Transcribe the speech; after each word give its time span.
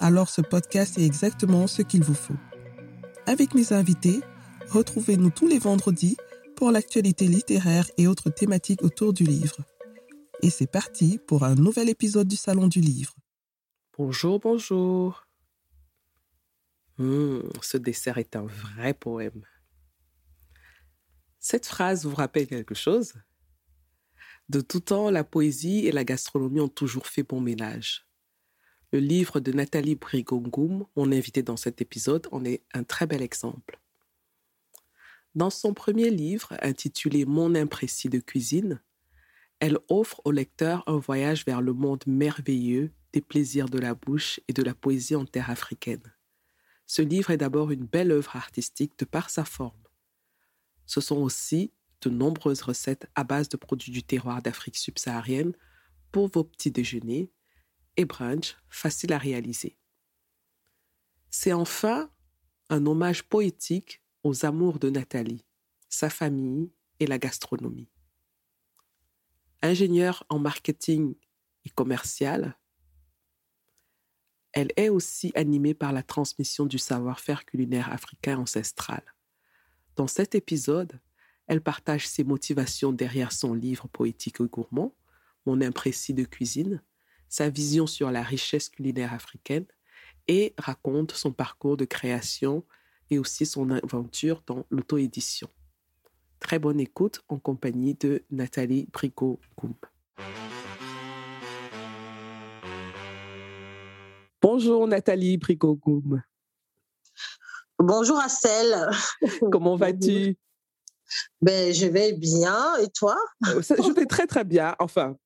alors 0.00 0.30
ce 0.30 0.40
podcast 0.40 0.98
est 0.98 1.04
exactement 1.04 1.66
ce 1.66 1.82
qu'il 1.82 2.02
vous 2.02 2.14
faut. 2.14 2.36
Avec 3.26 3.54
mes 3.54 3.72
invités, 3.72 4.20
retrouvez-nous 4.70 5.30
tous 5.30 5.46
les 5.46 5.58
vendredis 5.58 6.16
pour 6.56 6.70
l'actualité 6.70 7.26
littéraire 7.26 7.88
et 7.98 8.06
autres 8.06 8.30
thématiques 8.30 8.82
autour 8.82 9.12
du 9.12 9.24
livre. 9.24 9.58
Et 10.42 10.50
c'est 10.50 10.70
parti 10.70 11.20
pour 11.26 11.44
un 11.44 11.54
nouvel 11.54 11.90
épisode 11.90 12.26
du 12.26 12.36
Salon 12.36 12.66
du 12.66 12.80
Livre. 12.80 13.14
Bonjour, 13.96 14.40
bonjour. 14.40 15.26
Mmh, 16.96 17.40
ce 17.60 17.76
dessert 17.76 18.18
est 18.18 18.36
un 18.36 18.46
vrai 18.46 18.94
poème. 18.94 19.44
Cette 21.38 21.66
phrase 21.66 22.06
vous 22.06 22.14
rappelle 22.14 22.46
quelque 22.46 22.74
chose? 22.74 23.14
De 24.48 24.60
tout 24.60 24.80
temps, 24.80 25.10
la 25.10 25.24
poésie 25.24 25.86
et 25.86 25.92
la 25.92 26.04
gastronomie 26.04 26.60
ont 26.60 26.68
toujours 26.68 27.06
fait 27.06 27.22
bon 27.22 27.40
ménage. 27.40 28.09
Le 28.92 28.98
livre 28.98 29.38
de 29.38 29.52
Nathalie 29.52 29.94
Brigongoum, 29.94 30.84
mon 30.96 31.12
invité 31.12 31.44
dans 31.44 31.56
cet 31.56 31.80
épisode, 31.80 32.26
en 32.32 32.44
est 32.44 32.64
un 32.74 32.82
très 32.82 33.06
bel 33.06 33.22
exemple. 33.22 33.78
Dans 35.36 35.50
son 35.50 35.74
premier 35.74 36.10
livre, 36.10 36.56
intitulé 36.60 37.24
Mon 37.24 37.54
imprécis 37.54 38.08
de 38.08 38.18
cuisine, 38.18 38.82
elle 39.60 39.78
offre 39.88 40.20
au 40.24 40.32
lecteur 40.32 40.82
un 40.88 40.98
voyage 40.98 41.44
vers 41.44 41.60
le 41.60 41.72
monde 41.72 42.02
merveilleux 42.08 42.90
des 43.12 43.20
plaisirs 43.20 43.68
de 43.68 43.78
la 43.78 43.94
bouche 43.94 44.40
et 44.48 44.52
de 44.52 44.62
la 44.64 44.74
poésie 44.74 45.14
en 45.14 45.24
terre 45.24 45.50
africaine. 45.50 46.12
Ce 46.86 47.00
livre 47.00 47.30
est 47.30 47.36
d'abord 47.36 47.70
une 47.70 47.86
belle 47.86 48.10
œuvre 48.10 48.34
artistique 48.34 48.98
de 48.98 49.04
par 49.04 49.30
sa 49.30 49.44
forme. 49.44 49.84
Ce 50.86 51.00
sont 51.00 51.18
aussi 51.18 51.72
de 52.00 52.10
nombreuses 52.10 52.62
recettes 52.62 53.06
à 53.14 53.22
base 53.22 53.48
de 53.48 53.56
produits 53.56 53.92
du 53.92 54.02
terroir 54.02 54.42
d'Afrique 54.42 54.76
subsaharienne 54.76 55.52
pour 56.10 56.26
vos 56.26 56.42
petits 56.42 56.72
déjeuners 56.72 57.30
brunch 58.04 58.56
faciles 58.68 59.12
à 59.12 59.18
réaliser. 59.18 59.76
C'est 61.30 61.52
enfin 61.52 62.10
un 62.68 62.86
hommage 62.86 63.24
poétique 63.24 64.02
aux 64.22 64.44
amours 64.44 64.78
de 64.78 64.90
Nathalie, 64.90 65.44
sa 65.88 66.10
famille 66.10 66.72
et 66.98 67.06
la 67.06 67.18
gastronomie. 67.18 67.90
Ingénieure 69.62 70.24
en 70.28 70.38
marketing 70.38 71.14
et 71.64 71.70
commercial, 71.70 72.56
elle 74.52 74.72
est 74.76 74.88
aussi 74.88 75.30
animée 75.34 75.74
par 75.74 75.92
la 75.92 76.02
transmission 76.02 76.66
du 76.66 76.78
savoir-faire 76.78 77.44
culinaire 77.44 77.92
africain 77.92 78.38
ancestral. 78.38 79.02
Dans 79.96 80.08
cet 80.08 80.34
épisode, 80.34 81.00
elle 81.46 81.60
partage 81.60 82.08
ses 82.08 82.24
motivations 82.24 82.92
derrière 82.92 83.32
son 83.32 83.54
livre 83.54 83.88
poétique 83.88 84.42
gourmand, 84.42 84.94
Mon 85.46 85.60
imprécis 85.62 86.14
de 86.14 86.24
cuisine, 86.24 86.82
sa 87.30 87.48
vision 87.48 87.86
sur 87.86 88.10
la 88.10 88.22
richesse 88.22 88.68
culinaire 88.68 89.14
africaine 89.14 89.64
et 90.28 90.52
raconte 90.58 91.12
son 91.12 91.32
parcours 91.32 91.76
de 91.76 91.84
création 91.84 92.64
et 93.08 93.18
aussi 93.18 93.46
son 93.46 93.70
aventure 93.70 94.42
dans 94.46 94.66
l'auto-édition. 94.68 95.48
Très 96.40 96.58
bonne 96.58 96.80
écoute 96.80 97.22
en 97.28 97.38
compagnie 97.38 97.94
de 97.94 98.24
Nathalie 98.30 98.88
Bricot-Goum. 98.92 99.74
Bonjour 104.42 104.88
Nathalie 104.88 105.38
Bricot-Goum. 105.38 106.22
Bonjour 107.78 108.18
Assel. 108.18 108.90
Comment 109.52 109.76
vas-tu? 109.76 110.36
Ben, 111.40 111.72
Je 111.72 111.86
vais 111.86 112.12
bien. 112.12 112.76
Et 112.78 112.88
toi? 112.88 113.16
Euh, 113.48 113.62
Je 113.62 113.92
vais 113.92 114.06
très 114.06 114.26
très 114.26 114.44
bien. 114.44 114.74
Enfin, 114.80 115.16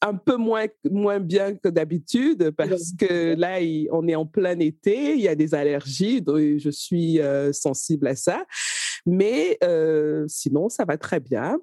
un, 0.00 0.14
peu 0.14 0.36
moins, 0.36 0.66
moins 0.90 1.20
bien 1.20 1.54
que 1.54 1.68
d'habitude 1.68 2.50
parce 2.56 2.92
que 2.98 3.34
là, 3.34 3.58
on 3.92 4.06
est 4.06 4.14
en 4.14 4.26
plein 4.26 4.58
été, 4.58 5.14
il 5.14 5.20
y 5.20 5.28
a 5.28 5.34
des 5.34 5.54
allergies, 5.54 6.22
donc 6.22 6.58
je 6.58 6.70
suis 6.70 7.20
euh, 7.20 7.52
sensible 7.52 8.06
à 8.06 8.14
ça. 8.14 8.44
Mais 9.06 9.58
euh, 9.64 10.24
sinon, 10.28 10.68
ça 10.68 10.84
va 10.84 10.96
très 10.96 11.20
bien. 11.20 11.58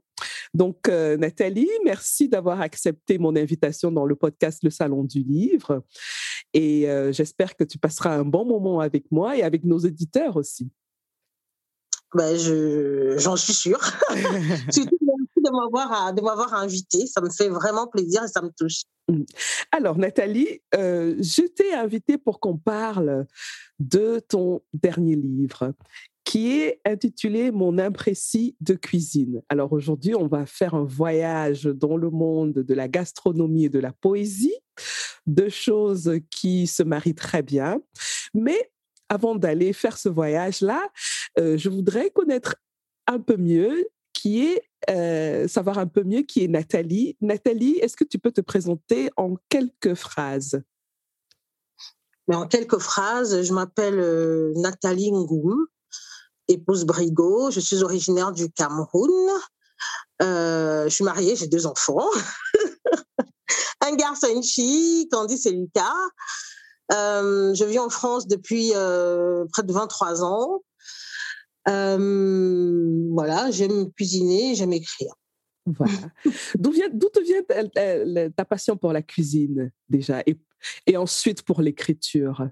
Donc, 0.53 0.87
Nathalie, 0.87 1.69
merci 1.83 2.29
d'avoir 2.29 2.61
accepté 2.61 3.17
mon 3.17 3.35
invitation 3.35 3.91
dans 3.91 4.05
le 4.05 4.15
podcast 4.15 4.63
Le 4.63 4.69
Salon 4.69 5.03
du 5.03 5.19
Livre. 5.19 5.83
Et 6.53 6.87
j'espère 7.11 7.57
que 7.57 7.65
tu 7.65 7.77
passeras 7.77 8.15
un 8.15 8.23
bon 8.23 8.45
moment 8.45 8.79
avec 8.79 9.11
moi 9.11 9.37
et 9.37 9.43
avec 9.43 9.65
nos 9.65 9.79
éditeurs 9.79 10.37
aussi. 10.37 10.69
Ben, 12.15 12.37
j'en 13.17 13.35
suis 13.35 13.53
sûre. 13.53 13.79
De 15.45 15.51
m'avoir, 15.51 16.13
de 16.13 16.21
m'avoir 16.21 16.53
invité. 16.55 17.05
Ça 17.07 17.21
me 17.21 17.29
fait 17.29 17.49
vraiment 17.49 17.87
plaisir 17.87 18.23
et 18.23 18.27
ça 18.27 18.41
me 18.41 18.49
touche. 18.49 18.83
Mmh. 19.07 19.21
Alors, 19.71 19.97
Nathalie, 19.97 20.61
je 20.73 21.47
t'ai 21.47 21.73
invitée 21.73 22.17
pour 22.17 22.39
qu'on 22.39 22.57
parle 22.57 23.25
de 23.79 24.19
ton 24.27 24.61
dernier 24.73 25.15
livre 25.15 25.73
qui 26.25 26.59
est 26.59 26.81
intitulé 26.85 27.51
Mon 27.51 27.77
imprécis 27.77 28.57
de 28.59 28.73
cuisine. 28.73 29.41
Alors 29.47 29.71
aujourd'hui, 29.71 30.15
on 30.15 30.27
va 30.27 30.45
faire 30.45 30.73
un 30.73 30.83
voyage 30.83 31.63
dans 31.63 31.95
le 31.95 32.09
monde 32.09 32.53
de 32.53 32.73
la 32.73 32.87
gastronomie 32.87 33.65
et 33.65 33.69
de 33.69 33.79
la 33.79 33.93
poésie, 33.93 34.55
deux 35.27 35.49
choses 35.49 36.19
qui 36.31 36.67
se 36.67 36.83
marient 36.83 37.15
très 37.15 37.43
bien. 37.43 37.79
Mais 38.33 38.71
avant 39.07 39.35
d'aller 39.35 39.71
faire 39.71 39.97
ce 39.97 40.09
voyage-là, 40.09 40.89
euh, 41.39 41.57
je 41.57 41.69
voudrais 41.69 42.09
connaître 42.09 42.55
un 43.07 43.19
peu 43.19 43.37
mieux 43.37 43.87
qui 44.15 44.45
est 44.45 44.63
euh, 44.89 45.47
savoir 45.47 45.77
un 45.77 45.87
peu 45.87 46.03
mieux 46.03 46.21
qui 46.21 46.43
est 46.43 46.47
Nathalie. 46.47 47.17
Nathalie, 47.21 47.77
est-ce 47.79 47.95
que 47.97 48.03
tu 48.03 48.17
peux 48.17 48.31
te 48.31 48.41
présenter 48.41 49.11
en 49.17 49.35
quelques 49.49 49.93
phrases? 49.93 50.61
En 52.31 52.47
quelques 52.47 52.79
phrases, 52.79 53.43
je 53.43 53.53
m'appelle 53.53 53.99
euh, 53.99 54.53
Nathalie 54.55 55.11
Ngoum 55.11 55.67
épouse 56.47 56.85
Brigo. 56.85 57.51
Je 57.51 57.59
suis 57.59 57.83
originaire 57.83 58.31
du 58.31 58.51
Cameroun. 58.51 59.11
Euh, 60.21 60.85
je 60.85 60.89
suis 60.89 61.03
mariée, 61.03 61.35
j'ai 61.35 61.47
deux 61.47 61.65
enfants. 61.65 62.09
un 63.81 63.95
garçon 63.95 64.27
et 64.27 64.33
une 64.33 64.43
fille, 64.43 65.09
Candice 65.09 65.45
et 65.45 65.51
Lucas. 65.51 65.93
Je 66.89 67.65
vis 67.65 67.79
en 67.79 67.89
France 67.89 68.27
depuis 68.27 68.71
près 69.51 69.63
de 69.63 69.73
23 69.73 70.23
ans. 70.23 70.61
Voilà, 71.67 73.51
j'aime 73.51 73.91
cuisiner, 73.93 74.55
j'aime 74.55 74.73
écrire. 74.73 75.13
Voilà. 75.65 75.93
D'où 76.55 76.71
vient, 76.71 76.89
d'où 76.93 77.09
te 77.09 77.19
vient 77.19 78.29
ta, 78.31 78.45
passion 78.45 78.77
pour 78.77 78.93
la 78.93 79.01
cuisine 79.01 79.71
déjà 79.89 80.21
et, 80.27 80.39
et 80.85 80.95
ensuite 80.95 81.41
pour 81.41 81.61
l'écriture? 81.61 82.47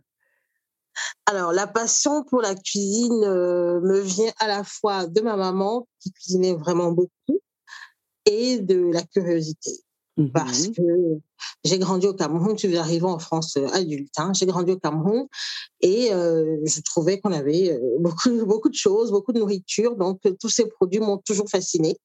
Alors, 1.25 1.53
la 1.53 1.67
passion 1.67 2.23
pour 2.23 2.41
la 2.41 2.55
cuisine 2.55 3.23
euh, 3.23 3.79
me 3.81 3.99
vient 3.99 4.31
à 4.39 4.47
la 4.47 4.63
fois 4.63 5.07
de 5.07 5.21
ma 5.21 5.35
maman, 5.35 5.87
qui 5.99 6.11
cuisinait 6.11 6.53
vraiment 6.53 6.91
beaucoup, 6.91 7.41
et 8.25 8.59
de 8.59 8.91
la 8.91 9.03
curiosité. 9.03 9.71
Parce 10.33 10.67
mmh 10.67 10.73
que 10.73 10.81
j'ai 11.63 11.79
grandi 11.79 12.05
au 12.05 12.13
Cameroun, 12.13 12.55
je 12.55 12.67
suis 12.67 12.77
arrivée 12.77 13.05
en 13.05 13.17
France 13.17 13.57
euh, 13.57 13.67
adulte, 13.69 14.13
hein. 14.17 14.31
j'ai 14.33 14.45
grandi 14.45 14.71
au 14.71 14.77
Cameroun 14.77 15.27
et 15.81 16.13
euh, 16.13 16.57
je 16.65 16.81
trouvais 16.81 17.19
qu'on 17.19 17.31
avait 17.31 17.79
beaucoup, 17.99 18.45
beaucoup 18.45 18.69
de 18.69 18.75
choses, 18.75 19.11
beaucoup 19.11 19.33
de 19.33 19.39
nourriture, 19.39 19.95
donc 19.95 20.21
tous 20.39 20.49
ces 20.49 20.67
produits 20.67 20.99
m'ont 20.99 21.17
toujours 21.17 21.49
fascinée. 21.49 21.97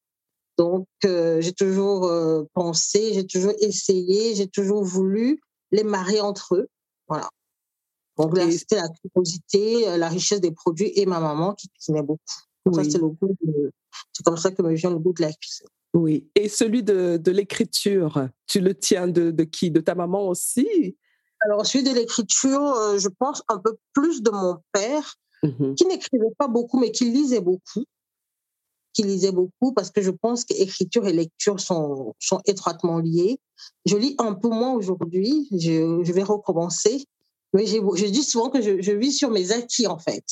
Donc 0.57 0.89
j'ai 1.05 1.53
toujours 1.53 2.11
pensé, 2.53 3.15
j'ai 3.15 3.25
toujours 3.25 3.53
essayé, 3.61 4.35
j'ai 4.35 4.49
toujours 4.49 4.83
voulu 4.83 5.41
les 5.71 5.85
marier 5.85 6.21
entre 6.21 6.57
eux. 6.57 6.69
Voilà. 7.07 7.29
Donc 8.19 8.37
là, 8.37 8.51
c'était 8.51 8.77
la 8.77 8.89
curiosité, 8.89 9.89
euh, 9.89 9.97
la 9.97 10.09
richesse 10.09 10.41
des 10.41 10.51
produits 10.51 10.93
et 10.97 11.07
ma 11.07 11.21
maman 11.21 11.55
qui 11.55 11.69
cuisinait 11.69 12.03
beaucoup. 12.03 12.21
Ça, 12.75 12.85
c'est 12.85 12.99
le 12.99 13.09
goût. 13.09 13.37
C'est 14.13 14.25
comme 14.25 14.37
ça 14.37 14.51
que 14.51 14.61
me 14.61 14.75
vient 14.75 14.91
le 14.91 14.99
goût 14.99 15.13
de 15.13 15.23
la 15.23 15.33
cuisine. 15.33 15.69
Oui. 15.95 16.29
Et 16.35 16.49
celui 16.49 16.83
de, 16.83 17.17
de 17.17 17.31
l'écriture, 17.31 18.29
tu 18.47 18.61
le 18.61 18.75
tiens 18.75 19.09
de, 19.09 19.31
de, 19.31 19.45
qui? 19.45 19.71
De 19.71 19.81
ta 19.81 19.95
maman 19.95 20.29
aussi? 20.29 20.97
Alors, 21.41 21.65
celui 21.65 21.85
de 21.85 21.95
l'écriture, 21.95 22.63
euh, 22.63 22.99
je 22.99 23.09
pense 23.09 23.43
un 23.49 23.59
peu 23.59 23.77
plus 23.93 24.23
de 24.23 24.31
mon 24.31 24.59
père, 24.73 25.15
mmh 25.43 25.75
qui 25.77 25.87
n'écrivait 25.87 26.35
pas 26.37 26.49
beaucoup, 26.49 26.79
mais 26.79 26.91
qui 26.91 27.05
lisait 27.05 27.41
beaucoup. 27.41 27.85
Qui 28.93 29.05
lisait 29.05 29.33
beaucoup 29.33 29.73
parce 29.73 29.91
que 29.91 30.03
je 30.03 30.11
pense 30.11 30.45
qu'écriture 30.45 31.07
et 31.07 31.13
lecture 31.13 31.61
sont, 31.61 32.15
sont 32.19 32.41
étroitement 32.47 32.99
liées. 32.99 33.39
Je 33.87 33.97
lis 33.97 34.17
un 34.19 34.35
peu 34.35 34.49
moins 34.49 34.73
aujourd'hui. 34.73 35.49
Je, 35.53 36.03
je 36.03 36.13
vais 36.13 36.25
recommencer 36.25 37.05
Mais 37.55 37.67
je 37.67 38.07
dis 38.07 38.25
souvent 38.25 38.51
que 38.51 38.61
je, 38.61 38.93
vis 38.93 39.13
sur 39.13 39.31
mes 39.31 39.53
acquis, 39.53 39.87
en 39.87 39.99
fait. 39.99 40.25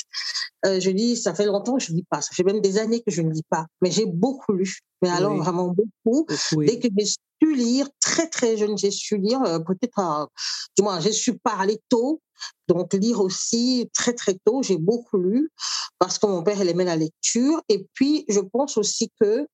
Euh, 0.67 0.81
je 0.81 0.91
dis, 0.91 1.17
ça 1.17 1.35
fait 1.35 1.47
longtemps 1.47 1.77
que 1.77 1.83
je 1.83 1.93
ne 1.93 1.97
lis 1.97 2.07
pas. 2.11 2.21
Ça 2.21 2.31
fait 2.35 2.45
même 2.45 2.61
des 2.61 2.79
années 2.79 3.01
que 3.01 3.11
je 3.11 3.23
ne 3.23 3.33
lis 3.33 3.45
pas. 3.49 3.67
Mais 3.81 3.91
j'ai 3.91 4.07
beaucoup 4.07 4.53
lu. 4.53 4.81
Mais 5.03 5.09
alors, 5.09 5.35
vraiment 5.37 5.69
beaucoup. 5.69 6.27
Dès 6.53 6.79
que 6.79 6.89
j'ai 6.97 7.07
su 7.07 7.55
lire, 7.55 7.89
très, 8.01 8.29
très 8.29 8.57
jeune, 8.57 8.77
j'ai 8.77 8.91
su 8.91 9.19
lire, 9.19 9.43
euh, 9.45 9.59
peut-être, 9.61 10.29
du 10.77 10.83
moins, 10.83 11.01
j'ai 11.01 11.13
su 11.13 11.39
parler 11.39 11.81
tôt. 11.89 12.21
Donc, 12.69 12.93
lire 12.93 13.21
aussi 13.21 13.89
très, 13.95 14.13
très 14.13 14.35
tôt. 14.45 14.63
J'ai 14.63 14.77
beaucoup 14.77 15.17
lu 15.19 15.51
parce 15.99 16.19
que 16.19 16.27
mon 16.27 16.43
père, 16.43 16.61
il 16.61 16.69
aimait 16.69 16.85
la 16.85 16.97
lecture. 16.97 17.63
Et 17.69 17.87
puis, 17.95 18.25
je 18.29 18.41
pense 18.41 18.77
aussi 18.77 19.11
que 19.21 19.47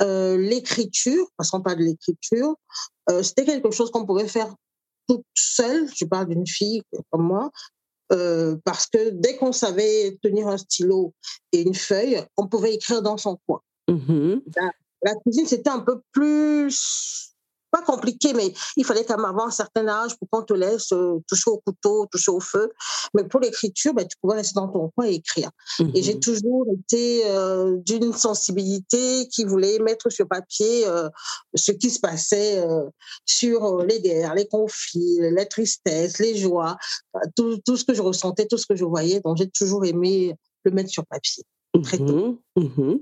euh, 0.00 0.36
l'écriture, 0.36 1.26
passons 1.36 1.60
pas 1.60 1.74
de 1.74 1.82
l'écriture, 1.82 2.54
euh, 3.10 3.22
c'était 3.22 3.44
quelque 3.44 3.70
chose 3.70 3.90
qu'on 3.90 4.06
pouvait 4.06 4.28
faire 4.28 4.54
toute 5.08 5.24
seule. 5.34 5.88
Je 5.94 6.04
parle 6.04 6.28
d'une 6.28 6.46
fille 6.46 6.82
comme 7.10 7.26
moi. 7.26 7.50
Euh, 8.10 8.56
parce 8.64 8.86
que 8.86 9.10
dès 9.10 9.36
qu'on 9.36 9.52
savait 9.52 10.16
tenir 10.22 10.48
un 10.48 10.56
stylo 10.56 11.12
et 11.52 11.60
une 11.60 11.74
feuille, 11.74 12.22
on 12.38 12.46
pouvait 12.46 12.74
écrire 12.74 13.02
dans 13.02 13.18
son 13.18 13.38
coin. 13.46 13.60
Mm-hmm. 13.88 14.42
la, 15.02 15.14
cuisine, 15.16 15.46
c'était 15.46 15.70
un 15.70 15.80
peu 15.80 16.00
plus 16.12 17.27
pas 17.70 17.82
compliqué, 17.82 18.32
mais 18.32 18.52
il 18.76 18.84
fallait 18.84 19.04
quand 19.04 19.16
même 19.16 19.26
avoir 19.26 19.46
un 19.46 19.52
certain 19.52 19.86
âge 19.88 20.16
pour 20.18 20.28
qu'on 20.30 20.42
te 20.42 20.54
laisse 20.54 20.92
euh, 20.92 21.18
toucher 21.26 21.50
au 21.50 21.58
couteau, 21.58 22.06
toucher 22.10 22.30
au 22.30 22.40
feu. 22.40 22.70
Mais 23.14 23.24
pour 23.24 23.40
l'écriture, 23.40 23.94
ben, 23.94 24.06
tu 24.06 24.16
pouvais 24.20 24.36
rester 24.36 24.54
dans 24.54 24.68
ton 24.68 24.90
coin 24.90 25.06
et 25.06 25.14
écrire. 25.14 25.50
Et 25.94 26.02
j'ai 26.02 26.14
mhm. 26.14 26.20
toujours 26.20 26.66
été 26.72 27.22
euh, 27.26 27.76
d'une 27.84 28.12
sensibilité 28.12 29.28
qui 29.28 29.44
voulait 29.44 29.78
mettre 29.78 30.10
sur 30.10 30.26
papier 30.26 30.86
euh, 30.86 31.08
ce 31.54 31.72
qui 31.72 31.90
se 31.90 32.00
passait 32.00 32.64
sur 33.24 33.84
les 33.84 34.00
guerres, 34.00 34.34
les 34.34 34.46
conflits, 34.46 35.18
les 35.20 35.46
tristesses, 35.46 36.18
les 36.18 36.36
joies, 36.36 36.76
tout, 37.36 37.58
tout, 37.64 37.76
ce 37.76 37.84
que 37.84 37.94
je 37.94 38.02
ressentais, 38.02 38.46
tout 38.46 38.58
ce 38.58 38.66
que 38.66 38.76
je 38.76 38.84
voyais. 38.84 39.20
Donc 39.20 39.36
j'ai 39.36 39.48
toujours 39.50 39.84
aimé 39.84 40.34
le 40.64 40.70
mettre 40.70 40.90
sur 40.90 41.06
papier. 41.06 41.44
Très 41.82 41.98
tôt. 41.98 42.40
Mhm. 42.56 42.70
Mhm. 42.76 43.00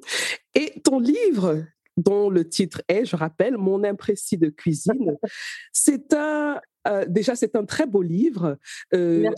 Et 0.55 0.81
ton 0.83 0.99
livre, 0.99 1.65
dont 1.97 2.31
le 2.31 2.49
titre 2.49 2.83
est, 2.89 3.05
je 3.05 3.17
rappelle, 3.17 3.57
Mon 3.57 3.85
imprécis 3.85 4.39
de 4.39 4.49
cuisine. 4.49 5.17
c'est 5.73 6.13
un, 6.13 6.61
euh, 6.87 7.05
déjà, 7.09 7.35
c'est 7.35 7.57
un 7.57 7.65
très 7.65 7.87
beau 7.87 8.03
livre, 8.03 8.59
euh, 8.95 9.29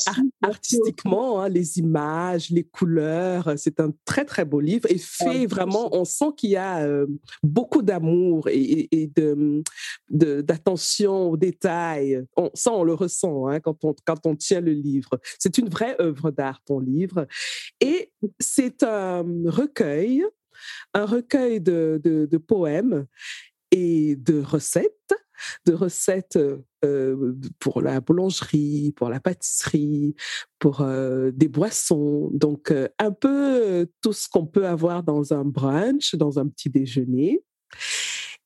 artistiquement, 0.43 1.41
hein, 1.41 1.49
les 1.49 1.79
images, 1.79 2.51
les 2.51 2.65
couleurs, 2.65 3.53
c'est 3.57 3.81
un 3.81 3.93
très 4.05 4.25
très 4.25 4.45
beau 4.45 4.61
livre 4.61 4.91
et 4.91 4.99
fait 4.99 5.47
vraiment, 5.47 5.95
on 5.95 6.05
sent 6.05 6.33
qu'il 6.37 6.51
y 6.51 6.57
a 6.57 6.85
euh, 6.85 7.07
beaucoup 7.43 7.83
d'amour 7.83 8.49
et, 8.51 9.11
de, 9.17 9.63
d'attention 10.11 11.31
aux 11.31 11.37
détails. 11.37 12.23
On, 12.37 12.51
ça, 12.55 12.73
on 12.73 12.85
le 12.85 12.95
ressent 12.95 13.49
hein, 13.49 13.61
quand, 13.61 13.85
on, 13.85 13.95
quand 14.05 14.27
on 14.27 14.37
tient 14.37 14.61
le 14.61 14.73
livre. 14.73 15.19
C'est 15.39 15.59
une 15.59 15.69
vraie 15.69 15.97
œuvre 16.01 16.31
d'art, 16.31 16.61
ton 16.65 16.81
livre. 16.81 17.27
Et 17.81 18.13
c'est 18.39 18.83
un 18.83 19.25
recueil 19.47 20.25
un 20.95 21.05
recueil 21.05 21.61
de, 21.61 22.37
poèmes 22.47 23.07
et 23.71 24.17
de 24.17 24.41
recettes, 24.41 25.15
de 25.67 25.73
recettes 25.73 26.39
euh, 26.85 27.35
pour 27.59 27.83
la 27.83 28.01
boulangerie, 28.01 28.93
pour 28.97 29.09
la 29.09 29.21
pâtisserie, 29.21 30.15
pour 30.59 30.81
euh, 30.81 31.31
des 31.33 31.49
boissons. 31.49 32.31
Donc, 32.33 32.71
euh, 32.71 32.89
un 32.99 33.13
peu 33.13 33.87
tout 34.03 34.13
ce 34.13 34.29
qu'on 34.29 34.47
peut 34.47 34.67
avoir 34.67 35.03
dans 35.03 35.33
un 35.33 35.45
brunch, 35.45 36.15
dans 36.15 36.39
un 36.39 36.47
petit 36.47 36.71
déjeuner. 36.71 37.43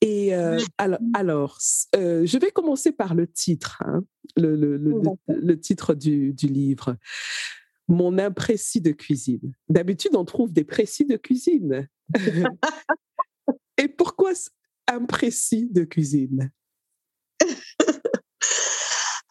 Et 0.00 0.34
alors, 0.34 1.58
je 1.94 2.38
vais 2.38 2.50
commencer 2.50 2.90
par 2.90 3.14
le 3.14 3.28
titre, 3.28 3.80
hein, 3.86 4.02
le, 4.36 5.54
titre 5.54 5.94
du, 5.94 6.32
du 6.32 6.48
livre 6.48 6.96
mon 7.92 8.18
imprécis 8.18 8.80
de 8.80 8.90
cuisine. 8.92 9.52
D'habitude, 9.68 10.16
on 10.16 10.24
trouve 10.24 10.52
des 10.52 10.64
précis 10.64 11.04
de 11.04 11.16
cuisine. 11.16 11.88
Et 13.78 13.88
pourquoi 13.88 14.32
imprécis 14.88 15.68
de 15.70 15.84
cuisine? 15.84 16.50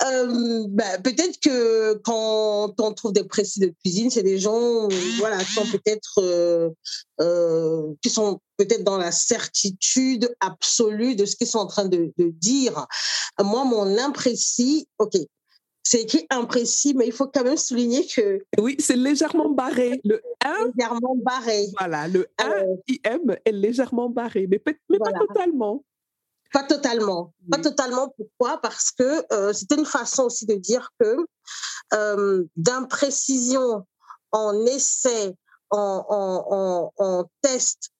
Euh, 0.03 0.65
bah, 0.67 0.97
peut-être 1.03 1.39
que 1.39 1.93
quand 2.03 2.73
on 2.79 2.93
trouve 2.93 3.13
des 3.13 3.23
précis 3.23 3.59
de 3.59 3.71
cuisine, 3.83 4.09
c'est 4.09 4.23
des 4.23 4.39
gens, 4.39 4.87
voilà, 5.19 5.37
qui 5.43 5.53
sont 5.53 5.67
peut-être, 5.67 6.17
euh, 6.17 6.69
euh, 7.19 7.93
qui 8.01 8.09
sont 8.09 8.39
peut-être 8.57 8.83
dans 8.83 8.97
la 8.97 9.11
certitude 9.11 10.33
absolue 10.39 11.15
de 11.15 11.25
ce 11.25 11.35
qu'ils 11.35 11.45
sont 11.45 11.59
en 11.59 11.67
train 11.67 11.85
de, 11.85 12.11
de 12.17 12.29
dire. 12.29 12.87
Moi, 13.39 13.63
mon 13.63 13.95
imprécis, 13.99 14.87
ok, 14.97 15.17
c'est 15.83 16.01
écrit 16.01 16.25
imprécis, 16.29 16.93
mais 16.93 17.07
il 17.07 17.11
faut 17.11 17.27
quand 17.27 17.43
même 17.43 17.57
souligner 17.57 18.05
que. 18.05 18.43
Oui, 18.59 18.75
c'est 18.79 18.95
légèrement 18.95 19.49
barré. 19.49 19.99
Le 20.03 20.21
1. 20.43 20.71
Légèrement 20.75 21.15
barré. 21.15 21.67
Voilà, 21.79 22.07
le 22.07 22.27
1 22.37 22.65
IM 22.87 23.35
est 23.45 23.51
légèrement 23.51 24.09
barré, 24.09 24.47
mais, 24.49 24.61
mais 24.89 24.99
pas 24.99 25.11
totalement. 25.13 25.83
Pas 26.53 26.63
totalement. 26.63 27.33
Pas 27.49 27.59
totalement. 27.59 28.13
Pourquoi? 28.17 28.59
Parce 28.61 28.91
que 28.91 29.25
euh, 29.33 29.53
c'était 29.53 29.75
une 29.75 29.85
façon 29.85 30.23
aussi 30.23 30.45
de 30.45 30.55
dire 30.55 30.89
que 30.99 31.17
euh, 31.93 32.43
d'imprécision 32.55 33.85
en 34.31 34.65
essai, 34.65 35.35
en, 35.69 36.05
en, 36.09 36.45
en, 36.49 36.93
en 36.97 37.29
test, 37.41 37.91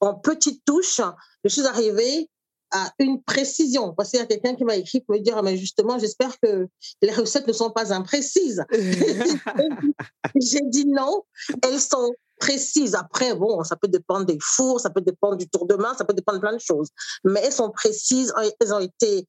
en 0.00 0.14
petites 0.14 0.64
touches, 0.64 1.00
je 1.44 1.48
suis 1.48 1.66
arrivée 1.66 2.30
à 2.70 2.92
une 2.98 3.22
précision. 3.22 3.92
Parce 3.94 4.10
qu'il 4.10 4.20
y 4.20 4.22
a 4.22 4.26
quelqu'un 4.26 4.54
qui 4.54 4.64
m'a 4.64 4.76
écrit 4.76 5.00
pour 5.00 5.14
me 5.14 5.20
dire, 5.20 5.36
ah, 5.36 5.42
mais 5.42 5.56
justement, 5.56 5.98
j'espère 5.98 6.38
que 6.40 6.68
les 7.02 7.12
recettes 7.12 7.46
ne 7.46 7.52
sont 7.52 7.70
pas 7.70 7.92
imprécises. 7.92 8.64
J'ai 10.40 10.60
dit 10.66 10.86
non, 10.86 11.22
elles 11.62 11.80
sont 11.80 12.12
précises. 12.38 12.94
Après, 12.94 13.34
bon, 13.34 13.62
ça 13.64 13.76
peut 13.76 13.88
dépendre 13.88 14.26
des 14.26 14.38
fours, 14.40 14.80
ça 14.80 14.90
peut 14.90 15.00
dépendre 15.00 15.36
du 15.36 15.48
tour 15.48 15.66
de 15.66 15.74
main, 15.74 15.94
ça 15.94 16.04
peut 16.04 16.14
dépendre 16.14 16.38
de 16.38 16.42
plein 16.42 16.54
de 16.54 16.60
choses. 16.60 16.88
Mais 17.24 17.40
elles 17.44 17.52
sont 17.52 17.70
précises, 17.70 18.32
elles 18.60 18.74
ont 18.74 18.80
été 18.80 19.26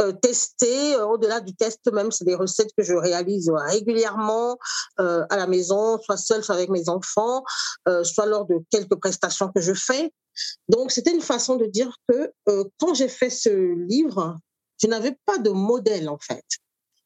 euh, 0.00 0.12
testées. 0.12 0.96
Au-delà 0.96 1.40
du 1.40 1.54
test 1.54 1.90
même, 1.92 2.10
c'est 2.10 2.24
des 2.24 2.34
recettes 2.34 2.70
que 2.76 2.82
je 2.82 2.94
réalise 2.94 3.50
régulièrement 3.50 4.58
euh, 4.98 5.24
à 5.30 5.36
la 5.36 5.46
maison, 5.46 5.98
soit 6.00 6.16
seule, 6.16 6.42
soit 6.42 6.54
avec 6.54 6.70
mes 6.70 6.88
enfants, 6.88 7.44
euh, 7.88 8.04
soit 8.04 8.26
lors 8.26 8.46
de 8.46 8.56
quelques 8.70 8.96
prestations 8.96 9.50
que 9.52 9.60
je 9.60 9.74
fais. 9.74 10.12
Donc, 10.68 10.90
c'était 10.90 11.12
une 11.12 11.20
façon 11.20 11.56
de 11.56 11.66
dire 11.66 11.92
que 12.08 12.32
euh, 12.48 12.64
quand 12.78 12.94
j'ai 12.94 13.08
fait 13.08 13.30
ce 13.30 13.50
livre, 13.88 14.36
je 14.82 14.86
n'avais 14.88 15.16
pas 15.26 15.38
de 15.38 15.50
modèle, 15.50 16.08
en 16.08 16.18
fait. 16.18 16.44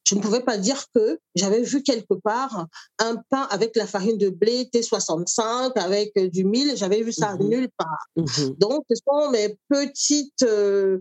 Je 0.04 0.14
ne 0.14 0.20
pouvais 0.20 0.40
pas 0.40 0.58
dire 0.58 0.84
que 0.94 1.18
j'avais 1.34 1.62
vu 1.62 1.82
quelque 1.82 2.14
part 2.14 2.66
un 2.98 3.16
pain 3.30 3.46
avec 3.50 3.74
la 3.76 3.86
farine 3.86 4.18
de 4.18 4.28
blé 4.28 4.68
T65, 4.72 5.72
avec 5.76 6.12
euh, 6.16 6.28
du 6.28 6.44
mil. 6.44 6.76
J'avais 6.76 7.02
vu 7.02 7.12
ça 7.12 7.34
mmh 7.34 7.48
nulle 7.48 7.68
part. 7.76 8.06
Mmh 8.16 8.50
Donc, 8.58 8.84
ce 8.90 8.96
sont 8.96 9.30
mes 9.30 9.56
petites 9.68 10.42
euh, 10.42 11.00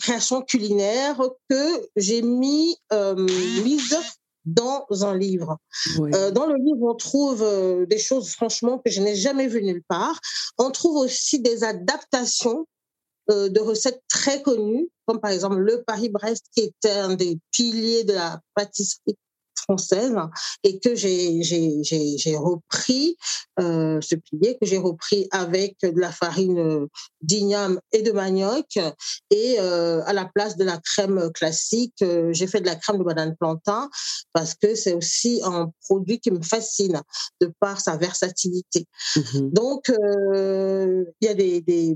créations 0.00 0.42
culinaires 0.42 1.20
que 1.48 1.88
j'ai 1.96 2.22
mis 2.22 2.76
mises 3.62 3.96
dans 4.48 4.86
un 5.04 5.16
livre. 5.16 5.58
Euh, 5.98 6.30
dans 6.30 6.46
le 6.46 6.56
livre, 6.56 6.82
on 6.82 6.94
trouve 6.94 7.42
euh, 7.42 7.86
des 7.86 7.98
choses, 7.98 8.30
franchement, 8.30 8.78
que 8.78 8.90
je 8.90 9.00
n'ai 9.00 9.14
jamais 9.14 9.46
vues 9.46 9.62
nulle 9.62 9.82
part. 9.88 10.18
On 10.58 10.70
trouve 10.70 10.96
aussi 10.96 11.40
des 11.40 11.64
adaptations 11.64 12.66
euh, 13.30 13.48
de 13.48 13.60
recettes 13.60 14.02
très 14.08 14.42
connues, 14.42 14.88
comme 15.06 15.20
par 15.20 15.30
exemple 15.30 15.56
le 15.56 15.82
Paris-Brest, 15.86 16.46
qui 16.54 16.62
est 16.62 16.88
un 16.88 17.14
des 17.14 17.38
piliers 17.50 18.04
de 18.04 18.14
la 18.14 18.40
pâtisserie 18.54 19.16
française 19.54 20.14
et 20.62 20.78
que 20.78 20.94
j'ai 20.94 22.36
repris 22.36 23.16
euh, 23.60 24.00
ce 24.00 24.14
pilier 24.14 24.56
que 24.58 24.66
j'ai 24.66 24.78
repris 24.78 25.28
avec 25.30 25.76
de 25.82 26.00
la 26.00 26.10
farine 26.10 26.86
d'igname 27.20 27.78
et 27.92 28.00
de 28.02 28.12
manioc 28.12 28.78
et 29.30 29.56
euh, 29.58 30.00
à 30.06 30.12
la 30.14 30.24
place 30.24 30.56
de 30.56 30.64
la 30.64 30.78
crème 30.78 31.30
classique 31.34 32.02
j'ai 32.30 32.46
fait 32.46 32.60
de 32.60 32.66
la 32.66 32.76
crème 32.76 32.98
de 32.98 33.04
banane 33.04 33.36
plantain 33.38 33.90
parce 34.32 34.54
que 34.54 34.74
c'est 34.74 34.94
aussi 34.94 35.42
un 35.44 35.70
produit 35.86 36.20
qui 36.20 36.30
me 36.30 36.40
fascine 36.40 37.02
de 37.40 37.52
par 37.60 37.80
sa 37.80 37.96
versatilité. 37.96 38.86
Mmh 39.16 39.50
Donc 39.50 39.88
il 39.88 41.26
y 41.26 41.28
a 41.28 41.34
des, 41.34 41.60
des 41.60 41.94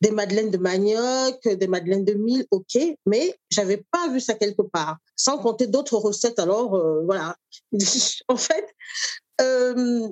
des 0.00 0.10
madeleines 0.10 0.50
de 0.50 0.58
manioc, 0.58 1.46
des 1.46 1.66
madeleines 1.66 2.04
de 2.04 2.14
mil, 2.14 2.46
ok, 2.50 2.78
mais 3.06 3.34
j'avais 3.50 3.84
pas 3.90 4.08
vu 4.08 4.20
ça 4.20 4.34
quelque 4.34 4.62
part, 4.62 4.98
sans 5.16 5.38
compter 5.38 5.66
d'autres 5.66 5.96
recettes. 5.96 6.38
Alors 6.38 6.74
euh, 6.74 7.02
voilà, 7.04 7.36
en 8.28 8.36
fait, 8.36 8.66
euh, 9.40 10.08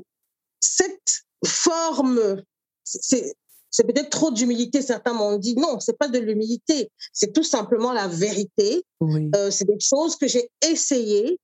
cette 0.61 1.23
forme, 1.45 2.43
c'est 2.85 3.35
c'est 3.73 3.85
peut-être 3.85 4.11
trop 4.11 4.31
d'humilité. 4.31 4.83
Certains 4.83 5.15
m'ont 5.15 5.39
dit 5.39 5.57
non, 5.57 5.81
c'est 5.81 5.97
pas 5.97 6.09
de 6.09 6.19
l'humilité, 6.19 6.91
c'est 7.13 7.33
tout 7.33 7.43
simplement 7.43 7.93
la 7.93 8.07
vérité. 8.07 8.85
Euh, 9.03 9.51
c'est 9.51 9.65
des 9.65 9.81
choses 9.81 10.17
que 10.17 10.29
j'ai 10.29 10.49
essayées 10.63 11.41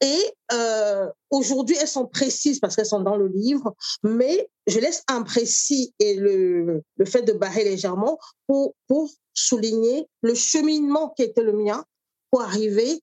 et 0.00 0.22
euh, 0.52 1.08
aujourd'hui, 1.30 1.76
elles 1.80 1.88
sont 1.88 2.06
précises 2.06 2.60
parce 2.60 2.76
qu'elles 2.76 2.86
sont 2.86 3.00
dans 3.00 3.16
le 3.16 3.28
livre, 3.28 3.74
mais 4.02 4.48
je 4.66 4.78
laisse 4.78 5.02
imprécis 5.08 5.94
et 5.98 6.14
le, 6.14 6.82
le 6.96 7.04
fait 7.04 7.22
de 7.22 7.32
barrer 7.32 7.64
légèrement 7.64 8.18
pour, 8.46 8.74
pour 8.86 9.10
souligner 9.34 10.06
le 10.22 10.34
cheminement 10.34 11.10
qui 11.16 11.22
était 11.22 11.42
le 11.42 11.52
mien 11.52 11.84
pour 12.30 12.42
arriver 12.42 13.00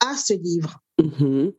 à 0.00 0.16
ce 0.16 0.34
livre. 0.34 0.80
Mmh 0.98 1.50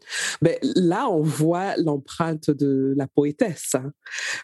ben, 0.42 0.58
là, 0.62 1.10
on 1.10 1.22
voit 1.22 1.78
l'empreinte 1.78 2.50
de 2.50 2.96
la 2.98 3.08
poétesse, 3.08 3.76
hein, 3.76 3.92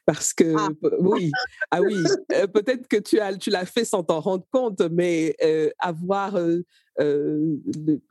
parce 0.06 0.34
que 0.34 0.54
ah. 0.56 0.70
oui, 1.00 1.32
ah 1.72 1.82
oui, 1.82 1.96
euh, 2.34 2.46
peut-être 2.46 2.88
que 2.88 2.98
tu 2.98 3.20
as, 3.20 3.36
tu 3.36 3.50
l'as 3.50 3.66
fait 3.66 3.86
sans 3.86 4.04
t'en 4.04 4.20
rendre 4.20 4.46
compte, 4.52 4.82
mais 4.92 5.36
euh, 5.44 5.72
avoir, 5.80 6.36
euh, 6.36 6.64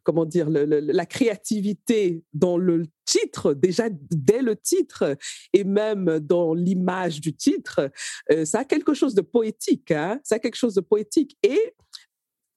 comment 0.02 0.24
dire, 0.24 0.48
la 0.50 1.06
créativité 1.06 2.24
dans 2.32 2.56
le 2.56 2.86
titre, 3.04 3.54
déjà 3.54 3.88
dès 3.90 4.42
le 4.42 4.56
titre 4.56 5.16
et 5.52 5.64
même 5.64 6.18
dans 6.20 6.54
l'image 6.54 7.20
du 7.20 7.34
titre, 7.34 7.90
ça 8.44 8.60
a 8.60 8.64
quelque 8.64 8.94
chose 8.94 9.14
de 9.14 9.20
poétique, 9.20 9.90
hein, 9.90 10.20
ça 10.24 10.36
a 10.36 10.38
quelque 10.38 10.56
chose 10.56 10.74
de 10.74 10.80
poétique 10.80 11.36
et 11.42 11.74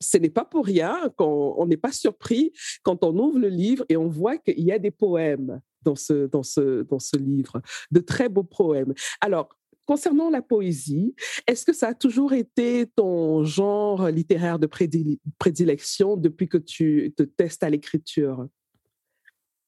ce 0.01 0.17
n'est 0.17 0.29
pas 0.29 0.45
pour 0.45 0.65
rien 0.65 1.11
qu'on 1.17 1.65
n'est 1.67 1.77
pas 1.77 1.91
surpris 1.91 2.51
quand 2.83 3.03
on 3.03 3.17
ouvre 3.17 3.39
le 3.39 3.49
livre 3.49 3.85
et 3.89 3.97
on 3.97 4.07
voit 4.07 4.37
qu'il 4.37 4.61
y 4.61 4.71
a 4.71 4.79
des 4.79 4.91
poèmes 4.91 5.61
dans 5.83 5.95
ce, 5.95 6.25
dans, 6.27 6.43
ce, 6.43 6.81
dans 6.83 6.99
ce 6.99 7.15
livre, 7.15 7.61
de 7.91 7.99
très 7.99 8.27
beaux 8.27 8.43
poèmes. 8.43 8.93
Alors, 9.21 9.49
concernant 9.85 10.29
la 10.29 10.41
poésie, 10.41 11.15
est-ce 11.47 11.65
que 11.65 11.73
ça 11.73 11.89
a 11.89 11.93
toujours 11.93 12.33
été 12.33 12.87
ton 12.95 13.43
genre 13.43 14.07
littéraire 14.09 14.59
de 14.59 14.67
prédilection 15.37 16.17
depuis 16.17 16.49
que 16.49 16.57
tu 16.57 17.13
te 17.15 17.23
testes 17.23 17.63
à 17.63 17.69
l'écriture? 17.69 18.47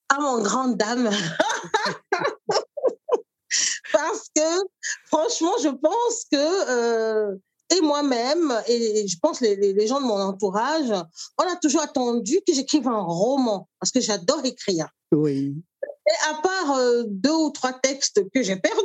Ah, 0.10 0.20
mon 0.20 0.42
grande 0.42 0.78
dame 0.78 1.10
Parce 3.94 4.30
que, 4.36 4.42
franchement, 5.06 5.54
je 5.64 5.70
pense 5.70 6.26
que 6.32 6.70
euh, 6.70 7.36
et 7.76 7.82
moi-même, 7.82 8.54
et 8.68 9.08
je 9.08 9.18
pense 9.20 9.42
les, 9.42 9.56
les, 9.56 9.88
gens 9.88 10.00
de 10.00 10.06
mon 10.06 10.20
entourage, 10.20 10.92
on 11.38 11.44
a 11.44 11.56
toujours 11.58 11.82
attendu 11.82 12.40
que 12.48 12.54
j'écrive 12.54 12.88
un 12.88 13.02
roman, 13.02 13.68
parce 13.80 13.92
que 13.92 14.00
j'adore 14.00 14.46
écrire. 14.46 14.88
Oui. 15.12 15.56
Et 15.84 16.30
à 16.30 16.42
part 16.42 16.78
euh, 16.78 17.04
deux 17.08 17.34
ou 17.34 17.50
trois 17.50 17.74
textes 17.74 18.22
que 18.34 18.42
j'ai 18.42 18.56
perdus, 18.56 18.82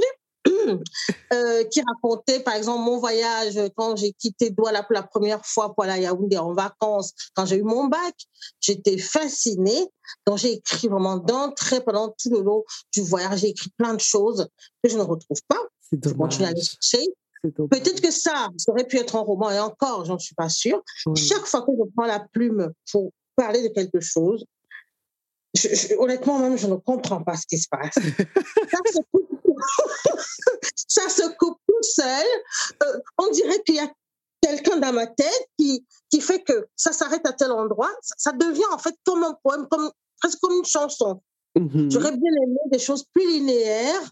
euh, 1.32 1.64
qui 1.64 1.82
racontaient, 1.82 2.40
par 2.40 2.54
exemple, 2.54 2.84
mon 2.84 2.98
voyage 2.98 3.58
quand 3.76 3.96
j'ai 3.96 4.12
quitté 4.12 4.50
Douala 4.50 4.82
pour 4.82 4.94
la 4.94 5.02
première 5.02 5.44
fois 5.44 5.74
pour 5.74 5.84
aller 5.84 5.92
à 5.92 5.98
Yaoundé 5.98 6.36
en 6.38 6.52
vacances, 6.52 7.12
quand 7.34 7.46
j'ai 7.46 7.56
eu 7.56 7.62
mon 7.62 7.86
bac, 7.86 8.14
j'étais 8.60 8.98
fascinée. 8.98 9.88
Donc, 10.26 10.38
j'ai 10.38 10.52
écrit 10.54 10.88
vraiment 10.88 11.16
d'entrée 11.16 11.80
pendant 11.80 12.08
tout 12.08 12.30
le 12.30 12.40
long 12.40 12.64
du 12.92 13.02
voyage. 13.02 13.40
J'ai 13.40 13.48
écrit 13.48 13.70
plein 13.76 13.94
de 13.94 14.00
choses 14.00 14.48
que 14.82 14.90
je 14.90 14.96
ne 14.96 15.02
retrouve 15.02 15.40
pas. 15.48 15.60
C'est. 15.80 15.98
Je 16.04 16.14
continue 16.14 16.46
à 16.46 16.52
les 16.52 16.62
chercher. 16.62 17.06
Peut-être 17.42 18.00
que 18.00 18.10
ça, 18.10 18.50
ça 18.56 18.70
aurait 18.70 18.86
pu 18.86 18.98
être 18.98 19.16
un 19.16 19.20
roman, 19.20 19.50
et 19.50 19.58
encore, 19.58 20.04
j'en 20.04 20.18
suis 20.18 20.34
pas 20.34 20.48
sûre. 20.48 20.80
Chaque 21.16 21.44
fois 21.44 21.62
que 21.62 21.72
je 21.72 21.90
prends 21.96 22.06
la 22.06 22.20
plume 22.20 22.72
pour 22.90 23.12
parler 23.34 23.62
de 23.62 23.68
quelque 23.68 24.00
chose, 24.00 24.44
honnêtement, 25.98 26.38
même, 26.38 26.56
je 26.56 26.66
ne 26.66 26.76
comprends 26.76 27.22
pas 27.22 27.36
ce 27.36 27.46
qui 27.46 27.58
se 27.58 27.68
passe. 27.68 27.94
ça, 28.70 29.00
se 30.76 31.36
coupe, 31.36 31.58
tout 31.66 31.82
seul. 31.82 32.26
Euh, 32.82 32.98
on 33.18 33.30
dirait 33.30 33.62
qu'il 33.64 33.76
y 33.76 33.80
a 33.80 33.90
quelqu'un 34.40 34.78
dans 34.78 34.92
ma 34.92 35.06
tête 35.06 35.48
qui, 35.58 35.86
qui 36.10 36.20
fait 36.20 36.42
que 36.42 36.66
ça 36.76 36.92
s'arrête 36.92 37.26
à 37.26 37.32
tel 37.32 37.52
endroit. 37.52 37.90
Ça, 38.02 38.32
devient 38.32 38.72
en 38.72 38.78
fait 38.78 38.94
comme 39.04 39.22
un 39.22 39.36
poème, 39.42 39.66
comme, 39.70 39.90
presque 40.20 40.38
comme 40.40 40.56
une 40.56 40.64
chanson. 40.64 41.22
Mmh 41.54 41.90
J'aurais 41.90 42.12
bien 42.12 42.30
aimé 42.44 42.58
des 42.70 42.78
choses 42.78 43.04
plus 43.12 43.26
linéaires. 43.26 44.10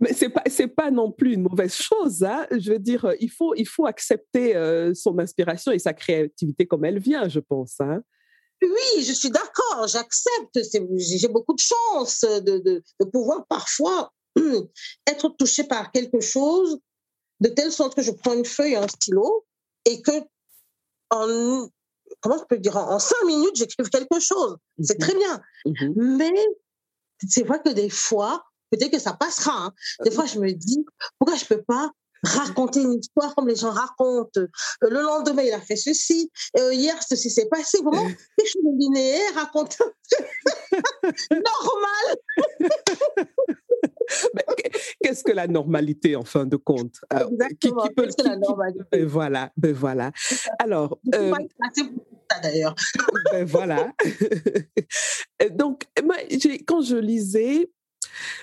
Mais 0.00 0.14
c'est 0.14 0.30
pas 0.30 0.42
c'est 0.46 0.68
pas 0.68 0.90
non 0.90 1.12
plus 1.12 1.34
une 1.34 1.42
mauvaise 1.42 1.74
chose. 1.74 2.24
Hein. 2.24 2.46
Je 2.50 2.72
veux 2.72 2.78
dire, 2.78 3.12
il 3.20 3.30
faut 3.30 3.54
il 3.54 3.68
faut 3.68 3.86
accepter 3.86 4.56
euh, 4.56 4.94
son 4.94 5.18
inspiration 5.18 5.70
et 5.72 5.78
sa 5.78 5.92
créativité 5.92 6.66
comme 6.66 6.84
elle 6.86 6.98
vient, 6.98 7.28
je 7.28 7.40
pense. 7.40 7.78
Hein. 7.80 8.02
Oui, 8.64 9.04
je 9.04 9.12
suis 9.12 9.30
d'accord, 9.30 9.86
j'accepte. 9.86 10.58
J'ai 10.98 11.28
beaucoup 11.28 11.54
de 11.54 11.60
chance 11.60 12.20
de, 12.20 12.58
de, 12.58 12.82
de, 13.00 13.04
pouvoir 13.04 13.46
parfois 13.46 14.12
être 15.06 15.28
touchée 15.38 15.64
par 15.64 15.92
quelque 15.92 16.20
chose 16.20 16.78
de 17.40 17.48
telle 17.48 17.72
sorte 17.72 17.94
que 17.94 18.02
je 18.02 18.10
prends 18.10 18.34
une 18.34 18.44
feuille 18.44 18.72
et 18.72 18.76
un 18.76 18.88
stylo 18.88 19.44
et 19.84 20.00
que 20.00 20.12
en 21.10 21.68
comment 22.20 22.38
je 22.38 22.44
peux 22.44 22.58
dire, 22.58 22.76
en 22.76 22.98
cinq 22.98 23.22
minutes, 23.26 23.56
j'écrive 23.56 23.88
quelque 23.88 24.20
chose. 24.20 24.56
C'est 24.82 24.98
très 24.98 25.14
bien. 25.14 25.40
Mhm. 25.66 25.94
Mais 26.18 26.32
c'est 27.28 27.42
vrai 27.42 27.60
que 27.64 27.70
des 27.70 27.90
fois, 27.90 28.44
peut-être 28.70 28.92
que 28.92 28.98
ça 28.98 29.12
passera. 29.12 29.66
Hein. 29.66 29.72
Des 30.04 30.10
fois, 30.10 30.26
je 30.26 30.38
me 30.38 30.52
dis, 30.52 30.84
pourquoi 31.18 31.36
je 31.36 31.44
peux 31.44 31.62
pas 31.62 31.90
raconter 32.24 32.80
une 32.80 32.94
histoire 32.94 33.34
comme 33.34 33.48
les 33.48 33.56
gens 33.56 33.70
racontent. 33.70 34.40
Euh, 34.40 34.48
le 34.82 35.00
lendemain, 35.00 35.42
il 35.42 35.52
a 35.52 35.60
fait 35.60 35.76
ceci. 35.76 36.30
Euh, 36.58 36.72
hier, 36.72 36.96
ceci 37.02 37.30
s'est 37.30 37.48
passé. 37.48 37.78
Vraiment, 37.82 38.06
quelque 38.06 38.50
chose 38.50 38.62
de 38.64 38.78
linéaire, 38.78 39.34
raconte 39.34 39.78
normal. 41.30 42.16
Qu'est-ce 45.02 45.24
que 45.24 45.32
la 45.32 45.46
normalité 45.46 46.16
en 46.16 46.24
fin 46.24 46.46
de 46.46 46.56
compte? 46.56 47.00
Euh, 47.12 47.28
Exactement. 47.28 47.86
Qu'est-ce 47.96 48.16
que 48.16 48.28
la 48.28 48.36
normalité? 48.36 48.84
Ben 48.92 49.06
Voilà, 49.06 49.52
ben 49.56 49.72
voilà. 49.72 50.12
Alors, 50.58 50.98
euh, 51.14 51.32
d'ailleurs. 52.42 52.74
Ben 53.32 53.44
voilà. 53.44 53.92
Donc, 55.52 55.86
moi, 56.04 56.16
quand 56.66 56.82
je 56.82 56.96
lisais, 56.96 57.70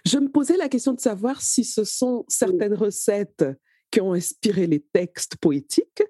je 0.06 0.18
me 0.18 0.30
posais 0.30 0.58
la 0.58 0.70
question 0.70 0.94
de 0.94 1.00
savoir 1.00 1.42
si 1.42 1.64
ce 1.64 1.84
sont 1.84 2.26
certaines 2.28 2.74
recettes 2.74 3.46
qui 3.92 4.02
ont 4.02 4.14
inspiré 4.14 4.68
les 4.68 4.82
textes 4.82 5.36
poétiques 5.36 6.04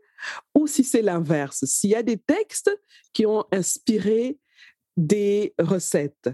ou 0.56 0.68
si 0.68 0.84
c'est 0.84 1.02
l'inverse, 1.02 1.66
s'il 1.66 1.90
y 1.90 1.96
a 1.96 2.04
des 2.04 2.18
textes 2.18 2.72
qui 3.14 3.26
ont 3.26 3.46
inspiré 3.52 4.38
des 4.98 5.54
recettes? 5.60 6.30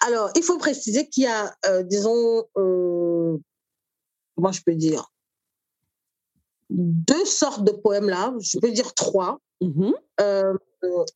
Alors, 0.00 0.30
il 0.36 0.42
faut 0.42 0.58
préciser 0.58 1.08
qu'il 1.08 1.24
y 1.24 1.26
a, 1.26 1.54
euh, 1.66 1.82
disons, 1.82 2.44
euh, 2.56 3.36
comment 4.36 4.52
je 4.52 4.62
peux 4.64 4.74
dire, 4.74 5.10
deux 6.70 7.24
sortes 7.24 7.64
de 7.64 7.72
poèmes 7.72 8.08
là, 8.08 8.34
je 8.40 8.58
peux 8.58 8.70
dire 8.70 8.94
trois. 8.94 9.40
Mmh 9.60 9.92
euh, 10.20 10.54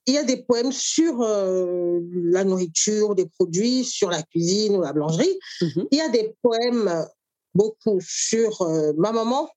il 0.06 0.14
y 0.14 0.18
a 0.18 0.24
des 0.24 0.42
poèmes 0.42 0.72
sur 0.72 1.20
la 1.20 2.44
nourriture, 2.44 3.14
des 3.14 3.26
produits, 3.26 3.84
sur 3.84 4.10
la 4.10 4.22
cuisine 4.22 4.74
ou 4.76 4.82
la 4.82 4.92
boulangerie. 4.92 5.38
Mmh 5.60 5.82
il 5.90 5.98
y 5.98 6.00
a 6.00 6.08
des 6.08 6.34
poèmes 6.42 7.06
beaucoup 7.54 7.98
sur 8.00 8.66
ma 8.96 9.12
maman, 9.12 9.50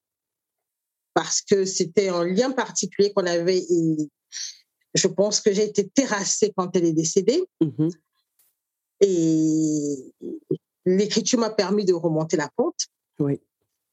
parce 1.14 1.40
que 1.40 1.64
c'était 1.64 2.08
un 2.08 2.24
lien 2.24 2.50
particulier 2.50 3.12
qu'on 3.12 3.26
avait 3.26 3.58
et 3.58 3.96
je 4.94 5.08
pense 5.08 5.40
que 5.40 5.52
j'ai 5.52 5.64
été 5.64 5.88
terrassée 5.88 6.52
quand 6.56 6.74
elle 6.76 6.84
est 6.84 6.92
décédée. 6.92 7.42
Mmh 7.60 7.88
et 9.00 10.14
l'écriture 10.86 11.38
m'a 11.38 11.50
permis 11.50 11.84
de 11.84 11.92
remonter 11.92 12.36
la 12.36 12.48
pente. 12.56 12.86
Oui. 13.18 13.40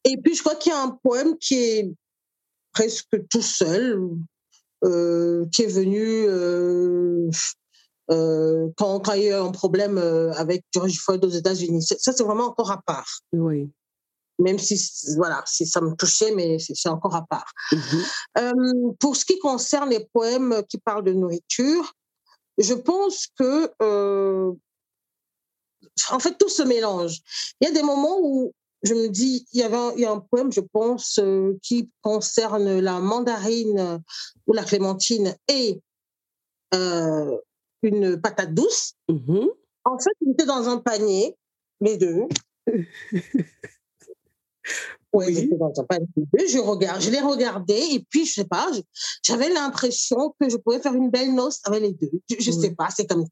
Et 0.03 0.17
puis, 0.17 0.36
je 0.36 0.41
crois 0.41 0.55
qu'il 0.55 0.72
y 0.72 0.75
a 0.75 0.81
un 0.81 0.98
poème 1.03 1.38
qui 1.38 1.55
est 1.55 1.93
presque 2.74 3.27
tout 3.29 3.41
seul, 3.41 4.10
euh, 4.84 5.46
qui 5.51 5.63
est 5.63 5.74
venu 5.74 6.25
euh, 6.27 7.29
euh, 8.10 8.70
quand, 8.77 9.00
quand, 9.01 9.13
il 9.13 9.24
y 9.24 9.27
a 9.27 9.38
eu 9.38 9.41
un 9.41 9.51
problème 9.51 9.98
avec 9.98 10.63
George 10.74 10.98
Floyd 11.00 11.24
aux 11.25 11.29
États-Unis. 11.29 11.84
Ça, 11.84 12.13
c'est 12.13 12.24
vraiment 12.24 12.46
encore 12.46 12.72
à 12.72 12.81
part. 12.81 13.22
Oui. 13.34 13.70
Même 14.41 14.60
si, 14.60 14.79
voilà, 15.15 15.43
si 15.45 15.65
ça 15.65 15.81
me 15.81 15.95
touchait, 15.95 16.33
mais 16.36 16.57
c'est 16.60 16.89
encore 16.89 17.15
à 17.15 17.25
part. 17.25 17.51
Mm-hmm. 17.71 18.98
pour 18.98 19.15
ce 19.15 19.25
qui 19.25 19.39
concerne 19.39 19.89
les 19.89 20.07
poèmes 20.13 20.63
qui 20.69 20.77
parlent 20.77 21.03
de 21.03 21.13
nourriture, 21.13 21.93
je 22.57 22.74
pense 22.74 23.27
que 23.38 23.71
en 26.12 26.19
fait, 26.19 26.38
tout 26.38 26.50
se 26.50 26.63
mélange. 26.63 27.19
Il 27.60 27.67
y 27.67 27.71
a 27.71 27.74
des 27.74 27.83
moments 27.83 28.19
où 28.21 28.53
je 28.83 28.93
me 28.93 29.07
dis, 29.07 29.45
il 29.53 29.60
y, 29.60 29.63
avait 29.63 29.77
un, 29.77 29.91
il 29.95 30.01
y 30.01 30.05
a 30.05 30.12
un 30.12 30.19
poème, 30.19 30.51
je 30.51 30.62
pense, 30.62 31.19
euh, 31.19 31.57
qui 31.62 31.91
concerne 32.01 32.79
la 32.79 33.00
mandarine 33.00 34.01
ou 34.48 34.53
la 34.53 34.63
clémentine 34.63 35.36
et 35.48 35.81
euh, 36.74 37.38
une 37.83 38.19
patate 38.19 38.53
douce. 38.53 38.93
Mm-hmm. 39.10 39.48
En 39.86 40.00
fait, 40.00 40.12
ils 40.21 40.31
étaient 40.31 40.45
dans 40.45 40.67
un 40.67 40.77
panier, 40.77 41.36
les 41.79 41.98
deux. 41.98 42.24
Oui, 45.13 45.49
dans 45.59 45.73
un 45.77 45.83
panier. 45.83 46.07
Je, 46.33 46.59
regarde, 46.59 47.01
je 47.01 47.09
les 47.09 47.19
regardais 47.19 47.81
et 47.91 48.05
puis, 48.09 48.25
je 48.25 48.33
sais 48.33 48.45
pas, 48.45 48.67
j'avais 49.23 49.49
l'impression 49.49 50.33
que 50.39 50.49
je 50.49 50.55
pouvais 50.55 50.79
faire 50.79 50.93
une 50.93 51.09
belle 51.09 51.33
noce 51.35 51.59
avec 51.65 51.81
les 51.81 51.91
deux. 51.93 52.11
Je, 52.29 52.49
ne 52.49 52.61
sais 52.61 52.71
pas, 52.71 52.89
c'est 52.95 53.05
comme 53.05 53.25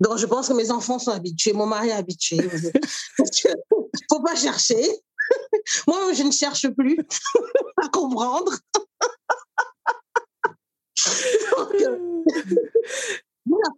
donc, 0.00 0.18
je 0.18 0.26
pense 0.26 0.48
que 0.48 0.52
mes 0.52 0.70
enfants 0.70 0.98
sont 0.98 1.10
habitués, 1.10 1.52
mon 1.52 1.66
mari 1.66 1.88
est 1.88 1.92
habitué. 1.92 2.38
faut 4.10 4.22
pas 4.22 4.36
chercher. 4.36 4.82
Moi, 5.86 6.12
je 6.12 6.22
ne 6.22 6.30
cherche 6.30 6.68
plus 6.70 6.98
à 7.82 7.88
comprendre. 7.88 8.52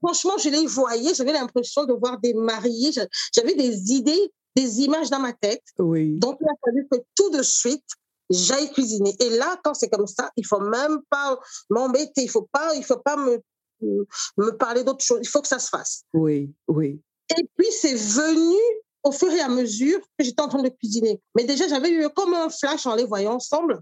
franchement, 0.03 0.37
je 0.39 0.49
les 0.51 0.67
voyais, 0.67 1.15
j'avais 1.15 1.33
l'impression 1.33 1.85
de 1.85 1.93
voir 1.93 2.19
des 2.19 2.35
mariés, 2.35 2.91
j'avais 3.35 3.55
des 3.55 3.93
idées, 3.93 4.33
des 4.57 4.81
images 4.81 5.11
dans 5.11 5.21
ma 5.21 5.33
tête. 5.33 5.63
Oui. 5.79 6.19
Donc, 6.19 6.39
il 6.41 6.47
a 6.47 6.55
fallu 6.65 6.89
que 6.91 6.99
tout 7.15 7.31
de 7.31 7.43
suite, 7.43 7.87
j'aille 8.31 8.71
cuisiner. 8.73 9.15
Et 9.21 9.31
là, 9.31 9.59
quand 9.63 9.75
c'est 9.75 9.89
comme 9.89 10.07
ça, 10.07 10.31
il 10.37 10.47
faut 10.47 10.61
même 10.61 11.01
pas 11.11 11.39
m'embêter, 11.71 12.23
il 12.23 12.31
faut 12.31 12.49
pas, 12.53 12.75
il 12.75 12.85
faut 12.85 12.99
pas 12.99 13.17
me 13.17 13.41
me 13.81 14.51
parler 14.57 14.85
d'autres 14.85 15.05
choses. 15.05 15.21
Il 15.23 15.29
faut 15.29 15.41
que 15.41 15.49
ça 15.49 15.59
se 15.59 15.69
fasse. 15.69 16.05
Oui, 16.13 16.53
oui. 16.67 17.01
Et 17.37 17.49
puis, 17.57 17.69
c'est 17.71 17.95
venu 17.95 18.59
au 19.03 19.13
fur 19.13 19.31
et 19.31 19.41
à 19.41 19.49
mesure 19.49 20.01
que 20.19 20.25
j'étais 20.25 20.41
en 20.41 20.49
train 20.49 20.63
de 20.63 20.69
cuisiner. 20.69 21.21
Mais 21.37 21.45
déjà, 21.45 21.69
j'avais 21.69 21.91
eu 21.91 22.09
comme 22.11 22.35
un 22.35 22.49
flash 22.51 22.87
en 22.87 22.95
les 22.95 23.05
voyant 23.05 23.35
ensemble. 23.35 23.81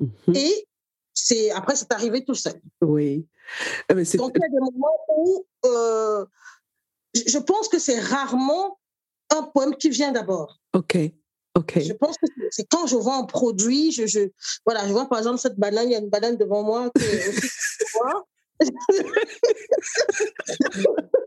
Mhm. 0.00 0.34
Et 0.34 0.66
c'est 1.12 1.50
après, 1.50 1.74
c'est 1.74 1.92
arrivé 1.92 2.24
tout 2.24 2.34
seul. 2.34 2.60
Oui. 2.80 3.26
Ah, 3.88 3.94
Donc, 3.94 4.06
il 4.36 4.40
y 4.40 4.44
a 4.44 4.48
des 4.48 4.60
moments 4.60 4.98
où 5.16 5.46
euh, 5.64 6.26
je 7.26 7.38
pense 7.38 7.68
que 7.68 7.78
c'est 7.78 8.00
rarement 8.00 8.78
un 9.30 9.42
poème 9.42 9.76
qui 9.76 9.90
vient 9.90 10.12
d'abord. 10.12 10.58
OK. 10.74 10.96
OK. 11.56 11.80
Je 11.80 11.92
pense 11.92 12.16
que 12.16 12.26
c'est 12.50 12.66
quand 12.70 12.86
je 12.86 12.96
vois 12.96 13.16
un 13.16 13.24
produit, 13.24 13.92
je, 13.92 14.06
je, 14.06 14.20
voilà, 14.64 14.86
je 14.86 14.92
vois 14.92 15.08
par 15.08 15.18
exemple 15.18 15.38
cette 15.38 15.58
banane, 15.58 15.88
il 15.88 15.92
y 15.92 15.96
a 15.96 15.98
une 15.98 16.08
banane 16.08 16.36
devant 16.36 16.62
moi 16.62 16.90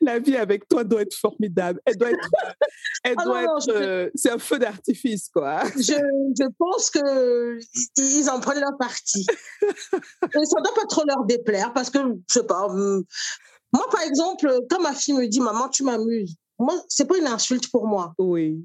la 0.00 0.18
vie 0.18 0.36
avec 0.36 0.68
toi 0.68 0.84
doit 0.84 1.02
être 1.02 1.14
formidable. 1.14 1.80
Elle 1.84 1.96
doit 1.96 2.10
être, 2.10 2.28
elle 3.04 3.14
ah 3.18 3.24
doit 3.24 3.42
être, 3.42 3.70
euh, 3.70 4.10
c'est 4.14 4.30
un 4.30 4.38
feu 4.38 4.58
d'artifice, 4.58 5.28
quoi. 5.28 5.62
Je, 5.76 5.94
je 6.38 6.48
pense 6.58 6.90
que 6.90 7.58
ils 7.96 8.30
en 8.30 8.40
prennent 8.40 8.60
leur 8.60 8.76
partie. 8.78 9.26
Et 9.62 10.44
ça 10.44 10.60
doit 10.62 10.74
pas 10.74 10.86
trop 10.88 11.04
leur 11.06 11.24
déplaire 11.24 11.72
parce 11.72 11.90
que, 11.90 11.98
je 11.98 12.40
sais 12.40 12.46
pas, 12.46 12.66
hum, 12.66 13.04
moi, 13.72 13.86
par 13.90 14.02
exemple, 14.02 14.60
quand 14.68 14.80
ma 14.80 14.94
fille 14.94 15.14
me 15.14 15.26
dit, 15.26 15.40
maman, 15.40 15.68
tu 15.68 15.84
m'amuses, 15.84 16.34
moi, 16.58 16.74
c'est 16.88 17.06
pas 17.06 17.18
une 17.18 17.26
insulte 17.26 17.70
pour 17.70 17.86
moi. 17.86 18.14
Oui. 18.18 18.64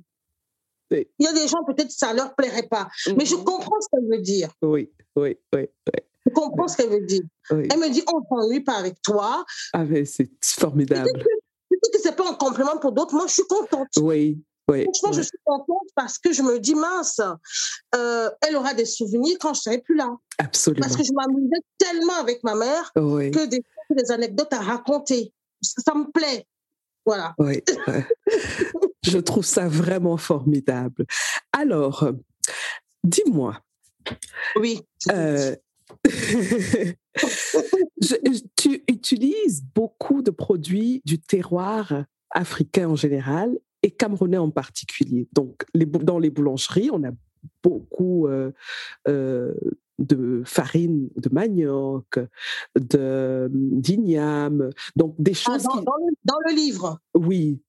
Il 0.91 1.05
y 1.19 1.27
a 1.27 1.33
des 1.33 1.47
gens, 1.47 1.63
peut-être, 1.65 1.91
ça 1.91 2.13
leur 2.13 2.35
plairait 2.35 2.67
pas. 2.69 2.87
Mais 3.17 3.25
je 3.25 3.35
mhm. 3.35 3.43
comprends 3.43 3.79
ce 3.81 3.87
qu'elle 3.91 4.07
veut 4.09 4.21
dire. 4.21 4.49
Oui, 4.61 4.91
oui, 5.15 5.37
oui. 5.53 5.67
oui. 5.87 5.99
Je 6.25 6.33
comprends 6.33 6.67
ce 6.67 6.77
qu'elle 6.77 6.89
veut 6.89 7.05
dire. 7.05 7.23
Elle 7.49 7.79
me 7.79 7.89
dit, 7.89 8.03
on 8.11 8.19
ne 8.19 8.25
s'ennuie 8.27 8.61
pas 8.61 8.77
avec 8.77 9.01
toi. 9.01 9.45
Ah, 9.73 9.83
mais 9.83 10.05
c'est 10.05 10.29
formidable. 10.43 11.09
Je 11.71 11.77
dis 11.83 11.91
que 11.91 11.99
c'est 12.01 12.15
pas 12.15 12.29
un 12.29 12.33
compliment 12.33 12.77
pour 12.77 12.91
d'autres. 12.91 13.15
Moi, 13.15 13.27
je 13.27 13.33
suis 13.33 13.47
contente. 13.47 13.87
Oui. 13.97 14.41
Oui, 14.67 14.83
Franchement, 14.83 15.11
je 15.11 15.21
suis 15.21 15.37
contente 15.43 15.87
parce 15.95 16.17
que 16.17 16.33
je 16.33 16.41
me 16.41 16.59
dis, 16.59 16.73
mince, 16.73 17.21
euh, 17.93 18.31
elle 18.41 18.55
aura 18.55 18.73
des 18.73 18.85
souvenirs 18.85 19.37
quand 19.39 19.53
je 19.53 19.59
ne 19.59 19.61
serai 19.61 19.77
plus 19.77 19.95
là. 19.95 20.09
Absolument. 20.39 20.81
Parce 20.81 20.97
que 20.97 21.03
je 21.03 21.13
m'amusais 21.13 21.61
tellement 21.77 22.15
avec 22.15 22.43
ma 22.43 22.55
mère 22.55 22.91
que 22.95 23.45
des, 23.45 23.61
des, 23.89 24.11
anecdotes 24.11 24.53
à 24.53 24.61
raconter. 24.61 25.33
Ça, 25.61 25.93
me 25.95 26.11
plaît. 26.11 26.45
Voilà. 27.05 27.35
Oui. 27.37 27.61
je 29.03 29.17
trouve 29.19 29.45
ça 29.45 29.67
vraiment 29.67 30.17
formidable. 30.17 31.05
Alors, 31.53 32.09
dis-moi. 33.03 33.61
Oui. 34.55 34.81
Euh, 35.11 35.55
tu 38.55 38.83
utilises 38.87 39.63
beaucoup 39.73 40.21
de 40.21 40.31
produits 40.31 41.01
du 41.05 41.19
terroir 41.19 42.05
africain 42.31 42.89
en 42.89 42.95
général 42.95 43.57
et 43.83 43.91
camerounais 43.91 44.37
en 44.37 44.49
particulier. 44.49 45.27
Donc, 45.31 45.63
les, 45.73 45.85
dans 45.85 46.19
les 46.19 46.29
boulangeries, 46.29 46.89
on 46.91 47.03
a 47.03 47.11
beaucoup 47.63 48.27
euh, 48.27 48.51
euh, 49.07 49.53
de 49.99 50.43
farine 50.45 51.09
de 51.15 51.29
manioc, 51.29 52.19
de 52.75 53.49
d'igname, 53.51 54.69
donc 54.95 55.15
des 55.19 55.33
ah, 55.47 55.53
choses. 55.53 55.63
dans, 55.63 55.83
dans, 56.23 56.39
le, 56.47 56.55
livre? 56.55 56.99
Oui, 57.13 57.61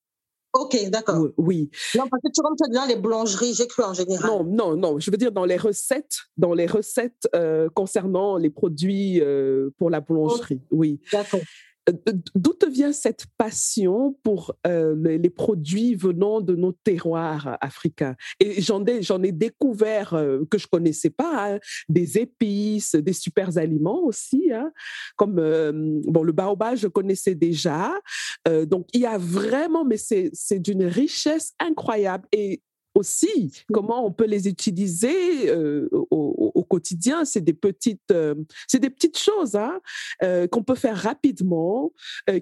Ok, 0.58 0.76
d'accord. 0.88 1.28
Oui. 1.36 1.70
Non, 1.94 2.04
parce 2.08 2.22
que 2.22 2.30
tu 2.32 2.40
rentres 2.40 2.70
dans 2.72 2.86
les 2.86 2.96
boulangeries, 2.96 3.52
j'ai 3.52 3.66
cru 3.66 3.82
en 3.82 3.92
général. 3.92 4.30
Non, 4.30 4.44
non, 4.44 4.76
non. 4.76 4.98
Je 4.98 5.10
veux 5.10 5.18
dire 5.18 5.30
dans 5.30 5.44
les 5.44 5.58
recettes, 5.58 6.20
dans 6.38 6.54
les 6.54 6.66
recettes 6.66 7.28
euh, 7.34 7.68
concernant 7.74 8.38
les 8.38 8.48
produits 8.48 9.20
euh, 9.20 9.70
pour 9.76 9.90
la 9.90 10.00
boulangerie. 10.00 10.62
Oui. 10.70 11.00
D'accord. 11.12 11.40
Euh, 11.88 11.92
d'où 12.34 12.52
te 12.52 12.66
vient 12.66 12.92
cette 12.92 13.26
passion 13.38 14.16
pour 14.22 14.54
euh, 14.66 14.94
les, 14.96 15.30
produits 15.30 15.94
venant 15.94 16.40
de 16.40 16.54
nos 16.54 16.72
terroirs 16.72 17.58
africains? 17.60 18.16
Et 18.40 18.60
j'en 18.60 18.84
ai, 18.86 19.32
découvert 19.32 20.14
euh, 20.14 20.44
que 20.50 20.58
je 20.58 20.66
connaissais 20.66 21.10
pas, 21.10 21.54
hein, 21.54 21.58
des 21.88 22.18
épices, 22.18 22.94
des 22.94 23.12
super 23.12 23.56
aliments 23.58 24.02
aussi, 24.04 24.52
hein, 24.52 24.72
comme 25.16 25.36
bon 26.06 26.22
le 26.22 26.32
baobab 26.32 26.76
je 26.76 26.88
connaissais 26.88 27.34
déjà. 27.34 27.92
donc 28.66 28.88
il 28.92 29.00
y 29.00 29.06
a 29.06 29.18
vraiment, 29.18 29.84
mais 29.84 29.96
c'est 29.96 30.30
c'est 30.32 30.58
d'une 30.58 30.84
richesse 30.84 31.54
incroyable 31.60 32.26
et 32.32 32.62
aussi 32.96 33.52
comment 33.72 34.06
on 34.06 34.12
peut 34.12 34.26
les 34.26 34.48
utiliser 34.48 35.50
au, 36.10 36.64
quotidien. 36.68 37.24
C'est 37.24 37.42
des 37.42 37.52
petites, 37.52 38.12
c'est 38.66 38.80
des 38.80 38.90
petites 38.90 39.18
choses 39.18 39.54
hein, 39.54 39.80
qu'on 40.50 40.62
peut 40.62 40.74
faire 40.74 40.96
rapidement, 40.96 41.92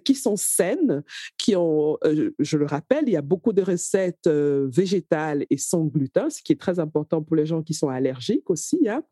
qui 0.05 0.15
sont 0.15 0.37
saines, 0.37 1.03
qui 1.37 1.55
ont, 1.57 1.99
je 2.03 2.57
le 2.57 2.67
rappelle, 2.67 3.05
il 3.07 3.13
y 3.13 3.17
a 3.17 3.23
beaucoup 3.23 3.53
de 3.53 3.63
recettes 3.63 4.29
végétales 4.29 5.45
et 5.51 5.59
sans 5.59 5.85
gluten, 5.85 6.31
ce 6.31 6.43
qui 6.43 6.53
est 6.53 6.61
très 6.61 6.79
important 6.79 7.23
pour 7.23 7.37
les 7.37 7.47
gens 7.47 7.63
qui 7.63 7.75
sont 7.75 7.89
allergiques 7.89 8.49
aussi. 8.49 8.89
Hein. 8.89 9.03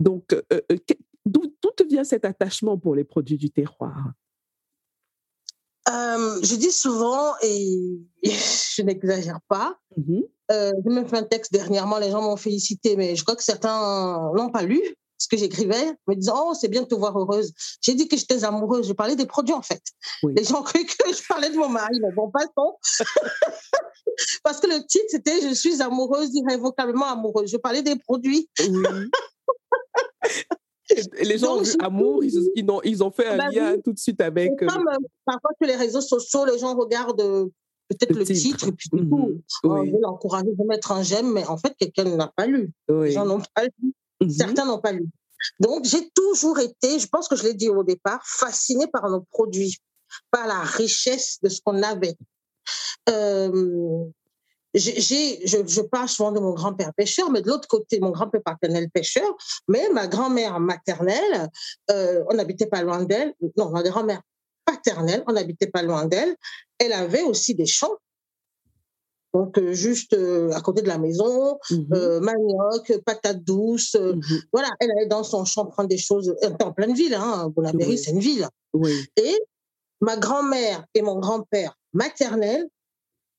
Donc, 0.00 0.34
d'où 1.26 1.42
te 1.76 1.84
vient 1.84 2.04
cet 2.04 2.24
attachement 2.24 2.78
pour 2.78 2.94
les 2.94 3.04
produits 3.04 3.38
du 3.38 3.50
terroir? 3.50 4.12
Je 6.42 6.56
dis 6.56 6.72
souvent, 6.72 7.34
et 7.42 8.00
je 8.24 8.82
n'exagère 8.82 9.40
pas, 9.48 9.78
mmh 9.96 10.20
euh, 10.52 10.72
j'ai 10.84 10.94
même 10.94 11.08
fait 11.08 11.16
un 11.16 11.22
texte 11.22 11.52
dernièrement, 11.52 11.98
les 11.98 12.10
gens 12.10 12.22
m'ont 12.22 12.36
félicité, 12.36 12.96
mais 12.96 13.16
je 13.16 13.22
crois 13.22 13.36
que 13.36 13.42
certains 13.42 14.32
n'ont 14.34 14.50
pas 14.50 14.62
lu 14.62 14.80
ce 15.22 15.28
que 15.28 15.36
j'écrivais, 15.36 15.92
me 16.08 16.14
disant 16.14 16.48
Oh, 16.48 16.54
c'est 16.54 16.68
bien 16.68 16.82
de 16.82 16.86
te 16.86 16.94
voir 16.94 17.16
heureuse. 17.16 17.52
J'ai 17.80 17.94
dit 17.94 18.08
que 18.08 18.16
j'étais 18.16 18.44
amoureuse, 18.44 18.88
je 18.88 18.92
parlais 18.92 19.16
des 19.16 19.26
produits 19.26 19.54
en 19.54 19.62
fait. 19.62 19.82
Les 20.24 20.44
gens 20.44 20.62
cru 20.62 20.84
que 20.84 21.12
je 21.12 21.26
parlais 21.28 21.50
de 21.50 21.56
mon 21.56 21.68
mari, 21.68 21.98
mais 22.02 22.12
bon, 22.12 22.30
passons. 22.30 22.76
Parce 24.44 24.60
que 24.60 24.66
le 24.66 24.84
titre, 24.86 25.06
c'était 25.08 25.40
Je 25.40 25.54
suis 25.54 25.80
amoureuse, 25.80 26.30
irrévocablement 26.34 27.06
amoureuse. 27.06 27.50
Je 27.50 27.56
parlais 27.56 27.82
des 27.82 27.96
produits. 27.96 28.48
Oui. 28.60 29.10
les 31.22 31.38
gens 31.38 31.56
ont 31.56 31.62
vu 31.62 31.72
amour, 31.80 32.24
ils, 32.24 32.38
ont, 32.70 32.80
ils, 32.82 33.02
ont, 33.02 33.10
fait 33.10 33.26
un 33.26 33.36
bah 33.36 33.48
lien 33.50 33.76
tout 33.82 33.92
de 33.92 33.98
suite 33.98 34.20
avec. 34.20 34.50
Euh, 34.62 34.66
comme 34.66 34.88
euh, 34.88 34.98
parfois 35.24 35.50
sur 35.60 35.68
les 35.68 35.76
réseaux 35.76 36.00
sociaux, 36.00 36.44
les 36.44 36.58
gens 36.58 36.76
regardent 36.76 37.50
peut-être 37.94 38.16
le, 38.16 38.24
titre, 38.24 38.68
et 38.68 38.72
puis 38.72 38.88
du 38.92 39.08
coup, 39.08 39.28
mhm. 39.28 39.42
on 39.64 39.82
veut 39.84 40.00
l'encourager 40.00 40.50
de 40.52 40.64
mettre 40.64 40.92
un 40.92 41.02
j'aime, 41.02 41.32
mais 41.32 41.46
en 41.46 41.56
fait, 41.56 41.74
quelqu'un 41.78 42.04
n'a 42.04 42.32
pas 42.34 42.46
lu. 42.46 42.70
Les 42.88 43.12
gens 43.12 43.24
n'ont 43.24 43.42
pas 43.54 43.64
lu. 43.64 43.94
Mhm. 44.20 44.30
Certains 44.30 44.66
n'ont 44.66 44.80
pas 44.80 44.92
lu. 44.92 45.06
Donc, 45.60 45.84
j'ai 45.84 46.08
toujours 46.10 46.58
été, 46.60 46.98
je 46.98 47.06
pense 47.08 47.28
que 47.28 47.36
je 47.36 47.42
l'ai 47.44 47.54
dit 47.54 47.68
au 47.68 47.82
départ, 47.82 48.22
fascinée 48.24 48.86
par 48.86 49.08
nos 49.10 49.22
produits, 49.22 49.76
par 50.30 50.46
la 50.46 50.60
richesse 50.60 51.38
de 51.42 51.48
ce 51.48 51.60
qu'on 51.60 51.82
avait. 51.82 52.16
Euh, 53.08 54.04
j'ai, 54.74 55.46
je, 55.46 55.58
je, 55.66 55.80
parle 55.82 56.08
souvent 56.08 56.32
de 56.32 56.40
mon 56.40 56.54
grand-père 56.54 56.94
pêcheur, 56.94 57.30
mais 57.30 57.42
de 57.42 57.48
l'autre 57.48 57.68
côté, 57.68 58.00
mon 58.00 58.10
grand-père 58.10 58.42
paternel 58.42 58.88
pêcheur, 58.90 59.36
mais 59.68 59.88
ma 59.90 60.06
grand-mère 60.06 60.60
maternelle, 60.60 61.50
euh, 61.90 62.24
on 62.30 62.34
n'habitait 62.34 62.66
pas 62.66 62.82
loin 62.82 63.02
d'elle, 63.04 63.34
non, 63.56 63.70
ma 63.70 63.82
grand-mère 63.82 64.22
paternelle, 64.64 65.24
on 65.26 65.32
n'habitait 65.32 65.66
pas 65.66 65.82
loin 65.82 66.06
d'elle, 66.06 66.34
elle 66.78 66.92
avait 66.92 67.22
aussi 67.22 67.54
des 67.54 67.66
champs. 67.66 67.96
Donc, 69.34 69.58
euh, 69.58 69.72
juste 69.72 70.12
euh, 70.12 70.52
à 70.52 70.60
côté 70.60 70.82
de 70.82 70.88
la 70.88 70.98
maison, 70.98 71.58
mmh 71.70 71.76
euh, 71.94 72.20
manioc, 72.20 72.98
patates 73.04 73.42
douces. 73.42 73.94
Mmh 73.94 74.20
voilà, 74.52 74.68
elle 74.78 74.90
allait 74.90 75.06
dans 75.06 75.24
son 75.24 75.44
champ 75.44 75.64
prendre 75.66 75.88
des 75.88 75.98
choses. 75.98 76.34
Elle 76.42 76.52
était 76.52 76.64
en 76.64 76.72
pleine 76.72 76.92
ville, 76.92 77.14
hein. 77.14 77.48
Bonabéry, 77.48 77.96
c'est 77.96 78.10
une 78.10 78.20
ville. 78.20 78.46
Oui. 78.74 78.92
Et 79.16 79.38
ma 80.00 80.16
grand-mère 80.16 80.84
et 80.94 81.00
mon 81.00 81.18
grand-père 81.18 81.78
maternel 81.94 82.68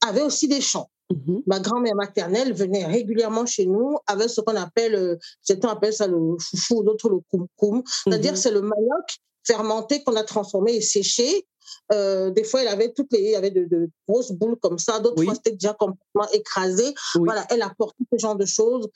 avaient 0.06 0.24
aussi 0.24 0.48
des 0.48 0.62
champs. 0.62 0.90
Mmh 1.12 1.40
ma 1.46 1.60
grand-mère 1.60 1.96
maternelle 1.96 2.54
venait 2.54 2.86
régulièrement 2.86 3.46
chez 3.46 3.68
nous 3.68 3.98
avec 4.08 4.30
ce 4.30 4.42
qu'on 4.42 4.56
appelle, 4.56 5.20
certains 5.44 5.70
appellent 5.70 5.94
ça 5.94 6.08
le 6.08 6.38
foufou, 6.40 6.82
d'autres 6.84 7.10
le 7.10 7.20
koum 7.56 7.84
C'est-à-dire, 7.86 8.36
c'est 8.36 8.52
le 8.52 8.62
manioc 8.62 9.20
fermenté 9.46 10.04
qu'on 10.04 10.16
a 10.16 10.24
transformé 10.24 10.76
et 10.76 10.82
séché. 10.82 11.46
Euh, 11.92 12.30
des 12.32 12.44
fois, 12.44 12.62
elle 12.62 12.68
avait 12.68 12.92
toutes 12.94 13.12
les, 13.12 13.20
il 13.20 13.32
y 13.32 13.36
avait 13.36 13.52
de, 13.52 13.90
grosses 14.08 14.32
boules 14.32 14.58
comme 14.62 14.78
ça, 14.78 15.00
d'autres 15.00 15.24
fois 15.24 15.36
c'était 15.36 15.52
déjà 15.52 15.74
complètement 15.74 16.30
écrasé. 16.34 16.94
Voilà, 17.16 17.46
elle 17.50 17.62
apporte 17.62 17.96
ce 18.12 18.18
genre 18.18 18.36
de 18.36 18.46
choses. 18.46 18.90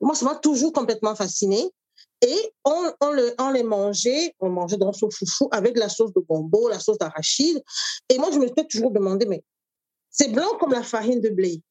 Moi, 0.00 0.14
ça 0.14 0.24
m'a 0.24 0.36
toujours 0.36 0.72
complètement 0.72 1.14
fascinée. 1.14 1.70
Et 2.26 2.52
on, 2.64 2.92
on, 3.00 3.12
le, 3.12 3.34
on 3.38 3.50
les 3.50 3.62
mangeait, 3.62 4.34
on 4.40 4.50
mangeait 4.50 4.76
dans 4.76 4.92
ce 4.92 5.06
foufou 5.08 5.48
avec 5.52 5.78
la 5.78 5.88
sauce 5.88 6.12
de 6.12 6.20
gombo, 6.20 6.68
la 6.68 6.80
sauce 6.80 6.98
d'arachide. 6.98 7.62
Et 8.08 8.18
moi, 8.18 8.30
je 8.32 8.38
me 8.38 8.46
suis 8.46 8.66
toujours 8.68 8.90
demandé, 8.90 9.26
mais 9.26 9.44
c'est 10.10 10.32
blanc 10.32 10.56
comme 10.58 10.72
la 10.72 10.82
farine 10.82 11.20
de 11.20 11.28
blé. 11.28 11.62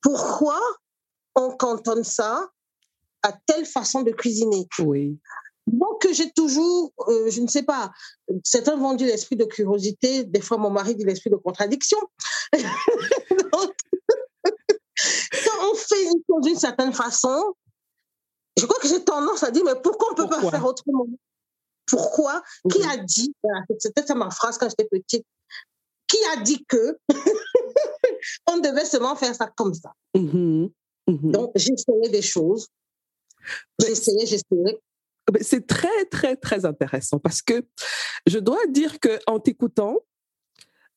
Pourquoi 0.00 0.60
on 1.34 1.56
cantonne 1.56 2.04
ça 2.04 2.48
à 3.22 3.32
telle 3.46 3.66
façon 3.66 4.02
de 4.02 4.12
cuisiner? 4.12 4.68
Oui. 4.78 5.18
Donc, 6.02 6.14
j'ai 6.14 6.30
toujours, 6.32 6.92
euh, 7.08 7.30
je 7.30 7.40
ne 7.40 7.46
sais 7.48 7.62
pas, 7.62 7.90
certains 8.44 8.76
vont 8.76 8.94
dire 8.94 9.06
l'esprit 9.06 9.36
de 9.36 9.44
curiosité, 9.44 10.24
des 10.24 10.40
fois 10.40 10.56
mon 10.58 10.70
mari 10.70 10.94
dit 10.94 11.04
l'esprit 11.04 11.30
de 11.30 11.36
contradiction. 11.36 11.98
quand 15.44 15.70
on 15.70 15.74
fait 15.74 16.04
une 16.04 16.22
chose 16.28 16.42
d'une 16.42 16.58
certaine 16.58 16.92
façon, 16.92 17.54
je 18.58 18.66
crois 18.66 18.78
que 18.80 18.88
j'ai 18.88 19.02
tendance 19.02 19.42
à 19.42 19.50
dire, 19.50 19.64
mais 19.64 19.74
pourquoi 19.82 20.08
on 20.08 20.12
ne 20.12 20.16
peut 20.16 20.28
pas 20.28 20.50
faire 20.50 20.64
autrement? 20.64 21.06
Pourquoi? 21.86 22.42
Qui 22.70 22.82
a 22.84 22.96
dit 22.96 23.34
C'était 23.78 24.06
ça 24.06 24.14
ma 24.14 24.30
phrase 24.30 24.58
quand 24.58 24.68
j'étais 24.68 24.88
petite. 24.88 25.26
Qui 26.06 26.18
a 26.32 26.42
dit 26.42 26.64
que 26.66 26.98
on 28.46 28.58
devait 28.58 28.84
seulement 28.84 29.16
faire 29.16 29.34
ça 29.34 29.50
comme 29.56 29.74
ça? 29.74 29.92
Mmh 30.14 30.66
mmh 31.06 31.30
Donc, 31.32 31.52
j'essayais 31.54 32.10
des 32.10 32.22
choses. 32.22 32.68
J'essayais, 33.78 34.26
j'essayais. 34.26 34.80
C'est 35.40 35.66
très, 35.66 36.04
très, 36.10 36.36
très 36.36 36.64
intéressant 36.64 37.18
parce 37.18 37.42
que 37.42 37.64
je 38.26 38.38
dois 38.38 38.66
dire 38.68 38.98
qu'en 39.00 39.38
t'écoutant, 39.38 39.98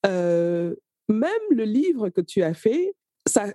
euh, 0.06 0.76
même 1.10 1.32
le 1.52 1.64
livre 1.64 2.10
que 2.10 2.22
tu 2.22 2.42
as 2.42 2.54
fait, 2.54 2.96
euh, 3.38 3.52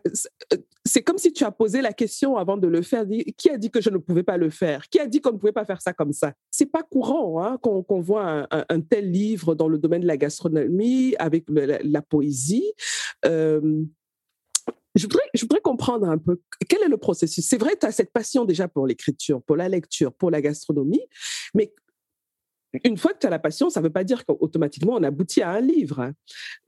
c'est 0.84 1.02
comme 1.02 1.18
si 1.18 1.32
tu 1.32 1.44
as 1.44 1.52
posé 1.52 1.80
la 1.80 1.92
question 1.92 2.36
avant 2.36 2.56
de 2.56 2.66
le 2.66 2.82
faire. 2.82 3.04
Qui 3.36 3.50
a 3.50 3.56
dit 3.56 3.70
que 3.70 3.80
je 3.80 3.90
ne 3.90 3.98
pouvais 3.98 4.22
pas 4.22 4.36
le 4.36 4.50
faire? 4.50 4.88
Qui 4.88 4.98
a 4.98 5.06
dit 5.06 5.20
qu'on 5.20 5.32
ne 5.32 5.38
pouvait 5.38 5.52
pas 5.52 5.64
faire 5.64 5.80
ça 5.80 5.92
comme 5.92 6.12
ça? 6.12 6.32
C'est 6.50 6.70
pas 6.70 6.82
courant 6.82 7.42
hein, 7.42 7.58
qu'on 7.58 8.00
voit 8.00 8.48
un, 8.50 8.80
tel 8.80 9.10
livre 9.10 9.54
dans 9.54 9.68
le 9.68 9.78
domaine 9.78 10.02
de 10.02 10.06
la 10.06 10.16
gastronomie 10.16 11.14
avec 11.18 11.44
la, 11.48 12.02
poésie. 12.02 12.72
Euh, 13.24 13.82
je 14.94 15.04
voudrais, 15.04 15.22
je 15.34 15.42
voudrais 15.42 15.60
comprendre 15.60 16.08
un 16.08 16.18
peu 16.18 16.40
quel 16.68 16.82
est 16.82 16.88
le 16.88 16.96
processus? 16.96 17.46
C'est 17.46 17.58
vrai, 17.58 17.76
tu 17.78 17.86
as 17.86 17.92
cette 17.92 18.12
passion 18.12 18.44
déjà 18.44 18.68
pour 18.68 18.86
l'écriture, 18.86 19.42
pour 19.42 19.56
la 19.56 19.68
lecture, 19.68 20.12
pour 20.12 20.30
la 20.30 20.40
gastronomie, 20.40 21.06
mais 21.54 21.72
une 22.84 22.96
fois 22.96 23.12
que 23.12 23.18
tu 23.18 23.26
as 23.26 23.30
la 23.30 23.40
passion, 23.40 23.68
ça 23.68 23.80
ne 23.80 23.86
veut 23.86 23.92
pas 23.92 24.04
dire 24.04 24.24
qu'automatiquement 24.24 24.94
on 24.94 25.02
aboutit 25.02 25.42
à 25.42 25.50
un 25.50 25.60
livre. 25.60 26.00
Hein. 26.00 26.12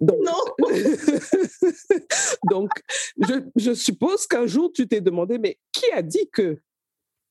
Donc, 0.01 0.19
non. 0.25 0.69
donc 2.51 2.71
je, 3.21 3.35
je, 3.55 3.73
suppose 3.73 4.27
qu'un 4.27 4.47
jour 4.47 4.73
tu 4.73 4.89
t'es 4.89 5.01
demandé, 5.01 5.39
mais 5.39 5.59
qui 5.73 5.91
a 5.93 6.03
dit 6.03 6.29
que 6.33 6.61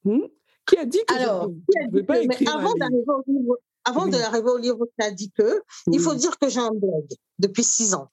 hmm? 0.06 0.22
Qui 0.66 0.78
a 0.78 0.86
dit 0.86 1.00
que 1.08 1.14
Alors, 1.14 1.50
je 1.50 1.98
ne 1.98 2.02
pas 2.02 2.22
écrire 2.22 2.56
avant 2.56 2.74
d'arriver 2.76 3.04
au 3.08 3.24
livre, 3.28 3.58
avant 3.84 4.08
d'arriver 4.08 4.50
au 4.50 4.58
livre 4.58 4.86
qui 4.98 5.06
a 5.06 5.12
dit 5.12 5.32
que, 5.32 5.62
il 5.92 6.00
faut 6.00 6.14
dire 6.14 6.38
que 6.38 6.50
j'ai 6.50 6.60
un 6.60 6.72
blog 6.72 7.08
depuis 7.40 7.64
six 7.64 7.94
ans. 7.94 8.10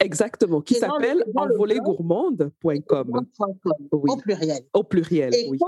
Exactement, 0.00 0.60
qui 0.60 0.74
s'appelle 0.74 1.24
envolégourmande.com. 1.34 3.26
Oui. 3.92 4.10
Au 4.10 4.16
pluriel. 4.16 4.64
Au 4.72 4.82
pluriel, 4.82 5.34
oui. 5.48 5.58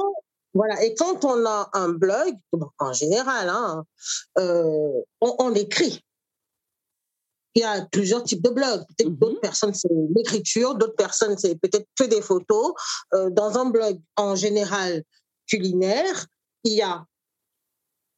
Voilà, 0.56 0.82
et 0.82 0.94
quand 0.94 1.24
on 1.26 1.44
a 1.44 1.68
un 1.74 1.90
blog, 1.90 2.34
en 2.78 2.92
général, 2.94 3.50
hein, 3.50 3.84
euh, 4.38 5.02
on, 5.20 5.54
écrit. 5.54 6.02
Il 7.54 7.60
y 7.60 7.64
a 7.64 7.84
plusieurs 7.86 8.24
types 8.24 8.42
de 8.42 8.48
blogs. 8.48 8.84
Peut-être 8.88 9.10
mm-hmm. 9.10 9.18
d'autres 9.18 9.40
personnes, 9.40 9.74
c'est 9.74 9.88
l'écriture, 10.14 10.74
d'autres 10.74 10.96
personnes, 10.96 11.36
c'est 11.36 11.56
peut-être 11.56 11.86
que 11.98 12.04
des 12.04 12.22
photos. 12.22 12.72
Euh, 13.12 13.28
dans 13.30 13.58
un 13.58 13.66
blog, 13.66 14.00
en 14.16 14.34
général, 14.34 15.02
culinaire, 15.46 16.26
il 16.64 16.72
y 16.72 16.82
a 16.82 17.04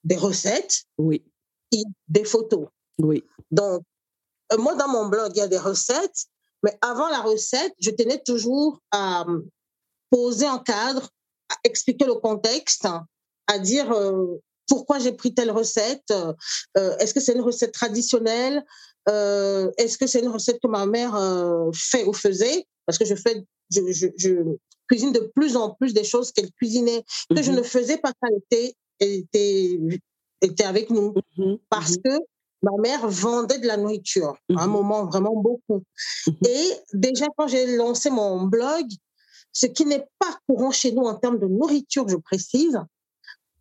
des 0.04 0.16
recettes, 0.16 0.84
oui. 0.96 1.24
et 1.72 1.82
des 2.06 2.24
photos. 2.24 2.68
Oui. 2.98 3.24
Donc, 3.50 3.82
moi, 4.56 4.74
dans 4.74 4.88
mon 4.88 5.06
blog, 5.06 5.32
il 5.34 5.38
y 5.38 5.42
a 5.42 5.48
des 5.48 5.58
recettes, 5.58 6.26
mais 6.62 6.76
avant 6.80 7.08
la 7.08 7.20
recette, 7.20 7.72
je 7.80 7.90
tenais 7.90 8.22
toujours 8.24 8.80
à 8.92 9.26
poser 10.10 10.46
un 10.46 10.58
cadre 10.58 11.10
à 11.50 11.56
expliquer 11.64 12.04
le 12.04 12.14
contexte, 12.14 12.86
à 13.46 13.58
dire 13.58 13.90
euh, 13.92 14.40
pourquoi 14.68 14.98
j'ai 14.98 15.12
pris 15.12 15.34
telle 15.34 15.50
recette, 15.50 16.10
euh, 16.10 16.96
est-ce 16.98 17.14
que 17.14 17.20
c'est 17.20 17.32
une 17.32 17.40
recette 17.40 17.72
traditionnelle, 17.72 18.64
euh, 19.08 19.70
est-ce 19.78 19.96
que 19.96 20.06
c'est 20.06 20.20
une 20.20 20.28
recette 20.28 20.60
que 20.62 20.68
ma 20.68 20.84
mère 20.86 21.18
fait 21.74 22.04
ou 22.04 22.12
faisait, 22.12 22.66
parce 22.86 22.98
que 22.98 23.04
je 23.04 23.14
fais, 23.14 23.44
je, 23.70 23.80
je, 24.16 24.56
cuisine 24.88 25.12
de 25.12 25.30
plus 25.34 25.56
en 25.56 25.74
plus 25.74 25.92
des 25.92 26.04
choses 26.04 26.32
qu'elle 26.32 26.50
cuisinait, 26.52 27.04
que 27.34 27.42
je 27.42 27.50
mhm. 27.50 27.58
ne 27.58 27.62
faisais 27.62 27.98
pas 27.98 28.12
quand 28.20 28.28
elle 28.30 28.72
était, 29.00 29.98
était, 30.40 30.64
avec 30.64 30.88
nous, 30.88 31.14
mhm. 31.36 31.58
parce 31.68 31.92
mhm. 31.92 32.02
que 32.02 32.18
ma 32.62 32.72
mère 32.78 33.08
vendait 33.08 33.58
de 33.58 33.66
la 33.66 33.76
nourriture, 33.76 34.36
à 34.56 34.62
un 34.62 34.66
moment 34.66 35.06
vraiment 35.06 35.36
beaucoup. 35.36 35.82
Et 36.46 36.72
déjà, 36.92 37.26
quand 37.36 37.46
j'ai 37.46 37.76
lancé 37.76 38.10
mon 38.10 38.42
blog, 38.44 38.86
ce 39.52 39.66
qui 39.66 39.84
n'est 39.84 40.06
pas 40.18 40.38
courant 40.46 40.70
chez 40.70 40.92
nous 40.92 41.04
en 41.04 41.14
termes 41.14 41.38
de 41.38 41.46
nourriture, 41.46 42.08
je 42.08 42.16
précise, 42.16 42.78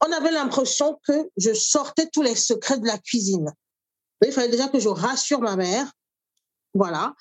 on 0.06 0.12
avait 0.12 0.32
l'impression 0.32 1.00
que 1.08 1.30
je 1.38 1.54
sortais 1.54 2.08
tous 2.12 2.22
les 2.22 2.36
secrets 2.36 2.80
de 2.80 2.86
la 2.86 2.98
cuisine. 2.98 3.52
Il 4.26 4.32
fallait 4.32 4.50
déjà 4.50 4.68
que 4.68 4.80
je 4.80 4.90
rassure 4.90 5.42
ma 5.42 5.56
mère. 5.56 5.92
Voilà. 6.74 7.14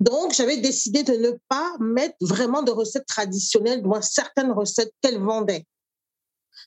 Donc, 0.00 0.34
j'avais 0.34 0.56
décidé 0.58 1.02
de 1.02 1.14
ne 1.14 1.30
pas 1.48 1.74
mettre 1.80 2.16
vraiment 2.20 2.62
de 2.62 2.70
recettes 2.70 3.06
traditionnelles, 3.06 3.82
moi, 3.82 4.02
certaines 4.02 4.52
recettes 4.52 4.92
qu'elle 5.00 5.18
vendait. 5.18 5.64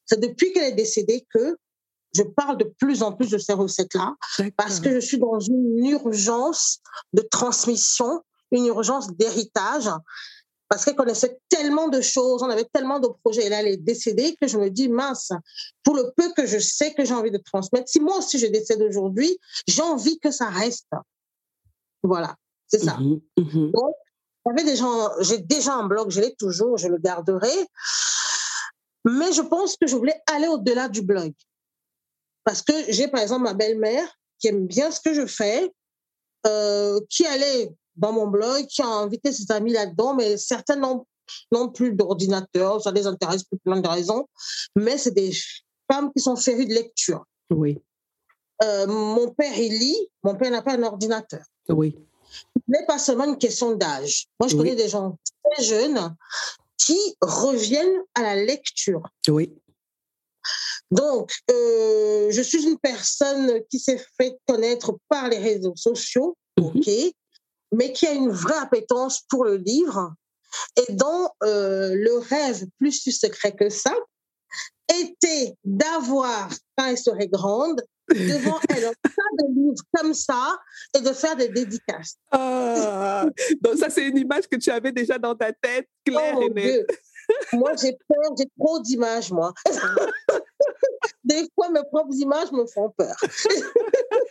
C'est 0.05 0.19
depuis 0.19 0.53
qu'elle 0.53 0.71
est 0.71 0.75
décédée 0.75 1.25
que 1.29 1.57
je 2.15 2.23
parle 2.23 2.57
de 2.57 2.71
plus 2.79 3.03
en 3.03 3.11
plus 3.11 3.29
de 3.29 3.37
ces 3.37 3.53
recettes-là, 3.53 4.15
parce 4.55 4.79
que 4.79 4.93
je 4.93 4.99
suis 4.99 5.19
dans 5.19 5.39
une 5.39 5.85
urgence 5.85 6.79
de 7.13 7.21
transmission, 7.21 8.23
une 8.51 8.65
urgence 8.65 9.15
d'héritage 9.15 9.89
parce 10.69 10.83
qu'elle 10.83 10.95
connaissait 10.95 11.39
tellement 11.49 11.87
de 11.87 12.01
choses, 12.01 12.43
on 12.43 12.49
avait 12.49 12.65
tellement 12.65 12.99
de 12.99 13.07
projets. 13.23 13.45
Et 13.45 13.49
là, 13.49 13.61
elle 13.61 13.67
est 13.67 13.77
décédée 13.77 14.35
que 14.39 14.47
je 14.47 14.57
me 14.57 14.69
dis, 14.69 14.89
mince, 14.89 15.31
pour 15.83 15.95
le 15.95 16.11
peu 16.15 16.33
que 16.33 16.45
je 16.45 16.59
sais 16.59 16.93
que 16.93 17.05
j'ai 17.05 17.13
envie 17.13 17.31
de 17.31 17.37
transmettre, 17.37 17.87
si 17.87 17.99
moi 17.99 18.17
aussi 18.17 18.37
je 18.37 18.47
décède 18.47 18.81
aujourd'hui, 18.81 19.37
j'ai 19.67 19.81
envie 19.81 20.19
que 20.19 20.31
ça 20.31 20.49
reste. 20.49 20.89
Voilà, 22.03 22.35
c'est 22.67 22.79
ça. 22.79 22.97
Mhm, 22.97 23.21
mhm. 23.37 23.71
Donc, 23.71 23.95
j'ai 25.21 25.39
déjà 25.39 25.73
un 25.73 25.87
blog, 25.87 26.09
je 26.09 26.21
l'ai 26.21 26.35
toujours, 26.35 26.77
je 26.77 26.87
le 26.87 26.97
garderai. 26.97 27.53
Mais 29.05 29.31
je 29.31 29.41
pense 29.41 29.77
que 29.77 29.87
je 29.87 29.95
voulais 29.95 30.19
aller 30.33 30.47
au-delà 30.47 30.89
du 30.89 31.01
blog. 31.01 31.33
Parce 32.47 32.61
que 32.61 32.71
j'ai, 32.87 33.09
par 33.09 33.21
exemple, 33.21 33.43
ma 33.43 33.53
belle-mère 33.53 34.07
qui 34.39 34.47
aime 34.47 34.67
bien 34.67 34.89
ce 34.89 35.01
que 35.01 35.13
je 35.13 35.25
fais, 35.25 35.69
euh, 36.45 36.97
qui 37.09 37.25
allait 37.25 37.73
dans 37.97 38.13
mon 38.13 38.27
blog, 38.27 38.67
qui 38.67 38.81
a 38.81 38.87
invité 38.87 39.33
ses 39.33 39.51
amis 39.51 39.73
là-dedans, 39.73 40.15
mais 40.15 40.37
certains 40.37 40.77
n'ont 40.77 41.69
plus 41.73 41.91
d'ordinateur, 41.91 42.81
ça 42.81 42.91
les 42.91 43.05
intéresse 43.05 43.43
pour 43.43 43.59
plein 43.59 43.81
de 43.81 43.87
raisons, 43.87 44.29
mais 44.77 44.97
c'est 44.97 45.11
des 45.11 45.33
femmes 45.91 46.09
qui 46.15 46.23
sont 46.23 46.37
férues 46.37 46.65
de 46.65 46.73
lecture. 46.73 47.25
Oui. 47.49 47.81
Euh, 48.63 48.87
mon 48.87 49.29
père, 49.31 49.57
il 49.59 49.77
lit, 49.77 50.09
mon 50.23 50.35
père 50.35 50.49
n'a 50.49 50.61
pas 50.61 50.75
un 50.75 50.83
ordinateur. 50.83 51.43
Oui. 51.67 51.97
Ce 52.31 52.61
n'est 52.69 52.85
pas 52.85 52.97
seulement 52.97 53.25
une 53.25 53.37
question 53.37 53.75
d'âge. 53.75 54.27
Moi, 54.39 54.47
je 54.47 54.55
connais 54.55 54.75
des 54.75 54.87
gens 54.87 55.17
très 55.43 55.65
jeunes 55.65 56.15
qui 56.77 56.97
reviennent 57.19 58.03
à 58.15 58.21
la 58.21 58.35
lecture. 58.37 59.03
Oui. 59.27 59.53
Donc, 60.91 61.31
euh, 61.51 62.31
je 62.31 62.41
suis 62.41 62.65
une 62.65 62.77
personne 62.77 63.61
qui 63.69 63.79
s'est 63.79 64.01
fait 64.17 64.37
connaître 64.47 64.97
par 65.09 65.27
les 65.27 65.37
réseaux 65.37 65.75
sociaux, 65.75 66.37
mhm. 66.57 66.65
ok, 66.65 66.89
mais 67.73 67.91
qui 67.91 68.07
a 68.07 68.13
une 68.13 68.31
vraie 68.31 68.57
appétence 68.57 69.21
pour 69.29 69.43
le 69.43 69.57
livre 69.57 70.13
et 70.77 70.93
dont 70.93 71.29
euh, 71.43 71.93
le 71.93 72.17
rêve 72.19 72.65
plus 72.79 73.03
secret 73.11 73.53
que 73.53 73.69
ça 73.69 73.93
était 75.01 75.53
d'avoir, 75.65 76.49
quand 76.77 76.85
elle 76.85 76.97
serait 76.97 77.27
grande, 77.27 77.81
devant 78.09 78.59
elle 78.69 78.85
un 78.85 78.93
tas 79.03 79.09
de 79.39 79.53
livres 79.53 79.83
comme 79.93 80.13
ça 80.13 80.57
et 80.95 81.01
de 81.01 81.11
faire 81.11 81.35
des 81.35 81.49
dédicaces. 81.49 82.17
Ah, 82.31 83.25
donc 83.61 83.77
ça, 83.77 83.89
c'est 83.89 84.07
une 84.07 84.17
image 84.17 84.47
que 84.47 84.57
tu 84.57 84.69
avais 84.69 84.91
déjà 84.91 85.17
dans 85.17 85.35
ta 85.35 85.51
tête, 85.51 85.87
claire 86.05 86.35
oh, 86.37 86.43
et 86.43 86.49
nette. 86.49 86.87
Moi, 87.53 87.71
j'ai 87.81 87.93
peur, 88.07 88.35
j'ai 88.37 88.49
trop 88.59 88.79
d'images, 88.79 89.31
moi. 89.31 89.53
Des 91.23 91.47
fois, 91.55 91.69
mes 91.69 91.83
propres 91.91 92.15
images 92.15 92.51
me 92.51 92.65
font 92.65 92.89
peur. 92.89 93.15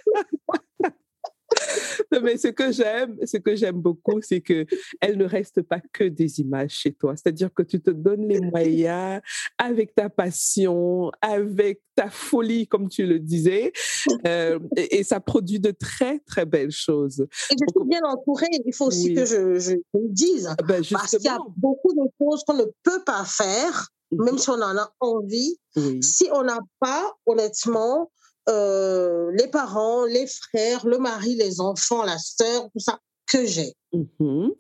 mais 2.22 2.37
ce 2.37 2.48
que 2.48 2.72
j'aime, 2.72 3.16
ce 3.24 3.37
que 3.37 3.57
j'aime 3.57 3.81
beaucoup, 3.81 4.20
c'est 4.20 4.40
que 4.40 4.66
elle 5.00 5.16
ne 5.16 5.24
reste 5.24 5.62
pas 5.62 5.81
que 5.92 6.05
des 6.05 6.40
images 6.40 6.70
chez 6.70 6.92
toi. 6.92 7.14
C'est-à-dire 7.16 7.52
que 7.52 7.62
tu 7.62 7.81
te 7.81 7.90
donnes 7.90 8.29
les 8.29 8.40
moyens 8.40 9.20
avec 9.59 9.94
ta 9.94 10.09
passion, 10.09 11.11
avec 11.20 11.81
ta 11.94 12.11
folie, 12.11 12.66
comme 12.66 12.88
tu 12.88 13.07
le 13.07 13.18
disais, 13.18 13.72
euh, 14.26 14.59
et, 14.76 15.02
ça 15.02 15.20
produit 15.20 15.61
de 15.61 15.70
très 15.70 16.18
très 16.20 16.44
belles 16.44 16.70
choses. 16.70 17.20
Et 17.20 17.55
je 17.59 17.81
suis 17.81 17.88
bien 17.88 18.02
entourée. 18.05 18.46
Il 18.64 18.74
faut 18.74 18.87
aussi 18.87 19.14
que 19.14 19.24
je, 19.24 19.59
je, 19.59 19.72
le 19.94 20.09
dise, 20.09 20.48
ah 20.50 20.62
ben, 20.62 20.83
parce 20.90 21.16
qu'il 21.16 21.24
y 21.24 21.29
a 21.29 21.38
beaucoup 21.57 21.92
de 21.94 22.09
choses 22.20 22.42
qu'on 22.44 22.57
ne 22.57 22.64
peut 22.83 23.02
pas 23.05 23.24
faire 23.24 23.90
même 24.12 24.35
mhm. 24.35 24.38
si 24.38 24.50
on 24.50 24.62
en 24.62 24.76
a 24.76 24.92
envie, 25.00 25.59
si 26.00 26.29
on 26.33 26.44
n'a 26.44 26.61
pas, 26.79 27.12
honnêtement, 27.26 28.11
euh, 28.48 29.30
les 29.32 29.48
parents, 29.48 30.04
les 30.04 30.26
frères, 30.26 30.87
le 30.87 30.98
mari, 30.98 31.35
les 31.35 31.61
enfants, 31.61 32.04
la 32.04 32.18
sœur, 32.18 32.68
tout 32.72 32.78
ça 32.78 32.98
que 33.26 33.44
j'ai. 33.44 33.74
Mhm. 33.92 34.52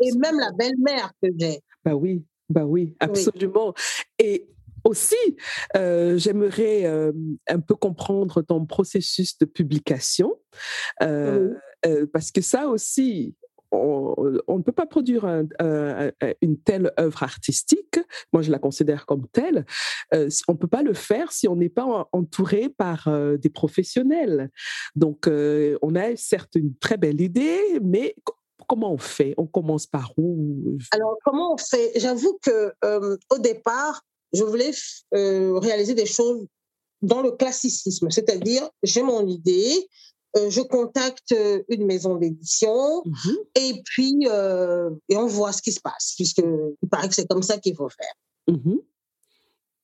Et 0.00 0.12
même 0.12 0.38
la 0.38 0.52
belle-mère 0.52 1.12
que 1.22 1.28
j'ai. 1.38 1.60
Bah 1.84 1.94
oui, 1.94 2.24
bah 2.48 2.64
oui, 2.64 2.96
absolument. 3.00 3.74
Et 4.18 4.48
aussi, 4.84 5.36
euh, 5.76 6.16
j'aimerais 6.18 6.86
euh, 6.86 7.12
un 7.48 7.60
peu 7.60 7.74
comprendre 7.74 8.42
ton 8.42 8.66
processus 8.66 9.38
de 9.38 9.44
publication, 9.44 10.34
parce 10.98 12.30
que 12.32 12.40
ça 12.40 12.68
aussi, 12.68 13.34
on, 13.72 14.58
ne 14.58 14.62
peut 14.62 14.72
pas 14.72 14.86
produire 14.86 15.24
une 15.26 16.58
telle 16.64 16.92
œuvre 16.98 17.22
artistique, 17.22 18.00
moi 18.32 18.42
je 18.42 18.50
la 18.50 18.58
considère 18.58 19.06
comme 19.06 19.26
telle, 19.28 19.64
euh, 20.14 20.28
on 20.48 20.52
ne 20.52 20.58
peut 20.58 20.68
pas 20.68 20.82
le 20.82 20.94
faire 20.94 21.32
si 21.32 21.48
on 21.48 21.56
n'est 21.56 21.68
pas 21.68 22.08
entouré 22.12 22.68
par 22.68 23.08
euh, 23.08 23.36
des 23.36 23.50
professionnels. 23.50 24.50
Donc, 24.94 25.26
euh, 25.26 25.78
on 25.82 25.94
a 25.94 26.16
certes 26.16 26.54
une 26.54 26.76
très 26.76 26.96
belle 26.96 27.20
idée, 27.20 27.78
mais 27.82 28.16
comment 28.68 28.92
on 28.92 28.98
fait? 28.98 29.34
On 29.36 29.46
commence 29.46 29.86
par 29.86 30.12
où? 30.16 30.78
Alors, 30.92 31.16
comment 31.24 31.54
on 31.54 31.56
fait? 31.56 31.92
J'avoue 31.96 32.38
que 32.42 32.72
au 33.30 33.38
départ, 33.38 34.02
je 34.32 34.44
voulais 34.44 34.70
réaliser 35.12 35.94
des 35.94 36.06
choses 36.06 36.46
dans 37.02 37.22
le 37.22 37.30
classicisme, 37.32 38.10
c'est-à-dire 38.10 38.68
j'ai 38.82 39.02
mon 39.02 39.26
idée, 39.26 39.88
je 40.34 40.60
contacte 40.60 41.32
euh, 41.32 41.62
une 41.68 41.86
maison 41.86 42.16
d'édition 42.16 43.02
mmh 43.04 43.30
et 43.56 43.82
puis 43.84 44.26
euh, 44.26 44.90
et 45.08 45.16
on 45.16 45.26
voit 45.26 45.52
ce 45.52 45.62
qui 45.62 45.72
se 45.72 45.80
passe, 45.80 46.14
puisqu'il 46.16 46.88
paraît 46.90 47.08
que 47.08 47.14
c'est 47.14 47.28
comme 47.28 47.42
ça 47.42 47.58
qu'il 47.58 47.74
faut 47.74 47.88
faire. 47.88 48.14
Mmh 48.48 48.76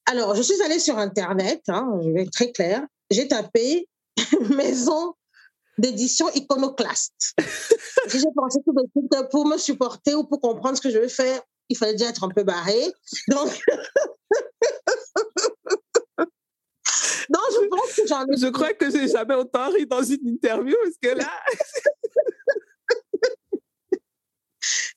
Alors, 0.06 0.35
je 0.35 0.42
suis 0.42 0.61
allée 0.62 0.78
sur 0.78 0.98
Internet, 0.98 1.62
hein, 1.68 1.98
je 2.02 2.11
vais 2.11 2.22
être 2.22 2.30
très 2.30 2.52
clair, 2.52 2.87
j'ai 3.11 3.28
tapé 3.28 3.88
maison 4.56 5.14
d'édition 5.78 6.28
iconoclaste. 6.35 7.35
j'ai 8.09 8.22
pensé 8.35 8.61
que 8.64 9.30
pour 9.30 9.46
me 9.46 9.59
supporter 9.59 10.14
ou 10.14 10.24
pour 10.24 10.40
comprendre 10.40 10.76
ce 10.76 10.82
que 10.82 10.90
je 10.90 10.98
vais 10.98 11.09
faire, 11.09 11.40
il 11.68 11.76
fallait 11.76 11.92
déjà 11.92 12.11
être 12.11 12.24
un 12.24 12.28
peu 12.28 12.44
barré. 12.44 12.92
Donc, 13.28 13.62
non, 17.33 17.41
je 17.51 17.67
pense 17.69 17.93
que 17.95 18.07
j'en 18.07 18.25
ai. 18.27 18.37
Je 18.37 18.47
crois 18.49 18.73
que 18.73 18.91
j'ai 18.91 19.09
jamais 19.09 19.35
autant 19.35 19.71
ri 19.71 19.87
dans 19.87 20.03
une 20.03 20.29
interview 20.29 20.77
parce 20.83 20.97
que 21.01 21.19
là. 21.19 21.31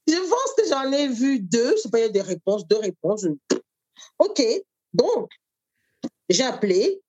je 0.07 0.29
pense 0.29 0.53
que 0.57 0.67
j'en 0.67 0.91
ai 0.91 1.07
vu 1.07 1.39
deux. 1.39 1.75
Je 1.77 1.81
sais 1.83 1.89
pas, 1.89 1.99
il 1.99 2.01
y 2.01 2.05
a 2.05 2.09
des 2.09 2.21
réponses, 2.21 2.67
deux 2.67 2.77
réponses. 2.77 3.25
OK. 4.19 4.41
Donc, 4.93 5.29
j'ai 6.29 6.43
appelé. 6.43 7.01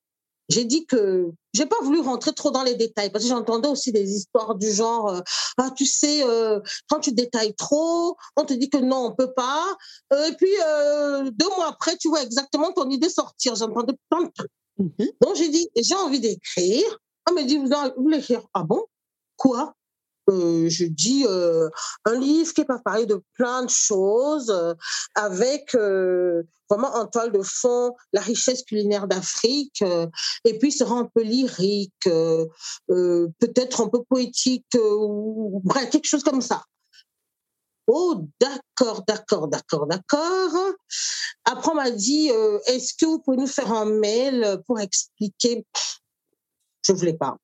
J'ai 0.48 0.64
dit 0.64 0.84
que 0.84 1.30
j'ai 1.54 1.66
pas 1.66 1.76
voulu 1.82 2.00
rentrer 2.00 2.32
trop 2.32 2.50
dans 2.50 2.64
les 2.64 2.74
détails 2.74 3.10
parce 3.10 3.24
que 3.24 3.30
j'entendais 3.30 3.68
aussi 3.68 3.92
des 3.92 4.10
histoires 4.10 4.56
du 4.56 4.70
genre 4.72 5.08
euh, 5.08 5.20
ah 5.58 5.70
tu 5.76 5.86
sais 5.86 6.24
euh, 6.24 6.60
quand 6.88 6.98
tu 7.00 7.12
détailles 7.12 7.54
trop 7.54 8.16
on 8.36 8.44
te 8.44 8.52
dit 8.54 8.68
que 8.68 8.78
non 8.78 9.06
on 9.06 9.14
peut 9.14 9.32
pas 9.32 9.64
euh, 10.12 10.26
et 10.26 10.34
puis 10.34 10.50
deux 11.32 11.48
mois 11.56 11.68
après 11.68 11.96
tu 11.96 12.08
vois 12.08 12.22
exactement 12.22 12.72
ton 12.72 12.88
idée 12.90 13.08
sortir 13.08 13.54
j'entendais 13.54 13.94
plein 14.10 14.24
de 14.24 14.30
trucs 14.34 14.50
Mhm. 14.80 15.10
Donc, 15.20 15.36
j'ai 15.36 15.48
dit, 15.48 15.68
j'ai 15.76 15.94
envie 15.94 16.20
d'écrire. 16.20 16.98
On 17.30 17.34
me 17.34 17.42
dit, 17.42 17.58
vous 17.58 17.68
voulez 18.02 18.18
écrire 18.18 18.42
Ah 18.54 18.64
bon? 18.64 18.84
Quoi? 19.36 19.74
Euh, 20.30 20.68
je 20.68 20.84
dis 20.84 21.24
euh, 21.28 21.68
un 22.04 22.18
livre 22.18 22.52
qui 22.52 22.62
va 22.62 22.78
parler 22.78 23.06
de 23.06 23.20
plein 23.34 23.64
de 23.64 23.70
choses, 23.70 24.50
euh, 24.50 24.74
avec 25.14 25.74
vraiment 25.74 26.94
en 26.94 27.06
toile 27.06 27.32
de 27.32 27.42
fond 27.42 27.94
la 28.12 28.20
richesse 28.20 28.62
culinaire 28.62 29.08
d'Afrique, 29.08 29.82
et 30.44 30.58
puis 30.58 30.70
sera 30.70 30.94
un 30.96 31.08
peu 31.12 31.22
lyrique, 31.22 31.92
peut-être 32.88 33.80
un 33.80 33.88
peu 33.88 34.02
poétique, 34.08 34.66
ou 34.76 35.60
bref, 35.64 35.90
quelque 35.90 36.06
chose 36.06 36.22
comme 36.22 36.42
ça. 36.42 36.62
Oh, 37.92 38.24
d'accord, 38.40 39.02
d'accord, 39.04 39.48
d'accord, 39.48 39.86
d'accord. 39.88 40.74
Après, 41.44 41.72
on 41.72 41.74
m'a 41.74 41.90
dit, 41.90 42.30
euh, 42.30 42.60
est-ce 42.66 42.94
que 42.94 43.04
vous 43.04 43.18
pouvez 43.18 43.36
nous 43.36 43.48
faire 43.48 43.72
un 43.72 43.84
mail 43.84 44.62
pour 44.64 44.78
expliquer? 44.78 45.66
Je 46.86 46.92
ne 46.92 46.96
voulais 46.96 47.16
pas. 47.16 47.36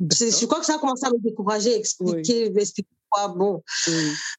Je 0.00 0.46
crois 0.46 0.58
que 0.58 0.66
ça 0.66 0.74
a 0.74 0.78
commencé 0.78 1.06
à 1.06 1.10
me 1.10 1.18
décourager, 1.18 1.76
expliquer, 1.76 2.46
expliquer 2.46 2.88
quoi? 3.08 3.28
Bon. 3.28 3.62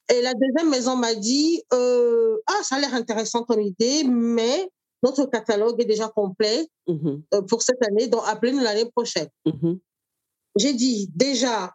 Et 0.09 0.21
la 0.21 0.33
deuxième 0.33 0.69
maison 0.69 0.97
m'a 0.97 1.15
dit, 1.15 1.63
euh, 1.71 2.37
ah, 2.47 2.61
ça 2.63 2.75
a 2.75 2.79
l'air 2.79 2.93
intéressant 2.93 3.43
comme 3.43 3.61
idée, 3.61 4.03
mais 4.03 4.69
notre 5.03 5.25
catalogue 5.27 5.81
est 5.81 5.85
déjà 5.85 6.09
complet 6.09 6.67
mmh 6.87 7.15
euh, 7.33 7.41
pour 7.43 7.61
cette 7.61 7.81
année, 7.87 8.07
donc 8.07 8.23
appelez-nous 8.25 8.59
l'année 8.59 8.89
prochaine. 8.91 9.29
Mmh 9.45 9.75
j'ai 10.57 10.73
dit, 10.73 11.09
déjà, 11.15 11.73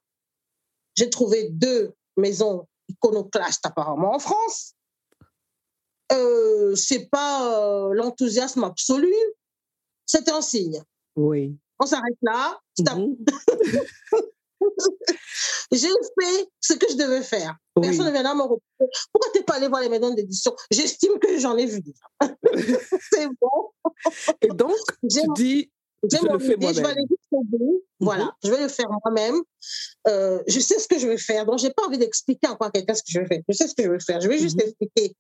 j'ai 0.95 1.11
trouvé 1.11 1.49
deux 1.51 1.93
maisons 2.17 2.68
iconoclaste 2.89 3.65
apparemment 3.67 4.15
en 4.15 4.19
France. 4.19 4.75
Euh, 6.13 6.75
c'est 6.75 7.09
pas 7.11 7.45
euh, 7.45 7.93
l'enthousiasme 7.93 8.65
absolu, 8.65 9.15
c'est 10.07 10.29
un 10.31 10.41
signe. 10.41 10.83
Oui. 11.17 11.57
On 11.79 11.87
s'arrête 11.87 12.17
là. 12.23 12.59
J'ai 15.71 15.89
fait 15.89 16.49
ce 16.61 16.73
que 16.75 16.87
je 16.91 16.97
devais 16.97 17.23
faire. 17.23 17.57
Personne 17.81 18.07
ne 18.07 18.11
vient 18.11 18.35
me 18.35 18.43
reprocher. 18.43 18.91
Pourquoi 19.13 19.31
tu 19.33 19.39
n'es 19.39 19.45
pas 19.45 19.57
allé 19.57 19.69
voir 19.69 19.83
les 19.83 19.89
maisons 19.89 20.13
d'édition? 20.15 20.57
J'estime 20.71 21.19
que 21.19 21.39
j'en 21.39 21.57
ai 21.57 21.67
vu 21.67 21.81
déjà. 21.81 22.05
c'est 23.13 23.29
bon. 23.41 23.71
Et 24.41 24.49
donc, 24.49 24.75
tu 25.09 25.21
dis, 25.37 25.71
je 26.03 26.81
vais 26.81 26.87
aller 26.87 27.07
jusqu'au 27.09 27.45
bout. 27.45 27.83
Voilà, 28.01 28.25
mhm. 28.25 28.31
je 28.45 28.51
vais 28.51 28.63
le 28.63 28.69
faire 28.69 28.87
moi-même. 29.05 29.37
Euh, 30.07 30.43
je 30.47 30.61
sais 30.61 30.79
ce 30.79 30.87
que 30.87 30.99
je 30.99 31.09
vais 31.09 31.19
faire. 31.19 31.47
Donc, 31.47 31.59
j'ai 31.59 31.71
pas 31.71 31.85
envie 31.87 31.99
d'expliquer 31.99 32.49
encore 32.49 32.69
à 32.69 32.71
quelqu'un 32.71 32.95
ce 32.95 33.03
que 33.03 33.11
je 33.11 33.21
vais 33.21 33.27
faire. 33.27 33.43
Je 33.49 33.55
sais 33.55 33.69
ce 33.69 33.75
que 33.75 33.83
je 33.83 33.91
vais 33.91 34.01
faire. 34.01 34.21
Je 34.21 34.29
vais 34.29 34.39
juste 34.39 34.57
mhm. 34.57 34.69
expliquer 34.69 35.17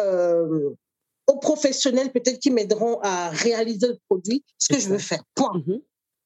euh, 0.00 0.70
aux 1.26 1.38
professionnels 1.38 2.10
peut-être 2.12 2.38
qui 2.38 2.50
m'aideront 2.50 2.98
à 3.02 3.30
réaliser 3.30 3.88
le 3.88 3.98
produit 4.08 4.44
ce 4.58 4.72
que 4.72 4.80
je 4.80 4.88
veux 4.88 4.98
faire. 4.98 5.22
Point. 5.34 5.62
Mhm. 5.66 5.80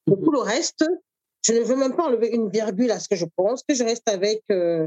Pour 0.07 0.33
le 0.33 0.39
reste, 0.39 0.85
je 1.43 1.53
ne 1.53 1.61
veux 1.61 1.77
même 1.77 1.97
pas 1.97 2.05
enlever 2.05 2.29
une 2.29 2.49
virgule 2.49 2.93
à 2.93 3.01
ce 3.01 3.09
que 3.09 3.17
je 3.17 3.27
pense, 3.37 3.63
que 3.69 3.75
je 3.75 3.83
reste 3.83 4.09
avec, 4.09 4.43
euh, 4.53 4.87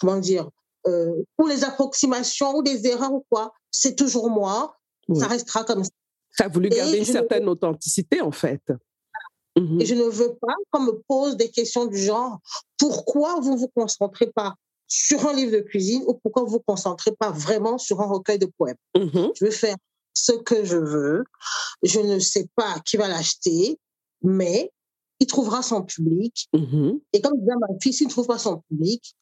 comment 0.00 0.18
dire, 0.18 0.48
ou 0.86 1.46
les 1.48 1.64
approximations 1.64 2.56
ou 2.56 2.62
des 2.62 2.86
erreurs 2.86 3.12
ou 3.12 3.26
quoi. 3.28 3.52
C'est 3.70 3.96
toujours 3.96 4.30
moi. 4.30 4.76
Ça 5.14 5.26
restera 5.26 5.64
comme 5.64 5.84
ça. 5.84 5.90
Tu 6.36 6.42
as 6.42 6.48
voulu 6.48 6.68
garder 6.68 6.98
une 6.98 7.04
certaine 7.04 7.48
authenticité, 7.48 8.20
en 8.20 8.32
fait. 8.32 8.62
Mmh 9.58 9.80
Et 9.80 9.86
je 9.86 9.94
ne 9.94 10.04
veux 10.04 10.34
pas 10.34 10.54
qu'on 10.70 10.82
me 10.82 11.02
pose 11.08 11.36
des 11.36 11.50
questions 11.50 11.86
du 11.86 11.96
genre 11.96 12.40
pourquoi 12.78 13.40
vous 13.40 13.54
ne 13.54 13.58
vous 13.58 13.70
concentrez 13.74 14.26
pas 14.26 14.54
sur 14.86 15.26
un 15.26 15.32
livre 15.32 15.52
de 15.52 15.60
cuisine 15.60 16.02
ou 16.06 16.14
pourquoi 16.14 16.42
vous 16.42 16.48
ne 16.48 16.52
vous 16.52 16.64
concentrez 16.66 17.12
pas 17.12 17.30
vraiment 17.30 17.78
sur 17.78 18.00
un 18.02 18.06
recueil 18.06 18.38
de 18.38 18.50
poèmes? 18.58 18.76
Mmh 18.96 19.28
je 19.34 19.44
veux 19.44 19.50
faire 19.50 19.76
ce 20.12 20.32
que 20.32 20.64
je 20.64 20.76
veux. 20.76 21.24
Je 21.82 22.00
ne 22.00 22.18
sais 22.18 22.48
pas 22.54 22.76
qui 22.84 22.96
va 22.96 23.08
l'acheter, 23.08 23.78
mais 24.22 24.70
il 25.20 25.26
trouvera 25.26 25.62
son 25.62 25.82
public. 25.82 26.48
Mmh 26.52 26.92
Et 27.12 27.20
comme 27.20 27.38
disait 27.38 27.52
ma 27.58 27.68
fille, 27.80 27.94
s'il 27.94 28.08
ne 28.08 28.12
trouve 28.12 28.26
pas 28.26 28.38
son 28.38 28.62
public, 28.68 29.16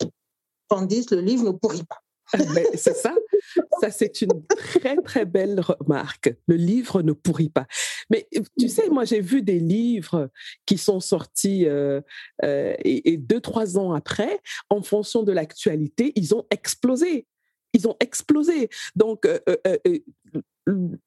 tandis 0.68 1.06
le 1.10 1.20
livre 1.20 1.44
ne 1.44 1.52
pourrit 1.52 1.84
pas. 1.84 2.00
Ah, 2.32 2.38
ben, 2.54 2.66
c'est 2.74 2.96
ça. 2.96 3.14
Ça, 3.80 3.90
c'est 3.90 4.22
une 4.22 4.44
très, 4.48 4.96
très 4.96 5.24
belle 5.24 5.60
remarque. 5.60 6.34
Le 6.46 6.56
livre 6.56 7.02
ne 7.02 7.12
pourrit 7.12 7.48
pas. 7.48 7.66
Mais 8.10 8.28
tu 8.58 8.68
sais, 8.68 8.88
moi, 8.90 9.04
j'ai 9.04 9.20
vu 9.20 9.42
des 9.42 9.58
livres 9.58 10.30
qui 10.66 10.78
sont 10.78 11.00
sortis 11.00 11.66
euh, 11.66 12.00
euh, 12.44 12.74
et, 12.84 13.16
deux, 13.16 13.40
trois 13.40 13.78
ans 13.78 13.92
après, 13.92 14.40
en 14.70 14.82
fonction 14.82 15.22
de 15.22 15.32
l'actualité, 15.32 16.12
ils 16.16 16.34
ont 16.34 16.46
explosé. 16.50 17.26
Ils 17.72 17.88
ont 17.88 17.96
explosé. 18.00 18.68
Donc, 18.94 19.26
euh, 19.26 19.38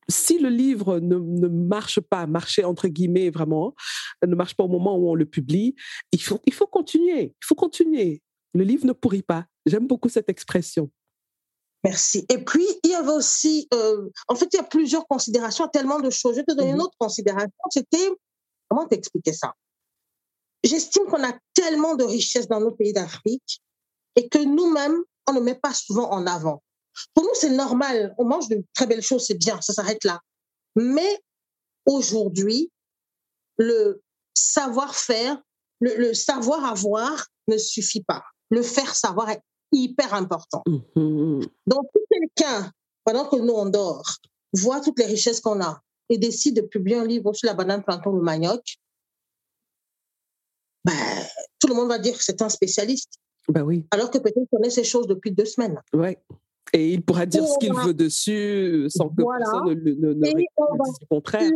si 0.09 0.39
le 0.39 0.49
livre 0.49 0.99
ne, 0.99 1.15
ne, 1.15 1.47
marche 1.47 1.99
pas, 1.99 2.27
marcher 2.27 2.63
entre 2.63 2.87
guillemets 2.87 3.29
vraiment, 3.29 3.73
ne 4.25 4.35
marche 4.35 4.55
pas 4.55 4.63
au 4.63 4.67
moment 4.67 4.97
où 4.97 5.09
on 5.09 5.15
le 5.15 5.25
publie, 5.25 5.75
il 6.11 6.21
faut, 6.21 6.41
il 6.45 6.53
faut 6.53 6.67
continuer. 6.67 7.35
Il 7.41 7.45
faut 7.45 7.55
continuer. 7.55 8.21
Le 8.53 8.63
livre 8.63 8.85
ne 8.85 8.93
pourrit 8.93 9.23
pas. 9.23 9.45
J'aime 9.65 9.87
beaucoup 9.87 10.09
cette 10.09 10.29
expression. 10.29 10.89
Merci. 11.87 12.25
Et 12.27 12.43
puis, 12.43 12.67
il 12.83 12.89
y 12.89 12.95
avait 12.95 13.13
aussi, 13.13 13.65
euh, 13.73 14.09
en 14.27 14.35
fait, 14.35 14.49
il 14.51 14.57
y 14.57 14.59
a 14.59 14.63
plusieurs 14.63 15.07
considérations, 15.07 15.69
tellement 15.69 16.01
de 16.01 16.09
choses. 16.09 16.33
Je 16.33 16.39
vais 16.41 16.43
te 16.43 16.51
donner 16.51 16.71
une 16.71 16.75
mmh 16.75 16.81
autre 16.81 16.97
considération. 16.99 17.49
C'était, 17.69 18.11
comment 18.67 18.85
t'expliquer 18.85 19.31
ça? 19.31 19.53
J'estime 20.65 21.05
qu'on 21.05 21.23
a 21.23 21.31
tellement 21.53 21.95
de 21.95 22.03
richesses 22.03 22.49
dans 22.49 22.59
nos 22.59 22.71
pays 22.71 22.91
d'Afrique 22.91 23.61
et 24.17 24.27
que 24.27 24.39
nous-mêmes, 24.39 25.01
on 25.27 25.33
ne 25.33 25.39
met 25.39 25.55
pas 25.55 25.73
souvent 25.73 26.11
en 26.11 26.27
avant. 26.27 26.61
Pour 27.13 27.23
nous, 27.23 27.35
c'est 27.35 27.51
normal. 27.51 28.13
On 28.17 28.25
mange 28.25 28.49
de 28.49 28.61
très 28.73 28.85
belles 28.85 29.01
choses, 29.01 29.25
c'est 29.25 29.39
bien, 29.39 29.61
ça 29.61 29.71
s'arrête 29.71 30.03
là. 30.03 30.19
Mais 30.75 31.21
aujourd'hui, 31.85 32.69
le 33.57 34.03
savoir-faire, 34.33 35.41
le, 35.79 35.95
le 35.95 36.13
savoir-avoir 36.13 37.27
ne 37.47 37.57
suffit 37.57 38.03
pas. 38.03 38.25
Le 38.49 38.61
faire 38.61 38.93
savoir 38.93 39.29
est 39.29 39.41
hyper 39.71 40.13
important. 40.13 40.63
Mmh 40.67 41.41
Donc, 41.67 41.85
si 41.95 42.01
quelqu'un, 42.09 42.71
pendant 43.03 43.25
que 43.25 43.37
nous 43.37 43.53
on 43.53 43.65
dort, 43.67 44.17
voit 44.53 44.81
toutes 44.81 44.99
les 44.99 45.05
richesses 45.05 45.41
qu'on 45.41 45.61
a 45.61 45.81
et 46.09 46.17
décide 46.17 46.55
de 46.55 46.61
publier 46.61 46.97
un 46.97 47.05
livre 47.05 47.33
sur 47.33 47.47
la 47.47 47.53
banane, 47.53 47.83
plantain, 47.83 48.11
le 48.11 48.21
manioc, 48.21 48.77
ben, 50.85 50.93
tout 51.59 51.67
le 51.67 51.73
monde 51.75 51.89
va 51.89 51.99
dire 51.99 52.17
que 52.17 52.23
c'est 52.23 52.41
un 52.41 52.49
spécialiste. 52.49 53.19
Ben 53.49 53.63
oui. 53.63 53.85
Alors 53.91 54.09
que 54.09 54.17
peut-être 54.17 54.49
connaît 54.51 54.69
ces 54.69 54.83
choses 54.83 55.07
depuis 55.07 55.31
deux 55.31 55.45
semaines. 55.45 55.81
Ouais. 55.93 56.21
Et 56.73 56.91
il 56.93 57.01
pourra 57.01 57.25
dire 57.25 57.45
ce 57.45 57.57
qu'il 57.59 57.73
veut 57.73 57.93
dessus 57.93 58.87
sans 58.89 59.09
que 59.09 59.23
personne 59.23 59.67
ne, 59.67 59.91
ne, 59.93 60.13
ne 60.13 60.23
dise 60.23 60.45
le 61.01 61.07
contraire. 61.09 61.49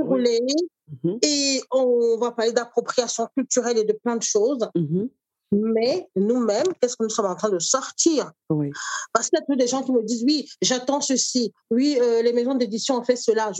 Mmh 1.03 1.17
et 1.21 1.61
on 1.71 2.17
va 2.17 2.31
parler 2.31 2.51
d'appropriation 2.51 3.25
culturelle 3.35 3.77
et 3.77 3.85
de 3.85 3.93
plein 3.93 4.17
de 4.17 4.23
choses. 4.23 4.67
Mmh 4.75 5.05
mais 5.51 6.07
nous-mêmes, 6.15 6.67
qu'est-ce 6.79 6.95
que 6.95 7.03
nous 7.03 7.09
sommes 7.09 7.25
en 7.25 7.35
train 7.35 7.49
de 7.49 7.59
sortir? 7.59 8.31
Oui. 8.49 8.71
Parce 9.13 9.29
qu'il 9.29 9.39
y 9.39 9.41
a 9.41 9.45
tous 9.45 9.55
des 9.55 9.67
gens 9.67 9.83
qui 9.83 9.91
me 9.91 10.03
disent, 10.03 10.23
oui, 10.23 10.47
j'attends 10.61 11.01
ceci, 11.01 11.51
oui, 11.69 11.97
euh, 12.01 12.21
les 12.21 12.33
maisons 12.33 12.55
d'édition 12.55 12.97
ont 12.97 13.03
fait 13.03 13.17
cela. 13.17 13.51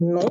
Non, 0.00 0.28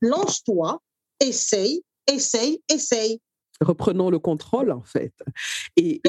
lance-toi, 0.00 0.80
essaye, 1.20 1.82
essaye, 2.06 2.62
essaye. 2.68 3.20
Reprenons 3.60 4.10
le 4.10 4.18
contrôle, 4.18 4.72
en 4.72 4.82
fait. 4.82 5.12
Et, 5.76 6.00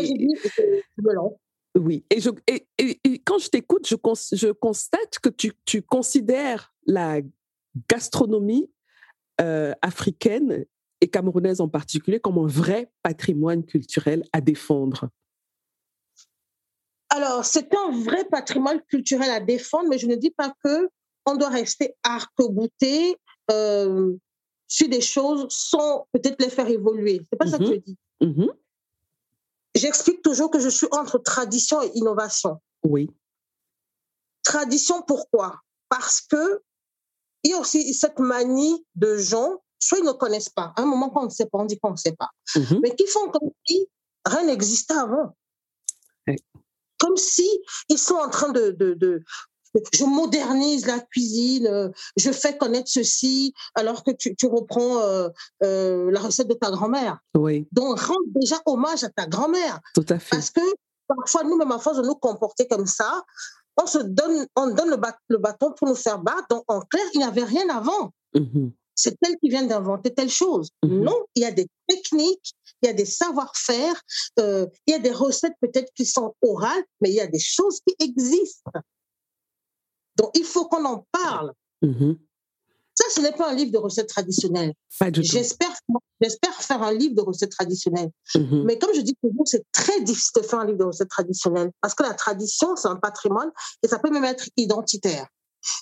oui, 1.75 2.05
et, 2.09 2.19
je, 2.19 2.29
et, 2.47 2.67
et, 2.77 3.19
quand 3.19 3.39
je 3.39 3.49
t'écoute, 3.49 3.87
je, 3.87 3.95
je, 4.31 4.51
constate 4.51 5.19
que 5.21 5.29
tu, 5.29 5.53
tu, 5.65 5.81
considères 5.81 6.73
la 6.85 7.19
gastronomie 7.89 8.69
euh, 9.41 9.73
africaine 9.81 10.65
et 11.03 11.09
camerounaise 11.09 11.59
en 11.59 11.67
particulier 11.67 12.19
comme 12.21 12.37
un 12.37 12.47
vrai 12.47 12.89
patrimoine 13.03 13.65
culturel 13.65 14.23
à 14.31 14.39
défendre 14.39 15.09
Alors, 17.09 17.43
c'est 17.43 17.75
un 17.75 17.91
vrai 17.91 18.23
patrimoine 18.25 18.81
culturel 18.83 19.29
à 19.29 19.41
défendre, 19.41 19.89
mais 19.89 19.97
je 19.97 20.07
ne 20.07 20.15
dis 20.15 20.31
pas 20.31 20.53
que 20.63 20.89
on 21.25 21.35
doit 21.35 21.49
rester 21.49 21.93
arc-bouté 22.03 23.17
euh, 23.51 24.13
sur 24.67 24.87
des 24.87 25.01
choses 25.01 25.45
sans 25.49 26.07
peut-être 26.13 26.41
les 26.41 26.49
faire 26.49 26.69
évoluer. 26.69 27.21
C'est 27.29 27.37
pas 27.37 27.47
ça 27.47 27.57
que 27.57 27.65
je 27.65 27.73
dis. 27.73 27.97
Mmh 28.21 28.45
J'explique 29.75 30.21
toujours 30.21 30.51
que 30.51 30.59
je 30.59 30.69
suis 30.69 30.87
entre 30.91 31.17
tradition 31.17 31.81
et 31.81 31.91
innovation. 31.95 32.61
Oui. 32.83 33.09
Tradition, 34.43 35.01
pourquoi? 35.01 35.59
Parce 35.89 36.21
que 36.21 36.61
il 37.43 37.51
y 37.51 37.53
a 37.53 37.59
aussi 37.59 37.93
cette 37.93 38.19
manie 38.19 38.85
de 38.95 39.17
gens 39.17 39.62
soit 39.83 39.99
ils 39.99 40.05
ne 40.05 40.11
connaissent 40.11 40.49
pas. 40.49 40.73
À 40.75 40.81
un 40.81 40.85
moment, 40.85 41.09
quand 41.09 41.21
on 41.21 41.25
ne 41.25 41.29
sait 41.29 41.45
pas, 41.45 41.57
on 41.59 41.65
dit 41.65 41.79
qu'on 41.79 41.91
ne 41.91 41.97
sait 41.97 42.15
pas. 42.15 42.29
Mhm. 42.55 42.79
Mais 42.81 42.95
qui 42.95 43.07
font 43.07 43.29
comme 43.29 43.49
si 43.65 43.87
rien 44.25 44.45
n'existait 44.45 44.93
avant? 44.93 45.35
Comme 46.99 47.17
si 47.17 47.49
ils 47.89 47.97
sont 47.97 48.15
en 48.15 48.29
train 48.29 48.49
de, 48.49 48.71
de, 48.71 49.23
je 49.93 50.05
modernise 50.05 50.85
la 50.85 50.99
cuisine, 50.99 51.67
euh, 51.67 51.89
je 52.15 52.31
fais 52.31 52.57
connaître 52.57 52.89
ceci, 52.89 53.53
alors 53.75 54.03
que 54.03 54.11
tu, 54.11 54.35
tu 54.35 54.45
reprends 54.45 54.99
euh, 54.99 55.29
euh, 55.63 56.11
la 56.11 56.19
recette 56.19 56.47
de 56.47 56.53
ta 56.53 56.71
grand-mère. 56.71 57.19
Oui. 57.35 57.67
Donc, 57.71 57.99
rends 57.99 58.15
déjà 58.27 58.57
hommage 58.65 59.03
à 59.03 59.09
ta 59.09 59.25
grand-mère. 59.25 59.79
Tout 59.93 60.05
à 60.09 60.19
fait. 60.19 60.35
Parce 60.35 60.49
que 60.49 60.61
parfois, 61.07 61.43
nous-mêmes, 61.43 61.71
à 61.71 61.79
force 61.79 61.97
de 61.97 62.03
nous 62.03 62.15
comporter 62.15 62.67
comme 62.67 62.85
ça, 62.85 63.23
on 63.81 63.87
se 63.87 63.97
donne, 63.97 64.45
on 64.55 64.67
donne 64.67 64.91
le, 64.91 64.97
le 65.27 65.37
bâton 65.37 65.73
pour 65.73 65.87
nous 65.87 65.95
faire 65.95 66.19
battre. 66.19 66.47
Donc, 66.49 66.63
en 66.67 66.79
clair, 66.81 67.03
il 67.13 67.17
n'y 67.17 67.25
avait 67.25 67.43
rien 67.43 67.67
avant. 67.69 68.13
Mhm 68.33 68.71
c'est 68.95 69.15
elle 69.25 69.37
qui 69.37 69.49
vient 69.49 69.65
d'inventer 69.65 70.13
telle 70.13 70.29
chose. 70.29 70.69
Mhm. 70.83 71.03
Non, 71.03 71.25
il 71.35 71.43
y 71.43 71.45
a 71.45 71.51
des 71.51 71.67
techniques, 71.87 72.53
il 72.81 72.87
y 72.87 72.89
a 72.89 72.93
des 72.93 73.05
savoir-faire, 73.05 74.01
euh, 74.39 74.67
il 74.87 74.91
y 74.91 74.93
a 74.95 74.99
des 74.99 75.11
recettes 75.11 75.55
peut-être 75.61 75.91
qui 75.95 76.05
sont 76.05 76.35
orales, 76.41 76.83
mais 77.01 77.09
il 77.09 77.15
y 77.15 77.21
a 77.21 77.27
des 77.27 77.39
choses 77.39 77.79
qui 77.85 77.95
existent. 78.03 78.71
Donc, 80.17 80.31
il 80.35 80.43
faut 80.43 80.67
qu'on 80.67 80.85
en 80.85 81.05
parle. 81.11 81.53
Mhm. 81.81 82.17
Ça, 82.95 83.05
ce 83.09 83.21
n'est 83.21 83.31
pas 83.31 83.49
un 83.49 83.55
livre 83.55 83.71
de 83.71 83.79
recettes 83.79 84.07
traditionnelles. 84.07 84.73
J'espère, 85.15 85.73
j'espère 86.21 86.53
faire 86.61 86.83
un 86.83 86.93
livre 86.93 87.15
de 87.15 87.21
recettes 87.21 87.51
traditionnelles. 87.51 88.11
Mhm. 88.35 88.63
Mais 88.65 88.77
comme 88.77 88.93
je 88.93 89.01
dis 89.01 89.15
toujours, 89.15 89.47
c'est 89.47 89.65
très 89.71 90.01
difficile 90.01 90.41
de 90.43 90.47
faire 90.47 90.59
un 90.59 90.65
livre 90.65 90.77
de 90.77 90.83
recettes 90.83 91.09
traditionnelles 91.09 91.71
parce 91.81 91.95
que 91.95 92.03
la 92.03 92.13
tradition, 92.13 92.75
c'est 92.75 92.87
un 92.87 92.97
patrimoine 92.97 93.51
et 93.81 93.87
ça 93.87 93.97
peut 93.97 94.11
même 94.11 94.25
être 94.25 94.47
identitaire. 94.57 95.27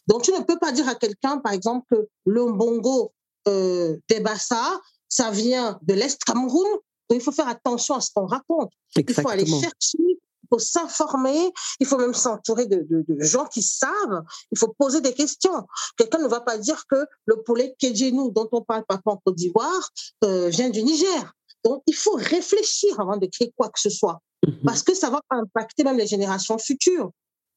Donc, 0.07 0.23
tu 0.23 0.31
ne 0.31 0.39
peux 0.39 0.57
pas 0.59 0.71
dire 0.71 0.87
à 0.87 0.95
quelqu'un, 0.95 1.37
par 1.37 1.53
exemple, 1.53 1.85
que 1.89 2.07
le 2.25 2.45
mbongo 2.45 3.13
euh, 3.47 3.97
des 4.09 4.19
Bassa, 4.19 4.79
ça 5.09 5.31
vient 5.31 5.79
de 5.81 5.93
l'Est 5.93 6.23
Cameroun. 6.23 6.67
Donc, 7.09 7.19
il 7.19 7.21
faut 7.21 7.31
faire 7.31 7.47
attention 7.47 7.95
à 7.95 8.01
ce 8.01 8.09
qu'on 8.13 8.25
raconte. 8.25 8.71
Il 8.95 9.13
faut 9.13 9.29
aller 9.29 9.45
chercher, 9.45 9.97
il 9.99 10.47
faut 10.49 10.59
s'informer, 10.59 11.51
il 11.79 11.87
faut 11.87 11.97
même 11.97 12.13
s'entourer 12.13 12.65
de, 12.67 12.85
de, 12.89 13.05
de, 13.07 13.23
gens 13.23 13.45
qui 13.45 13.61
savent, 13.61 14.23
il 14.51 14.57
faut 14.57 14.73
poser 14.77 15.01
des 15.01 15.13
questions. 15.13 15.65
Quelqu'un 15.97 16.19
ne 16.19 16.27
va 16.27 16.41
pas 16.41 16.57
dire 16.57 16.83
que 16.89 17.05
le 17.25 17.41
poulet 17.41 17.75
Kedjenou, 17.79 18.31
dont 18.31 18.47
on 18.51 18.61
parle 18.61 18.85
pas 18.85 18.99
en 19.05 19.17
Côte 19.17 19.35
d'Ivoire, 19.35 19.89
euh, 20.23 20.49
vient 20.49 20.69
du 20.69 20.83
Niger. 20.83 21.33
Donc, 21.63 21.83
il 21.87 21.95
faut 21.95 22.15
réfléchir 22.15 22.99
avant 22.99 23.17
de 23.17 23.27
créer 23.27 23.53
quoi 23.55 23.69
que 23.69 23.79
ce 23.79 23.89
soit, 23.89 24.19
Mhm. 24.47 24.61
parce 24.65 24.83
que 24.83 24.93
ça 24.93 25.09
va 25.09 25.21
impacter 25.29 25.83
même 25.83 25.97
les 25.97 26.07
générations 26.07 26.57
futures. 26.57 27.11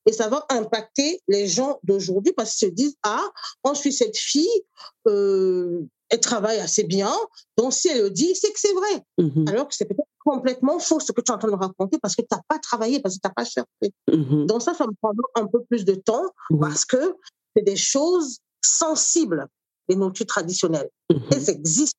Et 0.06 0.12
ça 0.12 0.28
va 0.28 0.44
impacter 0.50 1.20
les 1.28 1.46
gens 1.46 1.78
d'aujourd'hui 1.82 2.32
parce 2.32 2.54
qu'ils 2.54 2.68
se 2.68 2.74
disent, 2.74 2.96
ah, 3.02 3.24
on 3.62 3.74
suit 3.74 3.92
cette 3.92 4.16
fille, 4.16 4.64
euh, 5.08 5.82
elle 6.10 6.20
travaille 6.20 6.58
assez 6.58 6.84
bien, 6.84 7.12
donc 7.56 7.72
si 7.72 7.88
elle 7.88 8.02
le 8.02 8.10
dit, 8.10 8.34
c'est 8.34 8.52
que 8.52 8.60
c'est 8.60 8.72
vrai. 8.72 9.04
Mhm. 9.18 9.48
Alors 9.48 9.68
que 9.68 9.74
c'est 9.74 9.86
peut-être 9.86 10.08
complètement 10.24 10.78
faux 10.78 11.00
ce 11.00 11.12
que 11.12 11.20
tu 11.20 11.30
es 11.30 11.34
en 11.34 11.38
train 11.38 11.50
de 11.50 11.56
raconter 11.56 11.98
parce 11.98 12.14
que 12.14 12.22
tu 12.22 12.28
n'as 12.32 12.42
pas 12.48 12.58
travaillé, 12.58 13.00
parce 13.00 13.16
que 13.16 13.20
tu 13.20 13.28
n'as 13.28 13.34
pas 13.34 13.44
cherché. 13.44 13.92
Mhm. 14.10 14.46
Donc 14.46 14.62
ça, 14.62 14.74
ça 14.74 14.86
me 14.86 14.92
prend 15.00 15.12
un 15.34 15.46
peu 15.46 15.62
plus 15.64 15.84
de 15.84 15.94
temps 15.94 16.24
parce 16.60 16.84
que 16.84 17.16
c'est 17.54 17.62
des 17.62 17.76
choses 17.76 18.38
sensibles, 18.62 19.46
les 19.88 19.96
nourritures 19.96 20.26
traditionnelles. 20.26 20.90
Mhm. 21.10 21.22
Elles 21.32 21.50
existent. 21.50 21.98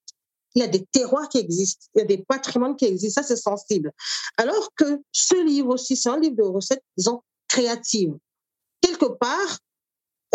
Il 0.55 0.61
y 0.61 0.63
a 0.63 0.67
des 0.67 0.85
terroirs 0.85 1.27
qui 1.27 1.37
existent, 1.37 1.85
il 1.95 1.99
y 1.99 2.01
a 2.01 2.05
des 2.05 2.19
patrimoines 2.19 2.77
qui 2.77 2.85
existent, 2.85 3.21
ça 3.21 3.27
c'est 3.27 3.35
sensible. 3.35 3.91
Alors 4.37 4.69
que 4.77 5.01
ce 5.11 5.35
livre 5.45 5.73
aussi, 5.73 5.97
c'est 5.97 6.07
un 6.07 6.17
livre 6.17 6.37
de 6.37 6.43
recettes, 6.43 6.83
disons, 6.95 7.21
créatives. 7.47 8.15
Quelque 8.81 9.05
part, 9.17 9.60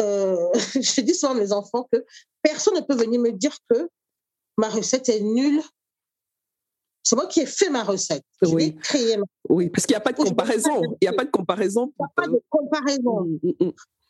euh, 0.00 0.50
je 0.74 1.00
dis 1.00 1.14
souvent 1.14 1.32
à 1.34 1.36
mes 1.36 1.52
enfants 1.52 1.88
que 1.92 2.04
personne 2.42 2.74
ne 2.74 2.80
peut 2.80 2.96
venir 2.96 3.20
me 3.20 3.30
dire 3.32 3.56
que 3.68 3.88
ma 4.56 4.68
recette 4.68 5.08
est 5.08 5.20
nulle. 5.20 5.62
C'est 7.02 7.16
moi 7.16 7.26
qui 7.26 7.40
ai 7.40 7.46
fait 7.46 7.70
ma 7.70 7.82
recette. 7.82 8.24
Je 8.42 8.48
Oui. 8.50 8.64
l'ai 8.66 8.74
créée. 8.76 9.16
Oui, 9.48 9.70
parce 9.70 9.86
qu'il 9.86 9.94
n'y 9.94 9.98
a 9.98 10.00
pas 10.00 10.12
de 10.12 10.18
comparaison. 10.18 10.82
Il 10.82 10.96
n'y 11.02 11.08
a 11.08 11.12
pas 11.12 11.24
de 11.24 11.30
comparaison. 11.30 11.92
Il 11.98 12.02
n'y 12.02 12.06
a 12.06 12.12
pas 12.14 12.28
de 12.28 12.42
comparaison. 12.50 13.40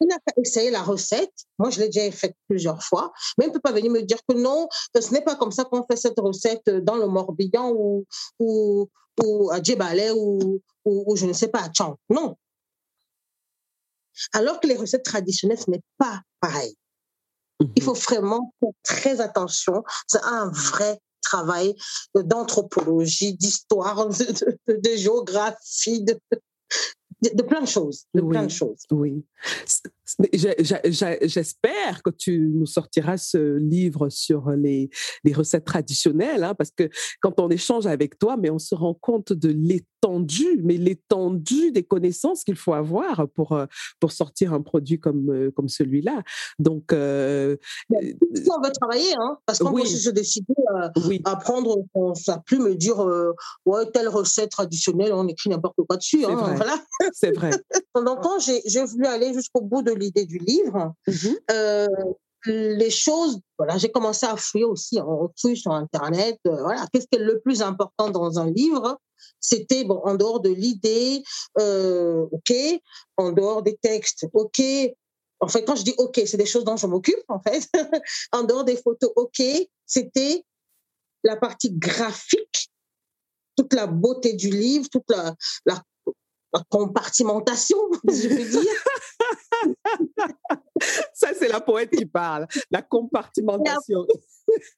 Il 0.02 0.06
n'a 0.08 0.16
qu'à 0.18 0.34
essayer 0.42 0.70
la 0.70 0.82
recette. 0.82 1.32
Moi, 1.58 1.70
je 1.70 1.80
l'ai 1.80 1.88
déjà 1.88 2.10
faite 2.10 2.34
plusieurs 2.48 2.82
fois. 2.82 3.12
Mais 3.38 3.44
il 3.44 3.48
ne 3.48 3.52
peut 3.52 3.60
pas 3.60 3.72
venir 3.72 3.90
me 3.92 4.00
dire 4.02 4.18
que 4.28 4.34
non, 4.34 4.68
ce 4.98 5.12
n'est 5.12 5.22
pas 5.22 5.36
comme 5.36 5.52
ça 5.52 5.64
qu'on 5.64 5.84
fait 5.84 5.96
cette 5.96 6.18
recette 6.18 6.68
dans 6.68 6.96
le 6.96 7.06
Morbihan 7.06 7.70
ou, 7.72 8.06
ou, 8.38 8.88
ou 9.24 9.50
à 9.50 9.62
Djebale 9.62 10.12
ou, 10.16 10.60
ou, 10.84 11.04
ou 11.06 11.16
je 11.16 11.26
ne 11.26 11.32
sais 11.32 11.48
pas, 11.48 11.60
à 11.60 11.68
Tchang. 11.68 11.96
Non. 12.08 12.36
Alors 14.32 14.60
que 14.60 14.66
les 14.66 14.76
recettes 14.76 15.04
traditionnelles, 15.04 15.58
ce 15.58 15.70
n'est 15.70 15.82
pas 15.98 16.20
pareil. 16.40 16.74
Il 17.76 17.82
faut 17.82 17.92
vraiment 17.94 18.54
faire 18.60 18.70
très 18.82 19.20
attention. 19.20 19.84
C'est 20.06 20.22
un 20.24 20.48
vrai 20.50 20.98
travail 21.20 21.74
d'anthropologie, 22.14 23.34
d'histoire, 23.34 24.08
de, 24.08 24.24
de- 24.24 24.58
de- 24.66 24.80
de 24.90 24.96
géographie, 24.96 26.02
de, 26.02 26.18
de, 27.22 27.30
de 27.34 27.42
plein 27.42 27.60
de 27.60 27.66
choses. 27.68 28.04
De 28.14 28.22
Oui. 28.22 28.30
plein 28.30 28.44
de 28.44 28.50
choses. 28.50 28.84
Oui. 28.90 29.24
J'espère 30.32 32.02
que 32.02 32.10
tu 32.10 32.50
nous 32.52 32.66
sortiras 32.66 33.16
ce 33.16 33.56
livre 33.56 34.08
sur 34.08 34.50
les, 34.50 34.90
les 35.24 35.32
recettes 35.32 35.64
traditionnelles, 35.64 36.44
hein, 36.44 36.54
parce 36.54 36.70
que 36.70 36.88
quand 37.20 37.40
on 37.40 37.48
échange 37.50 37.86
avec 37.86 38.18
toi, 38.18 38.36
mais 38.36 38.50
on 38.50 38.58
se 38.58 38.74
rend 38.74 38.94
compte 38.94 39.32
de 39.32 39.48
l'étendue, 39.50 40.60
mais 40.62 40.76
l'étendue 40.76 41.72
des 41.72 41.82
connaissances 41.82 42.44
qu'il 42.44 42.56
faut 42.56 42.72
avoir 42.72 43.28
pour, 43.34 43.52
euh, 43.52 43.66
pour 44.00 44.12
sortir 44.12 44.52
un 44.54 44.60
produit 44.62 44.98
comme, 44.98 45.30
euh, 45.30 45.50
comme 45.50 45.68
celui-là. 45.68 46.22
Donc, 46.58 46.92
euh, 46.92 47.56
on 47.90 48.60
veut 48.62 48.72
travailler, 48.80 49.12
hein, 49.18 49.38
parce 49.46 49.58
qu'on 49.58 49.72
Oui. 49.72 49.82
aussi 49.82 49.98
se 49.98 50.10
décider 50.10 50.52
euh, 50.76 50.88
oui, 51.06 51.20
à 51.24 51.36
prendre, 51.36 51.84
on 51.94 52.14
ça 52.14 52.42
plus 52.46 52.58
me 52.58 52.74
dire, 52.74 53.02
euh, 53.02 53.32
ouais, 53.66 53.84
telle 53.92 54.08
recette 54.08 54.50
traditionnelle, 54.50 55.12
on 55.12 55.26
écrit 55.28 55.50
n'importe 55.50 55.76
quoi 55.88 55.96
dessus. 55.96 56.20
C'est 56.22 56.26
Hein, 56.30 56.34
vrai. 56.36 56.56
voilà. 56.56 56.78
c'est 57.12 57.32
vrai. 57.36 57.50
Pendant 57.92 58.16
quand 58.16 58.38
j'ai 58.40 58.84
voulu 58.84 59.06
aller 59.06 59.32
jusqu'au 59.34 59.60
bout 59.62 59.82
de 59.82 59.92
l'idée 60.00 60.26
du 60.26 60.38
livre, 60.38 60.94
Mhm. 61.06 61.38
euh, 61.50 61.86
les 62.46 62.90
choses, 62.90 63.38
voilà, 63.58 63.76
j'ai 63.76 63.90
commencé 63.90 64.24
à 64.26 64.36
fouiller 64.36 64.64
aussi, 64.64 64.98
on 65.00 65.28
fouille 65.38 65.56
sur 65.56 65.72
Internet, 65.72 66.38
euh, 66.46 66.62
voilà, 66.62 66.86
qu'est-ce 66.92 67.06
qui 67.10 67.18
est 67.20 67.24
le 67.24 67.40
plus 67.40 67.60
important 67.62 68.08
dans 68.10 68.38
un 68.38 68.50
livre? 68.50 68.98
C'était, 69.38 69.84
bon, 69.84 70.00
en 70.04 70.14
dehors 70.14 70.40
de 70.40 70.48
l'idée, 70.50 71.22
euh, 71.58 72.24
ok, 72.32 72.52
en 73.18 73.32
dehors 73.32 73.62
des 73.62 73.76
textes, 73.76 74.26
ok. 74.32 74.60
En 75.42 75.48
fait, 75.48 75.64
quand 75.64 75.76
je 75.76 75.84
dis 75.84 75.94
ok, 75.98 76.20
c'est 76.26 76.36
des 76.36 76.46
choses 76.46 76.64
dont 76.64 76.76
je 76.76 76.86
m'occupe, 76.86 77.24
en 77.28 77.40
fait. 77.40 77.62
en 78.32 78.42
dehors 78.44 78.64
des 78.64 78.76
photos, 78.76 79.10
ok, 79.16 79.42
c'était 79.86 80.44
la 81.24 81.36
partie 81.36 81.70
graphique, 81.72 82.70
toute 83.56 83.74
la 83.74 83.86
beauté 83.86 84.32
du 84.32 84.48
livre, 84.48 84.86
toute 84.90 85.08
la, 85.10 85.34
la, 85.66 85.82
la 86.54 86.62
compartimentation, 86.70 87.78
je 88.08 88.28
peux 88.28 88.48
dire. 88.48 88.62
Ça, 91.14 91.28
c'est 91.34 91.48
la 91.48 91.60
poète 91.60 91.90
qui 91.90 92.06
parle. 92.06 92.46
La 92.70 92.82
compartimentation. 92.82 94.06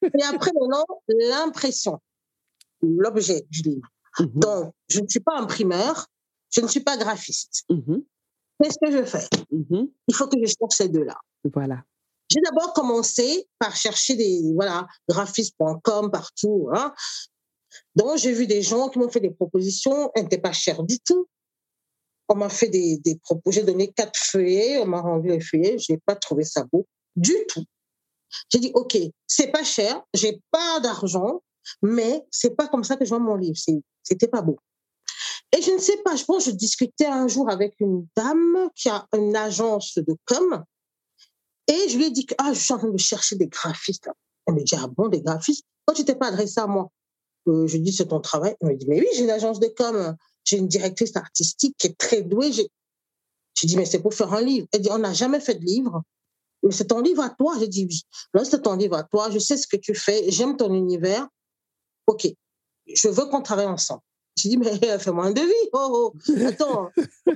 Et 0.03 0.23
après, 0.25 0.51
maintenant, 0.59 0.85
l'impression, 1.09 1.99
l'objet 2.83 3.47
du 3.51 3.63
livre. 3.63 3.89
Mhm. 4.19 4.33
Donc, 4.35 4.75
je 4.89 5.01
ne 5.01 5.09
suis 5.09 5.21
pas 5.21 5.39
imprimeur, 5.39 6.07
je 6.51 6.61
ne 6.61 6.67
suis 6.67 6.81
pas 6.81 6.97
graphiste. 6.97 7.65
Mhm. 7.71 8.05
Qu'est-ce 8.63 8.79
que 8.85 8.93
je 8.93 9.05
fais? 9.05 9.27
Mhm. 9.51 9.89
Il 10.09 10.15
faut 10.15 10.27
que 10.29 10.37
je 10.41 10.47
cherche 10.47 10.77
ces 10.77 10.89
deux-là. 10.89 11.19
Voilà. 11.53 11.83
J'ai 12.29 12.41
d'abord 12.41 12.73
commencé 12.73 13.49
par 13.59 13.75
chercher 13.77 14.15
des, 14.17 14.41
voilà, 14.55 14.87
graphistes.com 15.09 16.11
partout. 16.11 16.69
Hein. 16.73 16.93
Donc, 17.95 18.19
j'ai 18.19 18.33
vu 18.33 18.47
des 18.47 18.63
gens 18.63 18.89
qui 18.89 18.99
m'ont 18.99 19.09
fait 19.09 19.21
des 19.21 19.31
propositions, 19.31 20.11
elles 20.15 20.25
n'étaient 20.25 20.39
pas 20.39 20.53
chères 20.53 20.83
du 20.83 20.99
tout. 21.01 21.29
On 22.29 22.37
m'a 22.37 22.49
fait 22.49 22.69
des, 22.69 22.99
des 22.99 23.17
propositions, 23.17 23.63
j'ai 23.67 23.73
donné 23.73 23.93
quatre 23.93 24.19
feuillets, 24.19 24.79
on 24.79 24.87
m'a 24.87 25.01
rendu 25.01 25.29
les 25.29 25.41
feuillets, 25.41 25.79
je 25.79 25.93
n'ai 25.93 25.99
pas 25.99 26.17
trouvé 26.17 26.45
ça 26.45 26.65
beau 26.65 26.87
du 27.17 27.35
tout. 27.49 27.65
J'ai 28.51 28.59
dit, 28.59 28.71
OK, 28.75 28.97
c'est 29.27 29.49
pas 29.49 29.65
cher, 29.65 30.03
j'ai 30.15 30.41
pas 30.51 30.81
d'argent, 30.81 31.43
mais 31.83 32.25
c'est 32.31 32.57
pas 32.57 32.69
comme 32.69 32.85
ça 32.85 32.97
que 32.97 33.05
je 33.05 33.11
vends 33.11 33.21
mon 33.21 33.37
livre. 33.37 33.59
C'était 34.03 34.29
pas 34.29 34.43
beau. 34.43 34.59
Et 35.55 35.61
je 35.61 35.71
ne 35.71 35.79
sais 35.79 35.99
pas, 35.99 36.17
je 36.17 36.25
pense, 36.25 36.47
je 36.47 36.51
discutais 36.51 37.07
un 37.07 37.29
jour 37.29 37.51
avec 37.51 37.75
une 37.81 38.07
dame 38.17 38.71
qui 38.75 38.89
a 38.89 39.07
une 39.15 39.37
agence 39.37 39.95
de 39.97 40.17
com. 40.25 40.65
Et 41.69 41.89
je 41.89 41.97
lui 41.99 42.07
ai 42.07 42.11
dit 42.11 42.25
que 42.25 42.35
ah, 42.39 42.53
je 42.55 42.59
suis 42.59 42.73
en 42.73 42.79
train 42.79 42.89
de 42.89 42.99
chercher 42.99 43.37
des 43.37 43.49
graphistes. 43.49 44.09
Elle 44.47 44.55
me 44.55 44.63
dit, 44.63 44.75
ah 44.77 44.89
bon, 44.89 45.09
des 45.09 45.21
graphistes? 45.21 45.65
Pourquoi 45.85 46.03
tu 46.03 46.07
t'es 46.07 46.15
pas 46.15 46.29
adressé 46.29 46.59
à 46.59 46.67
moi? 46.67 46.91
Euh, 47.49 47.67
Je 47.67 47.77
dis, 47.77 47.93
c'est 47.93 48.09
ton 48.09 48.21
travail. 48.21 48.57
Elle 48.61 48.69
me 48.69 48.77
dit, 48.77 48.87
mais 48.89 49.01
oui, 49.01 49.07
j'ai 49.15 49.25
une 49.25 49.31
agence 49.31 49.61
de 49.61 49.69
com. 49.69 50.17
J'ai 50.45 50.57
une 50.59 50.69
directrice 50.69 51.17
artistique 51.17 51.77
qui 51.79 51.89
est 51.89 51.97
très 51.97 52.23
douée. 52.23 52.53
Je 52.53 53.67
dis, 53.67 53.77
mais 53.77 53.87
c'est 53.87 54.01
pour 54.01 54.15
faire 54.15 54.33
un 54.33 54.43
livre. 54.43 54.67
Elle 54.73 54.81
dit, 54.83 54.89
on 54.91 54.99
n'a 54.99 55.13
jamais 55.13 55.41
fait 55.41 55.55
de 55.55 55.65
livre. 55.65 56.03
Mais 56.63 56.73
c'est 56.73 56.87
ton 56.87 57.01
livre 57.01 57.23
à 57.23 57.31
toi. 57.31 57.55
J'ai 57.59 57.69
dit, 57.69 57.87
oui. 57.89 58.03
Là, 58.35 58.45
c'est 58.45 58.63
ton 58.63 58.75
livre 58.75 58.97
à 58.97 59.03
toi. 59.05 59.31
Je 59.31 59.39
sais 59.39 59.57
ce 59.57 59.67
que 59.67 59.77
tu 59.77 59.95
fais. 59.95 60.31
J'aime 60.31 60.57
ton 60.57 60.73
univers. 60.73 61.29
OK. 62.07 62.27
Je 62.87 63.09
veux 63.09 63.27
qu'on 63.27 63.43
travaille 63.43 63.67
ensemble. 63.67 64.03
J'ai 64.37 64.49
dit, 64.49 64.57
mais 64.57 64.71
fais-moi 64.99 65.27
un 65.27 65.33
devis. 65.33 65.69
Oh, 65.73 66.13
oh. 66.15 66.33
Attends, 66.47 66.91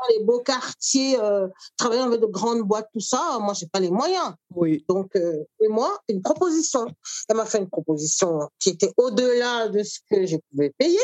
dans 0.00 0.06
les 0.10 0.24
beaux 0.24 0.40
quartiers, 0.40 1.18
euh, 1.18 1.48
travailler 1.76 2.02
avec 2.02 2.20
de 2.20 2.26
grandes 2.26 2.62
boîtes, 2.62 2.88
tout 2.92 3.00
ça, 3.00 3.38
moi, 3.40 3.54
j'ai 3.54 3.66
pas 3.66 3.80
les 3.80 3.90
moyens. 3.90 4.34
Oui. 4.54 4.84
Donc, 4.88 5.14
euh, 5.16 5.44
et 5.60 5.68
moi, 5.68 5.98
une 6.08 6.22
proposition. 6.22 6.86
Elle 7.28 7.36
m'a 7.36 7.46
fait 7.46 7.58
une 7.58 7.68
proposition 7.68 8.48
qui 8.58 8.70
était 8.70 8.92
au-delà 8.96 9.68
de 9.68 9.82
ce 9.82 9.98
que 10.10 10.26
je 10.26 10.36
pouvais 10.50 10.72
payer. 10.78 11.00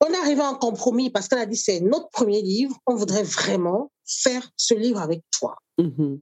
On 0.00 0.12
est 0.12 0.16
arrivé 0.16 0.40
à 0.40 0.48
un 0.48 0.54
compromis 0.54 1.10
parce 1.10 1.28
qu'elle 1.28 1.40
a 1.40 1.46
dit, 1.46 1.56
c'est 1.56 1.80
notre 1.80 2.08
premier 2.10 2.42
livre, 2.42 2.76
on 2.86 2.94
voudrait 2.94 3.24
vraiment 3.24 3.90
faire 4.06 4.48
ce 4.56 4.74
livre 4.74 5.00
avec 5.00 5.22
toi. 5.30 5.56
Mm-hmm. 5.78 6.20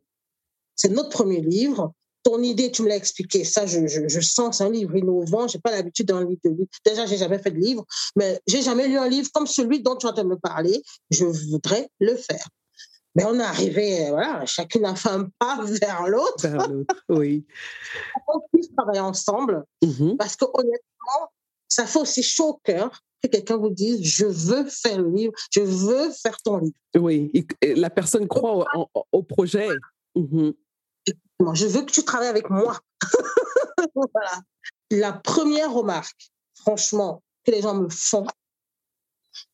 C'est 0.75 0.91
notre 0.91 1.11
premier 1.11 1.41
livre 1.41 1.93
ton 2.27 2.43
idée, 2.43 2.73
tu 2.73 2.83
me 2.83 2.89
l'as 2.89 2.97
expliqué, 2.97 3.45
ça, 3.45 3.67
je, 3.67 3.87
je, 3.87 4.21
sens, 4.21 4.59
c'est 4.59 4.65
un 4.65 4.71
livre 4.71 4.97
innovant. 4.97 5.47
J'ai 5.47 5.61
pas 5.61 5.71
l'habitude 5.71 6.09
d'un 6.09 6.25
livre 6.25 6.41
de 6.45 6.51
livre. 6.51 6.69
Déjà, 6.85 7.07
j'ai 7.07 7.19
jamais 7.19 7.39
fait 7.39 7.53
de 7.53 7.59
livre, 7.59 7.85
mais 8.17 8.41
j'ai 8.49 8.63
jamais 8.63 8.89
lu 8.89 8.99
un 8.99 9.09
livre 9.09 9.29
comme 9.33 9.47
celui 9.47 9.81
dont 9.81 9.95
tu 9.95 10.07
es 10.07 10.11
en 10.11 10.13
train 10.13 10.25
de 10.25 10.31
me 10.31 10.37
parler. 10.37 10.83
Je 11.11 11.25
voudrais 11.25 11.89
le 12.01 12.17
faire. 12.17 12.45
Mais 13.15 13.25
on 13.27 13.39
est 13.39 13.45
arrivé, 13.45 14.11
voilà, 14.11 14.45
chacune 14.45 14.85
a 14.87 14.97
fait 14.97 15.09
un 15.09 15.29
pas 15.39 15.61
vers 15.81 16.09
l'autre. 16.09 16.49
Vers 16.49 16.69
l'autre, 16.69 16.97
oui. 17.11 17.47
on 18.27 18.41
puisse 18.53 18.75
travailler 18.77 19.01
ensemble, 19.01 19.65
mm-hmm. 19.85 20.17
parce 20.17 20.35
que 20.35 20.47
honnêtement, 20.53 21.31
ça 21.69 21.87
fait 21.87 22.01
aussi 22.01 22.25
chaud 22.25 22.49
au 22.49 22.61
cœur 22.65 23.05
que 23.23 23.29
quelqu'un 23.29 23.57
vous 23.57 23.71
dise 23.71 24.03
je 24.03 24.27
veux 24.27 24.65
faire 24.69 25.01
le 25.01 25.11
livre, 25.11 25.33
je 25.51 25.61
veux 25.61 26.11
faire 26.11 26.37
ton 26.43 26.59
livre. 26.59 26.77
Oui, 26.97 27.31
la 27.63 27.91
personne 27.91 28.29
croit 28.29 28.67
au, 29.13 29.23
projet. 29.23 29.69
Moi, 30.15 31.55
je 31.55 31.67
veux 31.67 31.83
que 31.83 31.93
tu 31.93 32.05
travailles 32.05 32.29
avec 32.29 32.49
moi. 32.51 32.79
voilà. 33.95 34.41
La 34.91 35.13
première 35.13 35.73
remarque, 35.73 36.31
franchement, 36.55 37.23
que 37.45 37.51
les 37.51 37.63
gens 37.63 37.75
me 37.75 37.89
font, 37.89 38.27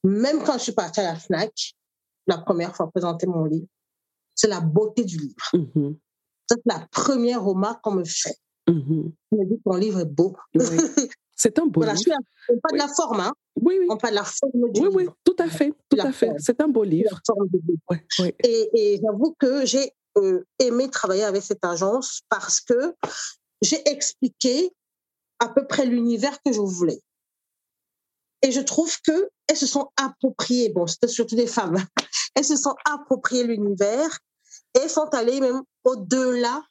même 0.04 0.44
quand 0.44 0.54
je 0.54 0.64
suis 0.64 0.72
partie 0.72 1.00
à 1.00 1.04
la 1.04 1.16
FNAC, 1.16 1.74
la 2.26 2.38
première 2.38 2.76
fois 2.76 2.90
présenter 2.90 3.26
mon 3.26 3.44
livre, 3.44 3.66
c'est 4.34 4.48
la 4.48 4.60
beauté 4.60 5.04
du 5.04 5.18
livre. 5.18 5.50
Mm-hmm. 5.52 5.96
C'est 6.48 6.60
la 6.66 6.86
première 6.90 7.42
remarque 7.42 7.82
qu'on 7.82 7.94
me 7.94 8.04
fait. 8.04 8.36
On 8.68 8.72
me 8.72 9.44
dit 9.44 9.56
que 9.56 9.62
ton 9.64 9.76
livre 9.76 10.00
est 10.00 10.06
beau. 10.06 10.36
C'est 11.42 11.58
un 11.58 11.66
beau 11.66 11.82
livre. 11.82 11.96
On 12.48 12.58
parle 12.60 12.74
de 12.74 12.78
la 12.78 12.88
forme, 12.88 13.18
hein? 13.18 13.32
Oui, 13.60 13.76
oui. 13.80 13.86
On 13.90 13.96
parle 13.96 14.12
de 14.12 14.18
la 14.18 14.24
forme 14.24 14.70
du 14.70 14.80
oui, 14.80 14.86
livre. 14.86 14.94
Oui, 14.94 15.08
tout 15.24 15.34
à 15.40 15.48
fait, 15.48 15.74
tout 15.88 15.98
à 16.00 16.12
fait. 16.12 16.30
C'est 16.38 16.60
un 16.60 16.68
beau 16.68 16.84
livre. 16.84 17.20
Et, 18.44 18.70
et 18.74 19.00
j'avoue 19.02 19.34
que 19.40 19.66
j'ai 19.66 19.92
euh, 20.18 20.44
aimé 20.60 20.88
travailler 20.88 21.24
avec 21.24 21.42
cette 21.42 21.64
agence 21.64 22.20
parce 22.28 22.60
que 22.60 22.94
j'ai 23.60 23.82
expliqué 23.88 24.70
à 25.40 25.48
peu 25.48 25.66
près 25.66 25.84
l'univers 25.84 26.40
que 26.44 26.52
je 26.52 26.60
voulais. 26.60 27.00
Et 28.42 28.52
je 28.52 28.60
trouve 28.60 28.96
que 29.00 29.28
elles 29.48 29.56
se 29.56 29.66
sont 29.66 29.88
appropriées, 29.96 30.68
bon, 30.68 30.86
c'était 30.86 31.08
surtout 31.08 31.34
des 31.34 31.48
femmes, 31.48 31.76
elles 32.36 32.44
se 32.44 32.56
sont 32.56 32.76
appropriées 32.84 33.42
l'univers 33.42 34.16
et 34.80 34.88
sont 34.88 35.08
allées 35.12 35.40
même 35.40 35.62
au-delà 35.82 36.62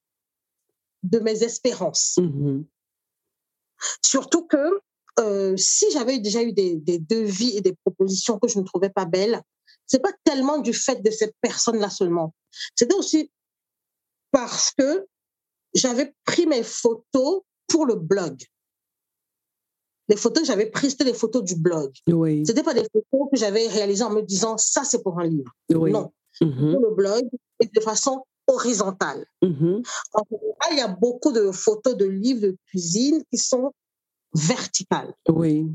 de 1.03 1.19
mes 1.19 1.43
espérances. 1.43 2.15
Mm-hmm. 2.17 2.63
Surtout 4.01 4.45
que 4.45 4.81
euh, 5.19 5.55
si 5.57 5.85
j'avais 5.91 6.19
déjà 6.19 6.41
eu 6.43 6.53
des, 6.53 6.75
des, 6.75 6.99
devis 6.99 7.57
et 7.57 7.61
des 7.61 7.75
propositions 7.83 8.39
que 8.39 8.47
je 8.47 8.59
ne 8.59 8.63
trouvais 8.63 8.89
pas 8.89 9.05
belles, 9.05 9.41
c'est 9.85 10.01
pas 10.01 10.13
tellement 10.23 10.59
du 10.59 10.73
fait 10.73 11.01
de 11.03 11.11
cette 11.11 11.35
personne-là 11.41 11.89
seulement. 11.89 12.33
C'était 12.75 12.95
aussi 12.95 13.29
parce 14.31 14.71
que 14.77 15.05
j'avais 15.73 16.13
pris 16.25 16.45
mes 16.47 16.63
photos 16.63 17.41
pour 17.67 17.85
le 17.85 17.95
blog. 17.95 18.41
Les 20.07 20.17
photos 20.17 20.43
que 20.43 20.47
j'avais 20.47 20.65
prises, 20.65 20.91
c'était 20.91 21.05
les 21.05 21.13
photos 21.13 21.43
du 21.43 21.55
blog. 21.55 21.93
Oui. 22.07 22.43
C'était 22.45 22.63
pas 22.63 22.73
des 22.73 22.83
photos 22.91 23.29
que 23.31 23.37
j'avais 23.37 23.67
réalisées 23.67 24.03
en 24.03 24.09
me 24.11 24.21
disant 24.21 24.57
ça 24.57 24.83
c'est 24.83 25.03
pour 25.03 25.19
un 25.19 25.27
livre. 25.27 25.51
Oui. 25.69 25.91
Non. 25.91 26.11
Mm-hmm. 26.41 26.73
Pour 26.73 26.81
le 26.81 26.95
blog 26.95 27.29
et 27.59 27.67
de 27.67 27.81
façon 27.81 28.23
horizontale. 28.51 29.25
Mm-hmm. 29.41 29.87
En 30.13 30.23
général, 30.29 30.69
il 30.71 30.77
y 30.77 30.81
a 30.81 30.87
beaucoup 30.87 31.31
de 31.31 31.51
photos 31.51 31.95
de 31.95 32.05
livres 32.05 32.41
de 32.41 32.57
cuisine 32.67 33.23
qui 33.31 33.37
sont 33.37 33.73
verticales. 34.33 35.13
Oui 35.29 35.67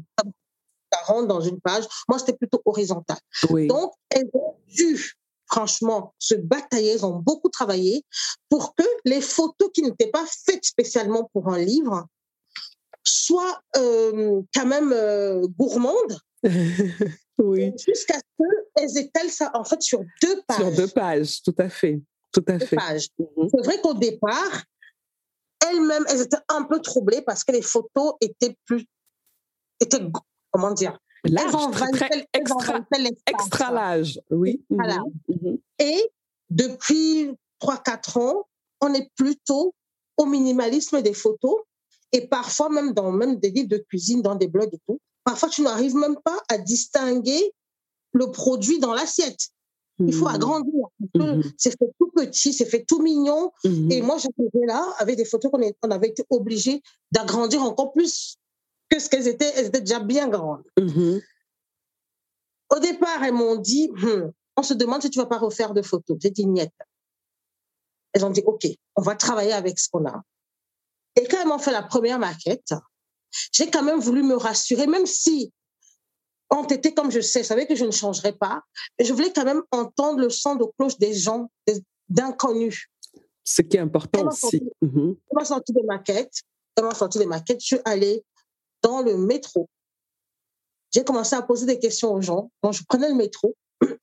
rentre 1.06 1.28
dans 1.28 1.40
une 1.40 1.60
page. 1.60 1.84
Moi, 2.08 2.18
c'était 2.18 2.34
plutôt 2.34 2.60
horizontal. 2.64 3.18
Donc, 3.50 3.92
elles 4.10 4.28
ont 4.32 4.56
dû, 4.66 5.14
franchement, 5.46 6.14
se 6.18 6.34
batailler. 6.34 6.92
Elles 6.92 7.06
ont 7.06 7.18
beaucoup 7.18 7.48
travaillé 7.48 8.04
pour 8.48 8.74
que 8.74 8.84
les 9.04 9.20
photos 9.20 9.70
qui 9.72 9.82
n'étaient 9.82 10.10
pas 10.10 10.24
faites 10.44 10.64
spécialement 10.64 11.30
pour 11.32 11.48
un 11.48 11.58
livre 11.58 12.06
soient 13.04 13.60
euh, 13.76 14.42
quand 14.54 14.66
même 14.66 14.92
euh, 14.92 15.46
gourmandes. 15.58 16.18
oui. 17.38 17.72
Jusqu'à 17.86 18.18
ce 18.18 18.44
qu'elles 18.74 18.98
étalent 18.98 19.30
ça, 19.30 19.50
en 19.54 19.64
fait, 19.64 19.80
sur 19.82 20.00
deux 20.22 20.42
pages. 20.46 20.56
Sur 20.56 20.72
deux 20.72 20.88
pages, 20.88 21.42
tout 21.42 21.54
à 21.58 21.68
fait. 21.68 22.00
Tout 22.36 22.44
à 22.52 22.58
fait. 22.58 22.76
Mhm. 22.76 23.48
C'est 23.50 23.64
vrai 23.64 23.80
qu'au 23.80 23.94
départ, 23.94 24.64
elles-mêmes, 25.66 26.04
elles 26.08 26.20
étaient 26.20 26.36
un 26.48 26.64
peu 26.64 26.80
troublées 26.80 27.22
parce 27.22 27.44
que 27.44 27.52
les 27.52 27.62
photos 27.62 28.12
étaient 28.20 28.56
plus 28.66 28.84
étaient 29.80 30.00
comment 30.50 30.72
dire 30.72 30.98
large, 31.24 31.70
très, 31.72 32.28
extra, 32.32 32.80
extra 33.26 33.72
large, 33.72 34.20
oui. 34.30 34.62
Voilà. 34.70 35.02
Mhm. 35.28 35.58
Et 35.78 36.10
depuis 36.50 37.34
3-4 37.60 38.18
ans, 38.18 38.46
on 38.82 38.92
est 38.92 39.10
plutôt 39.16 39.74
au 40.18 40.26
minimalisme 40.26 41.00
des 41.02 41.14
photos 41.14 41.56
et 42.12 42.26
parfois 42.28 42.68
même 42.68 42.92
dans 42.92 43.10
même 43.12 43.36
des 43.36 43.50
livres 43.50 43.68
de 43.68 43.78
cuisine, 43.78 44.22
dans 44.22 44.34
des 44.34 44.46
blogs 44.46 44.72
et 44.72 44.80
tout, 44.86 45.00
parfois 45.24 45.48
tu 45.48 45.62
n'arrives 45.62 45.96
même 45.96 46.16
pas 46.22 46.38
à 46.48 46.58
distinguer 46.58 47.52
le 48.12 48.30
produit 48.30 48.78
dans 48.78 48.92
l'assiette. 48.94 49.48
Il 49.98 50.12
faut 50.12 50.28
Mhm. 50.28 50.34
agrandir. 50.34 50.86
Mhm. 51.14 51.42
C'est 51.56 51.76
petit, 52.16 52.52
c'est 52.52 52.64
fait 52.66 52.84
tout 52.84 53.00
mignon. 53.00 53.52
Mhm. 53.64 53.92
Et 53.92 54.02
moi, 54.02 54.16
j'étais 54.18 54.66
là 54.66 54.84
avec 54.98 55.16
des 55.16 55.24
photos 55.24 55.50
qu'on 55.52 55.60
on 55.82 55.90
avait 55.90 56.08
été 56.08 56.24
obligé 56.30 56.82
d'agrandir 57.12 57.62
encore 57.62 57.92
plus 57.92 58.36
que 58.88 58.98
ce 58.98 59.08
qu'elles 59.08 59.28
étaient. 59.28 59.52
Elles 59.56 59.66
étaient 59.66 59.80
déjà 59.82 60.00
bien 60.00 60.28
grandes. 60.28 60.64
Mhm. 60.78 61.20
Au 62.74 62.78
départ, 62.80 63.22
elles 63.22 63.32
m'ont 63.34 63.56
dit, 63.56 63.90
Hum, 64.02 64.32
on 64.56 64.62
se 64.62 64.74
demande 64.74 65.02
si 65.02 65.10
tu 65.10 65.18
vas 65.18 65.26
pas 65.26 65.38
refaire 65.38 65.74
de 65.74 65.82
photos. 65.82 66.16
J'ai 66.20 66.30
dit, 66.30 66.46
niet. 66.46 66.70
Elles 68.12 68.24
ont 68.24 68.30
dit, 68.30 68.42
OK, 68.46 68.66
on 68.96 69.02
va 69.02 69.14
travailler 69.14 69.52
avec 69.52 69.78
ce 69.78 69.88
qu'on 69.90 70.06
a. 70.06 70.22
Et 71.16 71.26
quand 71.28 71.38
elles 71.40 71.48
m'ont 71.48 71.58
fait 71.58 71.72
la 71.72 71.82
première 71.82 72.18
maquette, 72.18 72.74
j'ai 73.52 73.70
quand 73.70 73.82
même 73.82 74.00
voulu 74.00 74.22
me 74.22 74.34
rassurer, 74.34 74.86
même 74.86 75.06
si 75.06 75.52
ont 76.50 76.64
été 76.64 76.94
comme 76.94 77.10
je 77.10 77.20
sais, 77.20 77.42
je 77.42 77.48
savais 77.48 77.66
que 77.66 77.74
je 77.74 77.84
ne 77.84 77.90
changerais 77.90 78.32
pas, 78.32 78.62
mais 78.98 79.04
je 79.04 79.12
voulais 79.12 79.32
quand 79.32 79.44
même 79.44 79.62
entendre 79.72 80.20
le 80.20 80.30
son 80.30 80.54
de 80.54 80.64
cloche 80.78 80.96
des 80.98 81.12
gens, 81.12 81.50
des- 81.66 81.82
d'inconnus. 82.08 82.86
Ce 83.44 83.62
qui 83.62 83.76
est 83.76 83.80
important 83.80 84.26
aussi. 84.28 84.40
sorti- 84.40 84.70
m'a 85.32 85.44
sorti 85.44 85.72
des 85.72 85.82
maquettes, 85.84 86.40
elle 86.76 86.84
m'a 86.84 86.94
sorti 86.94 87.18
des 87.18 87.26
maquettes, 87.26 87.60
je 87.60 87.66
suis 87.66 87.80
allée 87.84 88.24
dans 88.82 89.02
le 89.02 89.16
métro. 89.16 89.68
J'ai 90.92 91.04
commencé 91.04 91.34
à 91.36 91.42
poser 91.42 91.66
des 91.66 91.78
questions 91.78 92.12
aux 92.14 92.20
gens. 92.22 92.50
Quand 92.62 92.72
je 92.72 92.82
prenais 92.88 93.08
le 93.08 93.14
métro 93.14 93.54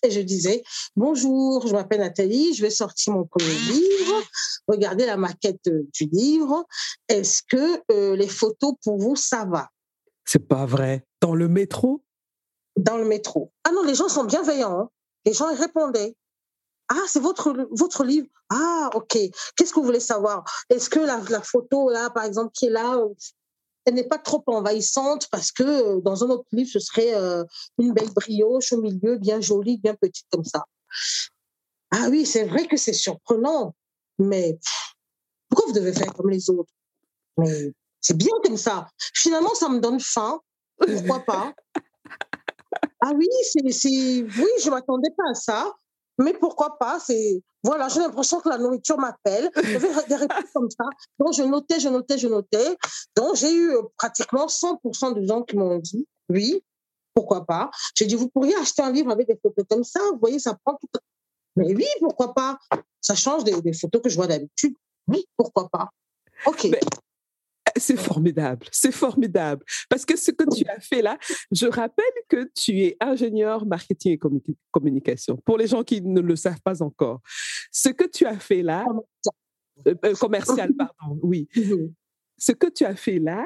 et 0.04 0.12
je 0.12 0.20
disais 0.22 0.64
Bonjour, 0.96 1.66
je 1.68 1.74
m'appelle 1.74 2.00
Nathalie, 2.02 2.54
je 2.54 2.62
vais 2.62 2.70
sortir 2.70 3.14
mon 3.14 3.26
premier 3.26 3.54
livre. 3.54 4.22
Regardez 4.68 5.06
la 5.06 5.18
maquette 5.18 5.68
euh, 5.68 5.88
du 5.94 6.06
livre. 6.12 6.66
Est-ce 7.08 7.42
que 7.50 7.82
euh, 7.92 8.16
les 8.16 8.28
photos 8.28 8.74
pour 8.84 8.98
vous, 8.98 9.16
ça 9.16 9.46
va 9.46 9.70
C'est 10.26 10.48
pas 10.48 10.66
vrai. 10.66 11.06
Dans 11.22 11.34
le 11.36 11.48
métro? 11.48 12.04
Dans 12.78 12.98
le 12.98 13.06
métro. 13.06 13.52
Ah 13.64 13.72
non, 13.72 13.84
les 13.84 13.96
gens 13.96 14.10
sont 14.10 14.24
bienveillants. 14.26 14.80
hein. 14.80 14.90
Les 15.26 15.34
gens 15.34 15.50
ils 15.50 15.58
répondaient. 15.58 16.16
Ah, 16.96 17.06
c'est 17.08 17.20
votre, 17.20 17.68
votre 17.72 18.04
livre? 18.04 18.28
Ah, 18.50 18.92
ok. 18.94 19.18
Qu'est-ce 19.56 19.74
que 19.74 19.80
vous 19.80 19.86
voulez 19.86 20.00
savoir? 20.00 20.44
Est-ce 20.70 20.92
que 20.92 21.00
la, 21.00 21.20
la 21.30 21.42
photo, 21.42 21.90
là, 21.90 22.12
par 22.12 22.24
exemple, 22.24 22.52
qui 22.54 22.68
est 22.68 22.70
là, 22.70 22.98
euh, 22.98 23.10
elle 23.86 23.96
n'est 23.96 24.08
pas 24.08 24.20
trop 24.20 24.44
envahissante 24.46 25.28
parce 25.32 25.52
que 25.52 25.64
euh, 25.64 26.02
dans 26.02 26.24
un 26.24 26.30
autre 26.30 26.46
livre, 26.52 26.70
ce 26.72 26.80
serait 26.80 27.16
euh, 27.16 27.44
une 27.80 27.94
belle 27.94 28.12
brioche 28.14 28.72
au 28.74 28.82
milieu, 28.82 29.18
bien 29.18 29.42
jolie, 29.42 29.78
bien 29.80 29.96
petite 29.96 30.28
comme 30.32 30.44
ça? 30.44 30.66
Ah 31.90 32.10
oui, 32.12 32.28
c'est 32.28 32.46
vrai 32.46 32.68
que 32.68 32.78
c'est 32.78 32.94
surprenant, 32.94 33.74
mais 34.20 34.60
pourquoi 35.50 35.68
vous 35.68 35.80
devez 35.80 35.94
faire 35.94 36.14
comme 36.14 36.30
les 36.30 36.48
autres? 36.52 36.72
Mais 37.38 37.74
c'est 38.02 38.18
bien 38.18 38.34
comme 38.44 38.58
ça. 38.58 38.88
Finalement, 39.16 39.56
ça 39.56 39.68
me 39.68 39.80
donne 39.80 40.00
faim. 40.00 40.40
Pourquoi 40.78 41.20
pas? 41.22 41.54
Ah 43.06 43.12
oui, 43.18 43.28
c'est, 43.52 43.92
oui, 43.92 44.48
je 44.64 44.70
m'attendais 44.70 45.10
pas 45.18 45.30
à 45.30 45.34
ça, 45.34 45.74
mais 46.18 46.34
pourquoi 46.34 46.78
pas 46.78 47.00
C'est 47.00 47.42
voilà, 47.64 47.88
j'ai 47.88 48.02
l'impression 48.02 48.40
que 48.42 48.50
la 48.50 48.58
nourriture 48.58 48.98
m'appelle. 48.98 49.50
J'avais 49.56 50.08
des 50.08 50.16
réponses 50.16 50.52
comme 50.54 50.70
ça. 50.70 50.84
Donc 51.18 51.34
je 51.34 51.44
notais, 51.44 51.80
je 51.80 51.90
notais, 51.90 52.18
je 52.18 52.28
notais. 52.28 52.78
Donc 53.16 53.36
j'ai 53.36 53.54
eu 53.54 53.72
euh, 53.72 53.82
pratiquement 53.98 54.48
100% 54.48 55.14
de 55.14 55.26
gens 55.26 55.44
qui 55.44 55.56
m'ont 55.56 55.78
dit 55.80 56.08
oui, 56.30 56.64
pourquoi 57.14 57.46
pas. 57.46 57.72
J'ai 57.96 58.06
dit 58.06 58.16
vous 58.16 58.30
pourriez 58.30 58.56
acheter 58.56 58.82
un 58.82 58.92
livre 58.92 59.12
avec 59.12 59.28
des 59.28 59.38
photos 59.42 59.66
comme 59.70 59.84
ça. 59.84 60.00
Vous 60.12 60.20
voyez, 60.20 60.40
ça 60.40 60.58
prend 60.66 60.76
tout. 60.76 60.88
Mais 61.56 61.74
oui, 61.74 61.86
pourquoi 62.00 62.34
pas 62.34 62.58
Ça 63.00 63.16
change 63.16 63.44
des, 63.44 63.62
des 63.62 63.74
photos 63.74 64.02
que 64.02 64.10
je 64.10 64.16
vois 64.16 64.28
d'habitude. 64.28 64.76
Oui, 65.08 65.26
pourquoi 65.38 65.70
pas 65.70 65.90
Ok. 66.46 66.68
C'est 67.78 67.98
formidable, 67.98 68.68
c'est 68.72 68.92
formidable. 68.92 69.64
Parce 69.90 70.06
que 70.06 70.18
ce 70.18 70.32
que 70.32 70.44
tu 70.56 70.68
as 70.68 70.80
fait 70.80 71.02
là, 71.02 71.18
je 71.52 71.68
rappelle 71.68 72.06
que 72.30 72.50
tu 72.56 72.82
es 72.82 72.98
ingénieur 73.00 73.66
marketing 73.66 74.14
et 74.14 74.20
communication. 74.72 75.38
Pour 75.46 75.58
les 75.58 75.68
gens 75.68 75.84
qui 75.84 76.02
ne 76.02 76.22
le 76.22 76.36
savent 76.36 76.62
pas 76.64 76.82
encore, 76.82 77.22
ce 77.72 77.90
que 77.90 78.06
tu 78.06 78.26
as 78.26 78.40
fait 78.40 78.62
là, 78.62 78.86
euh, 79.88 79.96
euh, 80.06 80.14
commercial, 80.16 80.74
pardon, 80.74 81.20
oui. 81.24 81.48
Ce 82.38 82.52
que 82.52 82.68
tu 82.68 82.86
as 82.86 82.96
fait 82.96 83.20
là, 83.20 83.46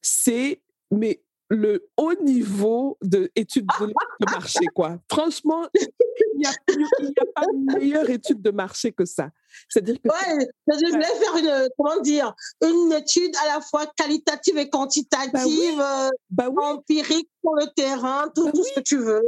c'est 0.00 0.62
mais 0.90 1.22
le 1.48 1.88
haut 1.96 2.14
niveau 2.22 2.98
d'études 3.02 3.66
de, 3.80 4.30
marché, 4.30 4.66
quoi. 4.74 4.98
Franchement, 5.10 5.66
il 5.74 5.88
n'y 6.36 6.46
a, 6.46 6.50
a, 6.50 7.24
pas 7.34 7.46
de 7.46 7.78
meilleure 7.78 8.10
étude 8.10 8.42
de 8.42 8.50
marché 8.50 8.92
que 8.92 9.04
ça. 9.04 9.30
C'est-à-dire 9.68 9.96
que. 10.02 10.08
Ouais, 10.08 10.46
je 10.68 10.90
voulais 10.90 11.04
faire 11.04 11.36
une, 11.36 11.68
comment 11.76 12.00
dire, 12.00 12.34
une 12.62 12.92
étude 12.92 13.34
à 13.44 13.56
la 13.56 13.60
fois 13.60 13.86
qualitative 13.96 14.58
et 14.58 14.68
quantitative, 14.68 15.78
bah 15.78 16.10
bah 16.30 16.50
empirique 16.56 17.30
sur 17.42 17.54
le 17.54 17.66
terrain, 17.74 18.30
tout, 18.34 18.44
bah 18.44 18.52
ce 18.54 18.74
que 18.74 18.80
tu 18.80 18.98
veux. 18.98 19.22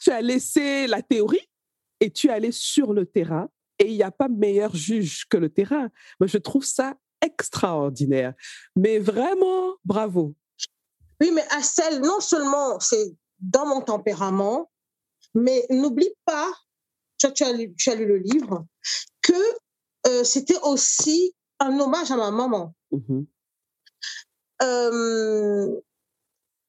Tu 0.00 0.10
as 0.10 0.20
laissé 0.20 0.86
la 0.86 1.02
théorie 1.02 1.48
et 2.00 2.10
tu 2.10 2.28
es 2.28 2.30
allé 2.30 2.52
sur 2.52 2.92
le 2.92 3.06
terrain 3.06 3.48
et 3.78 3.88
il 3.88 3.96
n'y 3.96 4.02
a 4.02 4.10
pas 4.10 4.28
meilleur 4.28 4.74
juge 4.74 5.26
que 5.28 5.36
le 5.36 5.48
terrain. 5.48 5.88
Moi, 6.20 6.26
je 6.26 6.38
trouve 6.38 6.64
ça 6.64 6.96
extraordinaire. 7.20 8.34
Mais 8.74 8.98
vraiment, 8.98 9.74
bravo. 9.84 10.34
Oui, 11.20 11.30
mais 11.32 11.46
Assel, 11.50 12.00
non 12.00 12.20
seulement 12.20 12.78
c'est 12.80 13.14
dans 13.38 13.66
mon 13.66 13.80
tempérament, 13.80 14.70
mais 15.34 15.66
n'oublie 15.70 16.12
pas, 16.24 16.52
tu, 17.18 17.32
tu, 17.32 17.44
as 17.44 17.52
lu, 17.52 17.74
tu, 17.74 17.90
as 17.90 17.94
lu, 17.94 18.06
le 18.06 18.18
livre, 18.18 18.66
que 19.22 19.32
euh, 20.06 20.24
c'était 20.24 20.58
aussi 20.62 21.34
un 21.58 21.78
hommage 21.78 22.10
à 22.10 22.16
ma 22.16 22.30
maman. 22.30 22.74
Mm-hmm. 22.92 23.26
euh, 24.62 25.80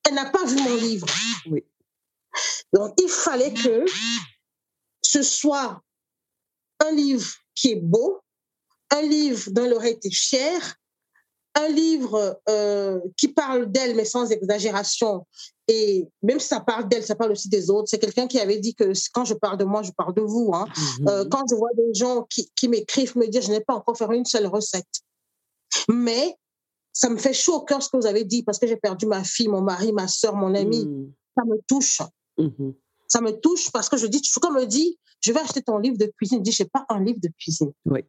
elle 0.08 0.14
n'a 0.14 0.30
pas 0.30 0.46
vu 0.46 0.56
mon 0.56 0.76
livre. 0.76 1.08
Oui. 1.48 1.66
Donc, 2.74 2.94
il 3.02 3.10
fallait 3.10 3.54
que 3.54 3.86
ce 5.02 5.22
soit 5.22 5.82
un 6.80 6.92
livre 6.92 7.30
qui 7.56 7.72
est 7.72 7.82
beau, 7.82 8.22
un 8.92 9.02
livre 9.02 9.52
dont 9.52 9.66
elle 9.66 9.74
aurait 9.74 9.92
été 9.92 10.10
fière, 10.12 10.76
un 11.58 11.70
livre 11.70 12.40
euh, 12.50 13.00
qui 13.18 13.30
parle 13.30 13.72
d'elle, 13.72 13.96
mais 13.96 14.06
sans 14.06 14.32
exagération. 14.32 15.26
Et 15.68 16.08
même 16.22 16.40
si 16.40 16.48
ça 16.48 16.60
parle 16.60 16.88
d'elle, 16.88 17.04
ça 17.04 17.16
parle 17.16 17.32
aussi 17.32 17.50
des 17.50 17.70
autres. 17.70 17.90
C'est 17.90 18.00
quelqu'un 18.00 18.28
qui 18.28 18.40
avait 18.40 18.60
dit 18.60 18.76
que 18.76 18.94
quand 19.12 19.26
je 19.26 19.34
parle 19.34 19.58
de 19.58 19.66
moi, 19.66 19.82
je 19.82 19.92
parle 19.92 20.14
de 20.14 20.22
vous. 20.22 20.52
Hein. 20.54 20.66
Mhm. 21.00 21.08
Euh, 21.10 21.26
quand 21.30 21.44
je 21.50 21.56
vois 21.56 21.72
des 21.76 21.94
gens 21.94 22.26
qui, 22.30 22.50
qui 22.56 22.68
m'écrivent, 22.70 23.18
me 23.18 23.28
dire, 23.28 23.42
je 23.42 23.52
n'ai 23.52 23.60
pas 23.60 23.74
encore 23.74 23.98
fait 23.98 24.06
une 24.16 24.26
seule 24.26 24.48
recette. 24.48 24.86
Mais 25.90 26.36
ça 26.94 27.10
me 27.10 27.18
fait 27.18 27.34
chaud 27.34 27.56
au 27.56 27.62
cœur 27.62 27.82
ce 27.82 27.90
que 27.90 27.98
vous 27.98 28.06
avez 28.06 28.24
dit, 28.24 28.44
parce 28.44 28.60
que 28.60 28.68
j'ai 28.68 28.78
perdu 28.78 29.08
ma 29.08 29.24
fille, 29.24 29.48
mon 29.48 29.62
mari, 29.62 29.92
ma 29.92 30.08
soeur, 30.08 30.36
mon 30.36 30.54
ami. 30.54 30.86
Mhm. 30.86 31.12
Ça 31.36 31.44
me 31.44 31.58
touche. 31.68 32.02
Mhm. 32.38 32.74
Ça 33.08 33.22
me 33.22 33.32
touche 33.32 33.72
parce 33.72 33.90
que 33.90 33.98
je 33.98 34.06
dis, 34.06 34.22
quand 34.42 34.52
me 34.52 34.66
dit, 34.66 34.98
je 35.22 35.32
vais 35.32 35.40
acheter 35.40 35.64
ton 35.64 35.80
livre 35.80 35.98
de 35.98 36.06
cuisine, 36.18 36.40
je 36.40 36.44
dis, 36.44 36.52
je 36.52 36.64
n'ai 36.64 36.70
pas 36.70 36.86
un 36.90 37.04
livre 37.04 37.20
de 37.22 37.30
cuisine. 37.40 37.72
Oui. 37.86 38.02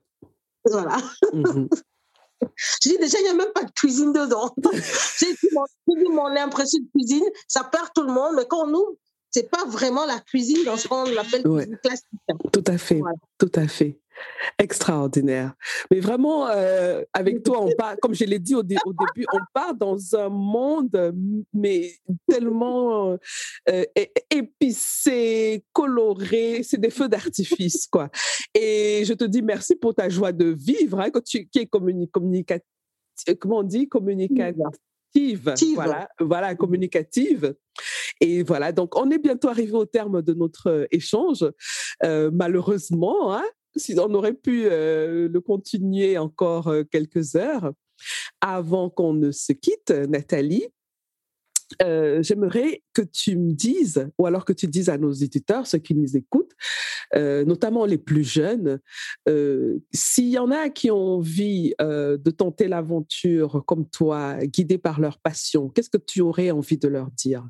Voilà. 0.65 0.99
Je 2.57 2.89
dis 2.89 2.99
déjà, 2.99 3.19
il 3.19 3.25
n'y 3.25 3.29
a 3.29 3.35
même 3.35 3.53
pas 3.53 3.65
de 3.65 3.73
cuisine 3.73 4.13
dedans. 4.13 4.55
J'ai 5.19 5.33
dit, 5.33 6.09
mon, 6.11 6.27
impression 6.37 6.79
de 6.81 6.89
cuisine, 6.91 7.25
ça 7.47 7.65
perd 7.65 7.89
tout 7.95 8.03
le 8.03 8.13
monde, 8.13 8.35
mais 8.37 8.47
quand 8.47 8.69
on 8.69 8.75
ouvre, 8.75 8.93
c'est 9.31 9.51
pas 9.51 9.65
vraiment 9.67 10.07
la 10.07 10.21
cuisine 10.21 10.65
dans 10.65 10.77
ce 10.77 10.89
qu'on 10.89 11.05
appelle 11.17 11.43
cuisine 11.43 11.79
classique. 11.83 12.07
Tout 12.53 12.65
à 12.67 12.79
fait, 12.79 13.01
tout 13.39 13.53
à 13.55 13.69
fait. 13.69 13.99
Extraordinaire. 14.59 15.55
Mais 15.91 16.01
vraiment, 16.01 16.49
euh, 16.49 17.05
avec 17.13 17.45
toi, 17.45 17.63
on 17.63 17.71
part, 17.77 17.97
comme 18.01 18.15
je 18.15 18.25
l'ai 18.25 18.41
dit 18.41 18.55
au, 18.55 18.65
début, 18.65 18.81
on 19.33 19.39
part 19.55 19.75
dans 19.75 19.97
un 20.17 20.29
monde, 20.29 21.15
mais 21.53 21.93
tellement 22.29 23.17
euh, 23.69 23.85
épicé, 24.29 25.65
coloré, 25.73 26.63
c'est 26.65 26.81
des 26.81 26.91
feux 26.91 27.09
d'artifice, 27.09 27.87
quoi. 27.87 28.11
Et 28.55 29.05
je 29.05 29.13
te 29.13 29.25
dis 29.25 29.43
merci 29.43 29.77
pour 29.77 29.95
ta 29.95 30.09
joie 30.09 30.33
de 30.33 30.47
vivre, 30.47 30.99
hein, 30.99 31.11
tu, 31.25 31.47
qui 31.47 31.61
est 31.61 31.67
communicative, 31.67 32.65
comment 33.39 33.59
on 33.59 33.63
dit, 33.63 33.89
communicative. 33.89 34.65
Voilà, 35.75 36.09
voilà, 36.21 36.55
communicative. 36.55 37.55
Et 38.21 38.43
voilà, 38.43 38.73
donc 38.73 38.97
on 38.97 39.11
est 39.11 39.19
bientôt 39.19 39.49
arrivé 39.49 39.73
au 39.73 39.87
terme 39.87 40.23
de 40.23 40.35
notre 40.35 40.87
échange. 40.91 41.45
Euh, 42.05 42.31
malheureusement, 42.33 43.35
hein, 43.35 43.45
si 43.77 43.95
on 43.99 44.13
aurait 44.15 44.35
pu 44.35 44.67
euh, 44.67 45.29
le 45.29 45.41
continuer 45.41 46.19
encore 46.19 46.69
euh, 46.69 46.85
quelques 46.85 47.37
heures 47.37 47.73
avant 48.41 48.91
qu'on 48.91 49.15
ne 49.15 49.31
se 49.31 49.53
quitte, 49.53 49.91
Nathalie. 49.91 50.67
Euh, 51.83 52.23
j'aimerais 52.23 52.83
que 52.95 53.03
tu 53.03 53.37
me 53.37 53.53
dises, 53.53 54.09
ou 54.19 54.27
alors 54.27 54.45
que 54.45 54.53
tu 54.53 54.67
dises 54.67 54.89
à 54.89 54.99
nos 54.99 55.13
éditeurs, 55.13 55.67
ceux 55.67 55.79
qui 55.79 55.95
nous 55.95 56.17
écoutent, 56.17 56.55
notamment 57.15 57.85
les 57.85 57.99
plus 57.99 58.25
jeunes, 58.25 58.81
s'il 59.93 60.29
y 60.29 60.39
en 60.39 60.51
a 60.51 60.69
qui 60.69 60.91
ont 60.91 61.17
envie 61.17 61.75
de 61.81 62.31
tenter 62.31 62.69
l'aventure 62.69 63.63
comme 63.67 63.89
toi, 63.89 64.39
guidés 64.45 64.79
par 64.79 65.01
leur 65.01 65.19
passion, 65.19 65.69
qu'est-ce 65.69 65.91
que 65.91 65.99
tu 65.99 66.21
aurais 66.21 66.51
envie 66.51 66.79
de 66.79 66.89
leur 66.89 67.11
dire? 67.11 67.47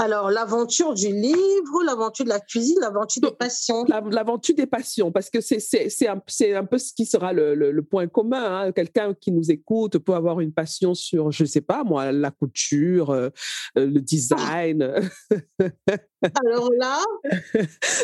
Alors, 0.00 0.30
l'aventure 0.30 0.94
du 0.94 1.08
livre, 1.08 1.82
l'aventure 1.84 2.24
de 2.24 2.30
la 2.30 2.38
cuisine, 2.38 2.78
l'aventure 2.80 3.20
des 3.20 3.36
passions. 3.36 3.84
L'aventure 3.84 4.54
des 4.54 4.66
passions, 4.66 5.10
parce 5.10 5.28
que 5.28 5.40
c'est 5.40 6.06
un, 6.06 6.22
un, 6.54 6.64
peu 6.64 6.78
ce 6.78 6.92
qui 6.94 7.04
sera 7.04 7.32
le, 7.32 7.56
le, 7.56 7.82
point 7.82 8.06
commun. 8.06 8.60
Hein. 8.60 8.72
Quelqu'un 8.72 9.12
qui 9.12 9.32
nous 9.32 9.50
écoute 9.50 9.98
peut 9.98 10.14
avoir 10.14 10.38
une 10.38 10.52
passion 10.52 10.94
sur, 10.94 11.32
je 11.32 11.42
ne 11.42 11.48
sais 11.48 11.62
pas 11.62 11.82
moi, 11.82 12.12
la 12.12 12.30
couture, 12.30 13.10
euh, 13.10 13.30
le 13.74 13.98
design. 14.00 14.82
Alors 16.44 16.70
là, 16.78 17.02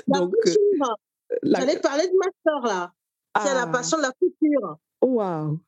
la 0.08 0.18
Donc, 0.18 0.34
euh, 0.34 0.52
couture. 0.52 0.96
J'allais 1.44 1.78
parler 1.78 2.08
de 2.08 2.14
ma 2.18 2.30
soeur 2.44 2.66
là, 2.66 2.92
qui 3.40 3.48
a 3.48 3.54
la 3.54 3.62
ah. 3.62 3.66
passion 3.68 3.98
de 3.98 4.02
la 4.02 4.10
couture. 4.10 4.78
Oh, 5.00 5.20
wow. 5.20 5.60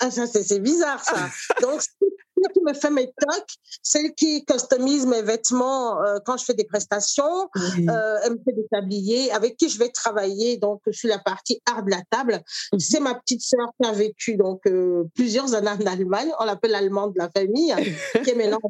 Ah, 0.00 0.10
ça, 0.10 0.26
c'est 0.26 0.60
bizarre, 0.60 1.04
ça. 1.04 1.28
Donc, 1.60 1.80
celle 2.38 2.52
qui 2.52 2.60
me 2.60 2.74
fait 2.74 2.90
mes 2.90 3.06
tocs, 3.06 3.54
celle 3.82 4.14
qui 4.14 4.44
customise 4.44 5.06
mes 5.06 5.22
vêtements 5.22 6.02
euh, 6.02 6.18
quand 6.24 6.36
je 6.36 6.44
fais 6.44 6.54
des 6.54 6.64
prestations, 6.64 7.48
euh, 7.56 8.18
elle 8.24 8.32
me 8.32 8.38
fait 8.38 8.52
des 8.52 8.66
tabliers, 8.70 9.30
avec 9.32 9.56
qui 9.56 9.68
je 9.68 9.78
vais 9.78 9.88
travailler, 9.88 10.56
donc 10.56 10.80
je 10.86 10.92
suis 10.92 11.08
la 11.08 11.18
partie 11.18 11.60
art 11.66 11.84
de 11.84 11.90
la 11.90 12.02
table. 12.10 12.40
Mhm. 12.72 12.80
C'est 12.80 13.00
ma 13.00 13.14
petite 13.14 13.42
sœur 13.42 13.68
qui 13.80 13.88
a 13.88 13.92
vécu 13.92 14.36
donc 14.36 14.66
euh, 14.66 15.04
plusieurs 15.14 15.54
années 15.54 15.70
en 15.70 15.86
Allemagne, 15.86 16.30
on 16.38 16.44
l'appelle 16.44 16.72
l'allemande 16.72 17.14
de 17.14 17.18
la 17.18 17.30
famille, 17.30 17.74
qui 18.24 18.30
est 18.30 18.34
maintenant, 18.34 18.60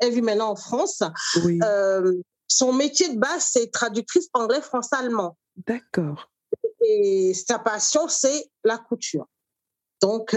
elle, 0.00 0.12
vit 0.12 0.22
maintenant 0.22 0.50
en 0.50 0.56
France. 0.56 1.02
son 2.48 2.72
métier 2.72 3.14
de 3.14 3.18
base, 3.18 3.48
c'est 3.50 3.70
traductrice 3.70 4.28
anglais-français-allemand. 4.32 5.36
D'accord. 5.66 6.30
Et 6.86 7.32
sa 7.34 7.58
passion, 7.58 8.08
c'est 8.08 8.50
la 8.64 8.76
couture. 8.76 9.26
Donc, 10.02 10.36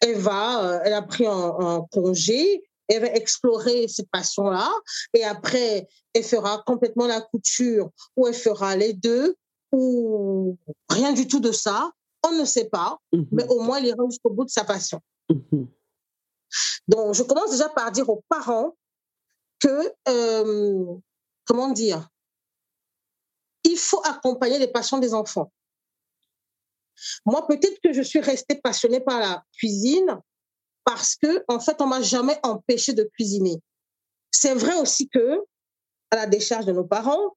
elle 0.00 0.18
va, 0.18 0.64
euh, 0.64 0.80
elle 0.84 0.94
a 0.94 1.02
pris 1.02 1.26
un, 1.26 1.86
congé, 1.92 2.62
elle 2.88 3.02
va 3.02 3.08
explorer 3.14 3.86
cette 3.88 4.10
passion-là, 4.10 4.68
et 5.14 5.24
après, 5.24 5.88
elle 6.14 6.24
fera 6.24 6.62
complètement 6.66 7.06
la 7.06 7.20
couture, 7.20 7.90
ou 8.16 8.26
elle 8.26 8.34
fera 8.34 8.76
les 8.76 8.92
deux, 8.92 9.36
ou 9.72 10.56
rien 10.88 11.12
du 11.12 11.28
tout 11.28 11.40
de 11.40 11.52
ça. 11.52 11.92
On 12.26 12.32
ne 12.32 12.44
sait 12.44 12.66
pas, 12.66 12.98
mhm. 13.12 13.26
mais 13.32 13.46
au 13.48 13.60
moins, 13.60 13.78
elle 13.78 13.86
ira 13.86 14.04
jusqu'au 14.06 14.30
bout 14.30 14.44
de 14.44 14.50
sa 14.50 14.64
passion. 14.64 15.00
Mhm. 15.30 15.68
Donc, 16.88 17.14
je 17.14 17.22
commence 17.22 17.50
déjà 17.50 17.68
par 17.68 17.92
dire 17.92 18.08
aux 18.08 18.22
parents 18.28 18.76
que, 19.60 19.92
euh, 20.08 20.84
comment 21.44 21.68
dire, 21.68 22.08
il 23.64 23.76
faut 23.76 24.02
accompagner 24.04 24.58
les 24.58 24.68
passions 24.68 24.98
des 24.98 25.14
enfants. 25.14 25.52
Moi, 27.26 27.46
peut-être 27.46 27.78
que 27.82 27.92
je 27.92 28.02
suis 28.02 28.20
restée 28.20 28.56
passionnée 28.56 29.00
par 29.00 29.20
la 29.20 29.44
cuisine 29.58 30.18
parce 30.84 31.16
que, 31.16 31.44
en 31.48 31.60
fait, 31.60 31.80
on 31.80 31.86
m'a 31.86 32.02
jamais 32.02 32.38
empêché 32.42 32.92
de 32.92 33.04
cuisiner. 33.04 33.60
C'est 34.30 34.54
vrai 34.54 34.76
aussi 34.80 35.08
que, 35.08 35.44
à 36.10 36.16
la 36.16 36.26
décharge 36.26 36.66
de 36.66 36.72
nos 36.72 36.84
parents, 36.84 37.36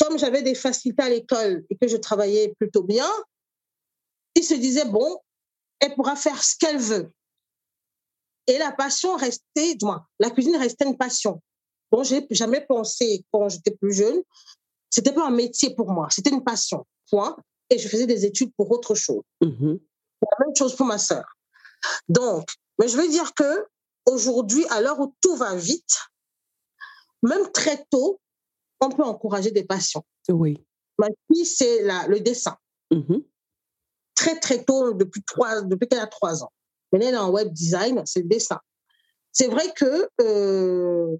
comme 0.00 0.18
j'avais 0.18 0.42
des 0.42 0.54
facilités 0.54 1.02
à 1.02 1.08
l'école 1.08 1.64
et 1.70 1.76
que 1.76 1.88
je 1.88 1.96
travaillais 1.96 2.54
plutôt 2.58 2.82
bien, 2.82 3.08
ils 4.34 4.44
se 4.44 4.54
disaient, 4.54 4.84
bon, 4.84 5.18
elle 5.80 5.94
pourra 5.94 6.16
faire 6.16 6.42
ce 6.42 6.56
qu'elle 6.58 6.78
veut. 6.78 7.12
Et 8.46 8.58
la 8.58 8.72
passion 8.72 9.16
restait, 9.16 9.76
moi, 9.82 10.06
la 10.18 10.30
cuisine 10.30 10.56
restait 10.56 10.86
une 10.86 10.96
passion. 10.96 11.42
Bon, 11.90 12.02
j'ai 12.02 12.26
jamais 12.30 12.64
pensé 12.64 13.24
quand 13.32 13.48
j'étais 13.48 13.72
plus 13.72 13.92
jeune. 13.92 14.22
C'était 14.90 15.12
pas 15.12 15.26
un 15.26 15.30
métier 15.30 15.74
pour 15.74 15.90
moi, 15.90 16.08
c'était 16.10 16.30
une 16.30 16.44
passion. 16.44 16.86
Point. 17.10 17.36
Et 17.70 17.78
je 17.78 17.88
faisais 17.88 18.06
des 18.06 18.24
études 18.24 18.52
pour 18.56 18.70
autre 18.70 18.94
chose. 18.94 19.22
Mm-hmm. 19.42 19.80
La 20.22 20.46
même 20.46 20.56
chose 20.56 20.74
pour 20.74 20.86
ma 20.86 20.98
sœur. 20.98 21.24
Donc, 22.08 22.48
mais 22.78 22.88
je 22.88 22.96
veux 22.96 23.08
dire 23.08 23.34
que 23.34 23.66
aujourd'hui, 24.06 24.64
à 24.70 24.80
l'heure 24.80 24.98
où 25.00 25.14
tout 25.20 25.36
va 25.36 25.54
vite, 25.54 25.96
même 27.22 27.50
très 27.52 27.84
tôt, 27.90 28.20
on 28.80 28.90
peut 28.90 29.04
encourager 29.04 29.50
des 29.50 29.64
passions. 29.64 30.04
Oui. 30.28 30.64
Ma 30.98 31.08
fille, 31.30 31.46
c'est 31.46 31.82
le 31.82 32.20
dessin. 32.20 32.56
Mm-hmm. 32.92 33.24
Très, 34.14 34.40
très 34.40 34.64
tôt, 34.64 34.94
depuis, 34.94 35.22
trois, 35.22 35.62
depuis 35.62 35.88
qu'elle 35.88 36.00
a 36.00 36.06
trois 36.06 36.42
ans. 36.42 36.52
Mais 36.92 37.04
elle 37.04 37.14
est 37.14 37.18
en 37.18 37.30
web 37.30 37.52
design, 37.52 38.02
c'est 38.06 38.22
le 38.22 38.28
dessin. 38.28 38.60
C'est 39.32 39.48
vrai 39.48 39.72
que 39.76 40.08
euh, 40.20 41.16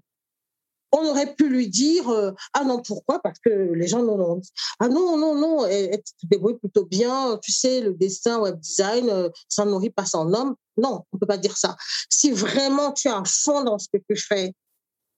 on 0.91 1.05
aurait 1.05 1.35
pu 1.35 1.49
lui 1.49 1.69
dire 1.69 2.09
euh, 2.09 2.31
ah 2.53 2.63
non 2.63 2.81
pourquoi? 2.81 3.19
Parce 3.21 3.39
que 3.39 3.49
les 3.49 3.87
gens 3.87 4.03
non 4.03 4.37
dit. 4.37 4.51
Ah 4.79 4.87
non 4.87 5.17
non 5.17 5.35
non 5.35 5.65
elle, 5.65 6.01
te 6.01 6.25
débrouille 6.25 6.57
plutôt 6.57 6.85
bien 6.85 7.37
tu 7.41 7.51
sais 7.51 7.81
le 7.81 7.93
dessin 7.93 8.39
web 8.39 8.59
design 8.59 9.09
euh, 9.09 9.29
ça 9.47 9.65
nourrit 9.65 9.91
pas 9.91 10.05
son 10.05 10.33
homme. 10.33 10.55
Non 10.77 11.03
on 11.11 11.17
peut 11.17 11.27
pas 11.27 11.37
dire 11.37 11.57
ça. 11.57 11.75
Si 12.09 12.31
vraiment 12.31 12.91
tu 12.91 13.07
es 13.07 13.11
à 13.11 13.23
fond 13.25 13.63
dans 13.63 13.77
ce 13.77 13.87
que 13.91 13.99
tu 14.09 14.15
fais 14.15 14.53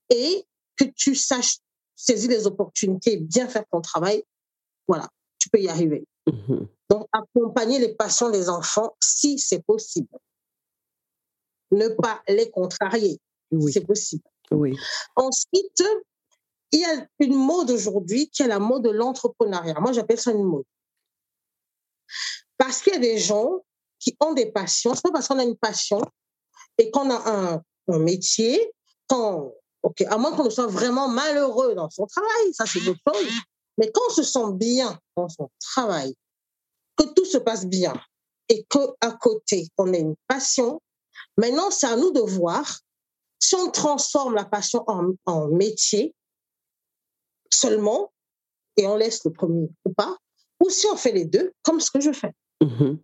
et 0.09 0.45
que 0.75 0.85
tu 0.95 1.15
saches 1.15 1.57
saisir 1.95 2.29
les 2.29 2.47
opportunités 2.47 3.17
bien 3.17 3.47
faire 3.47 3.65
ton 3.71 3.81
travail 3.81 4.23
voilà 4.87 5.07
tu 5.39 5.49
peux 5.49 5.59
y 5.59 5.69
arriver. 5.69 6.05
Mm-hmm. 6.27 6.67
donc 6.91 7.07
accompagner 7.11 7.79
les 7.79 7.95
passions 7.95 8.29
des 8.29 8.47
enfants 8.47 8.95
si 8.99 9.39
c'est 9.39 9.63
possible. 9.63 10.19
Ne 11.71 11.87
pas 11.87 12.21
les 12.27 12.51
contrarier 12.51 13.19
oui. 13.51 13.71
c'est 13.71 13.85
possible 13.85 14.23
Ensuite, 15.15 15.83
il 16.71 16.79
y 16.79 16.85
a 16.85 17.07
une 17.19 17.35
mode 17.35 17.71
aujourd'hui 17.71 18.29
qui 18.29 18.43
est 18.43 18.47
la 18.47 18.59
mode 18.59 18.83
de 18.83 18.89
l'entrepreneuriat. 18.89 19.79
Moi, 19.79 19.91
j'appelle 19.91 20.19
ça 20.19 20.31
une 20.31 20.43
mode. 20.43 20.65
Parce 22.57 22.81
qu'il 22.81 22.93
y 22.93 22.97
a 22.97 22.99
des 22.99 23.17
gens 23.17 23.63
qui 23.99 24.15
ont 24.19 24.33
des 24.33 24.51
passions. 24.51 24.93
C'est 24.93 25.03
pas 25.03 25.11
parce 25.11 25.27
qu'on 25.27 25.39
a 25.39 25.43
une 25.43 25.57
passion 25.57 26.01
et 26.77 26.91
qu'on 26.91 27.09
a 27.09 27.29
un, 27.29 27.61
métier, 27.87 28.71
quand, 29.07 29.51
ok, 29.83 30.01
à 30.01 30.17
moins 30.17 30.33
qu'on 30.33 30.49
soit 30.49 30.67
vraiment 30.67 31.09
malheureux 31.09 31.75
dans 31.75 31.89
son 31.89 32.05
travail, 32.05 32.53
ça 32.53 32.65
c'est 32.65 32.87
autre 32.87 33.01
chose. 33.13 33.27
Mais 33.77 33.91
quand 33.91 34.01
on 34.07 34.13
se 34.13 34.23
sent 34.23 34.53
bien 34.53 34.97
dans 35.17 35.27
son 35.27 35.49
travail, 35.59 36.15
que 36.95 37.03
tout 37.13 37.25
se 37.25 37.37
passe 37.37 37.65
bien 37.65 37.93
et 38.47 38.65
qu'à 38.69 39.11
côté, 39.19 39.67
on 39.77 39.93
a 39.93 39.97
une 39.97 40.15
passion, 40.27 40.81
maintenant, 41.37 41.69
c'est 41.69 41.87
à 41.87 41.97
nous 41.97 42.11
de 42.11 42.21
voir 42.21 42.79
si 43.41 43.55
on 43.55 43.69
transforme 43.71 44.35
la 44.35 44.45
passion 44.45 44.85
en, 44.87 45.47
métier 45.47 46.15
seulement, 47.49 48.13
et 48.77 48.87
on 48.87 48.95
laisse 48.95 49.25
le 49.25 49.31
premier 49.33 49.67
ou 49.83 49.93
pas, 49.93 50.15
ou 50.63 50.69
si 50.69 50.87
on 50.87 50.95
fait 50.95 51.11
les 51.11 51.25
deux, 51.25 51.51
comme 51.63 51.81
ce 51.81 51.91
que 51.91 51.99
je 51.99 52.13
fais. 52.13 52.33
Mm-hmm. 52.61 52.97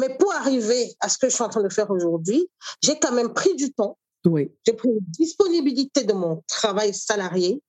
Mais 0.00 0.16
pour 0.16 0.32
arriver 0.32 0.94
à 1.00 1.08
ce 1.08 1.18
que 1.18 1.28
je 1.28 1.34
suis 1.34 1.44
en 1.44 1.48
train 1.48 1.62
de 1.62 1.68
faire 1.68 1.90
aujourd'hui, 1.90 2.48
j'ai 2.82 2.98
quand 2.98 3.12
même 3.12 3.34
pris 3.34 3.54
du 3.56 3.72
temps. 3.72 3.98
Oui. 4.24 4.50
J'ai 4.66 4.72
pris 4.72 4.88
une 4.88 5.00
disponibilité 5.00 6.04
de 6.04 6.12
mon 6.12 6.42
travail 6.48 6.94
salarié 6.94 7.62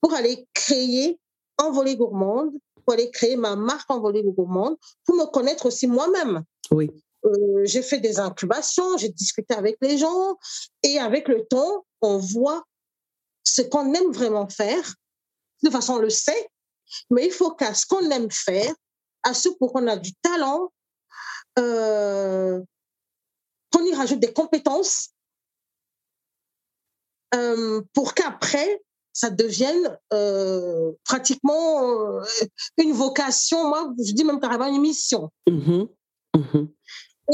pour 0.00 0.12
aller 0.12 0.46
créer 0.52 1.18
Envolée 1.56 1.96
Gourmande, 1.96 2.52
pour 2.84 2.94
aller 2.94 3.10
créer 3.10 3.36
ma 3.36 3.56
marque 3.56 3.90
Envolée 3.90 4.22
Gourmande, 4.22 4.76
pour 5.04 5.16
me 5.16 5.24
connaître 5.26 5.66
aussi 5.66 5.86
moi-même. 5.86 6.42
Oui. 6.70 6.90
Euh, 7.24 7.64
j'ai 7.64 7.82
fait 7.82 7.98
des 7.98 8.20
incubations, 8.20 8.96
j'ai 8.96 9.08
discuté 9.08 9.54
avec 9.54 9.76
les 9.80 9.98
gens 9.98 10.36
et 10.82 10.98
avec 10.98 11.28
le 11.28 11.44
temps, 11.46 11.84
on 12.00 12.18
voit 12.18 12.64
ce 13.44 13.62
qu'on 13.62 13.92
aime 13.94 14.12
vraiment 14.12 14.48
faire. 14.48 14.94
De 15.62 15.68
toute 15.68 15.72
façon, 15.72 15.94
on 15.94 15.98
le 15.98 16.10
sait, 16.10 16.48
mais 17.10 17.26
il 17.26 17.32
faut 17.32 17.52
qu'à 17.52 17.74
ce 17.74 17.86
qu'on 17.86 18.08
aime 18.10 18.30
faire, 18.30 18.72
à 19.24 19.34
ce 19.34 19.48
pour 19.48 19.72
qu'on 19.72 19.88
a 19.88 19.96
du 19.96 20.14
talent, 20.22 20.72
euh, 21.58 22.62
qu'on 23.72 23.84
y 23.84 23.94
rajoute 23.94 24.20
des 24.20 24.32
compétences 24.32 25.10
euh, 27.34 27.82
pour 27.92 28.14
qu'après, 28.14 28.80
ça 29.12 29.30
devienne 29.30 29.98
pratiquement 31.02 32.22
une 32.76 32.92
vocation, 32.92 33.68
moi 33.68 33.92
je 33.98 34.12
dis 34.12 34.22
même 34.22 34.38
carrément 34.38 34.66
une 34.66 34.80
mission. 34.80 35.28
Mm-hmm. 35.48 35.88
Mm-hmm. 36.36 36.68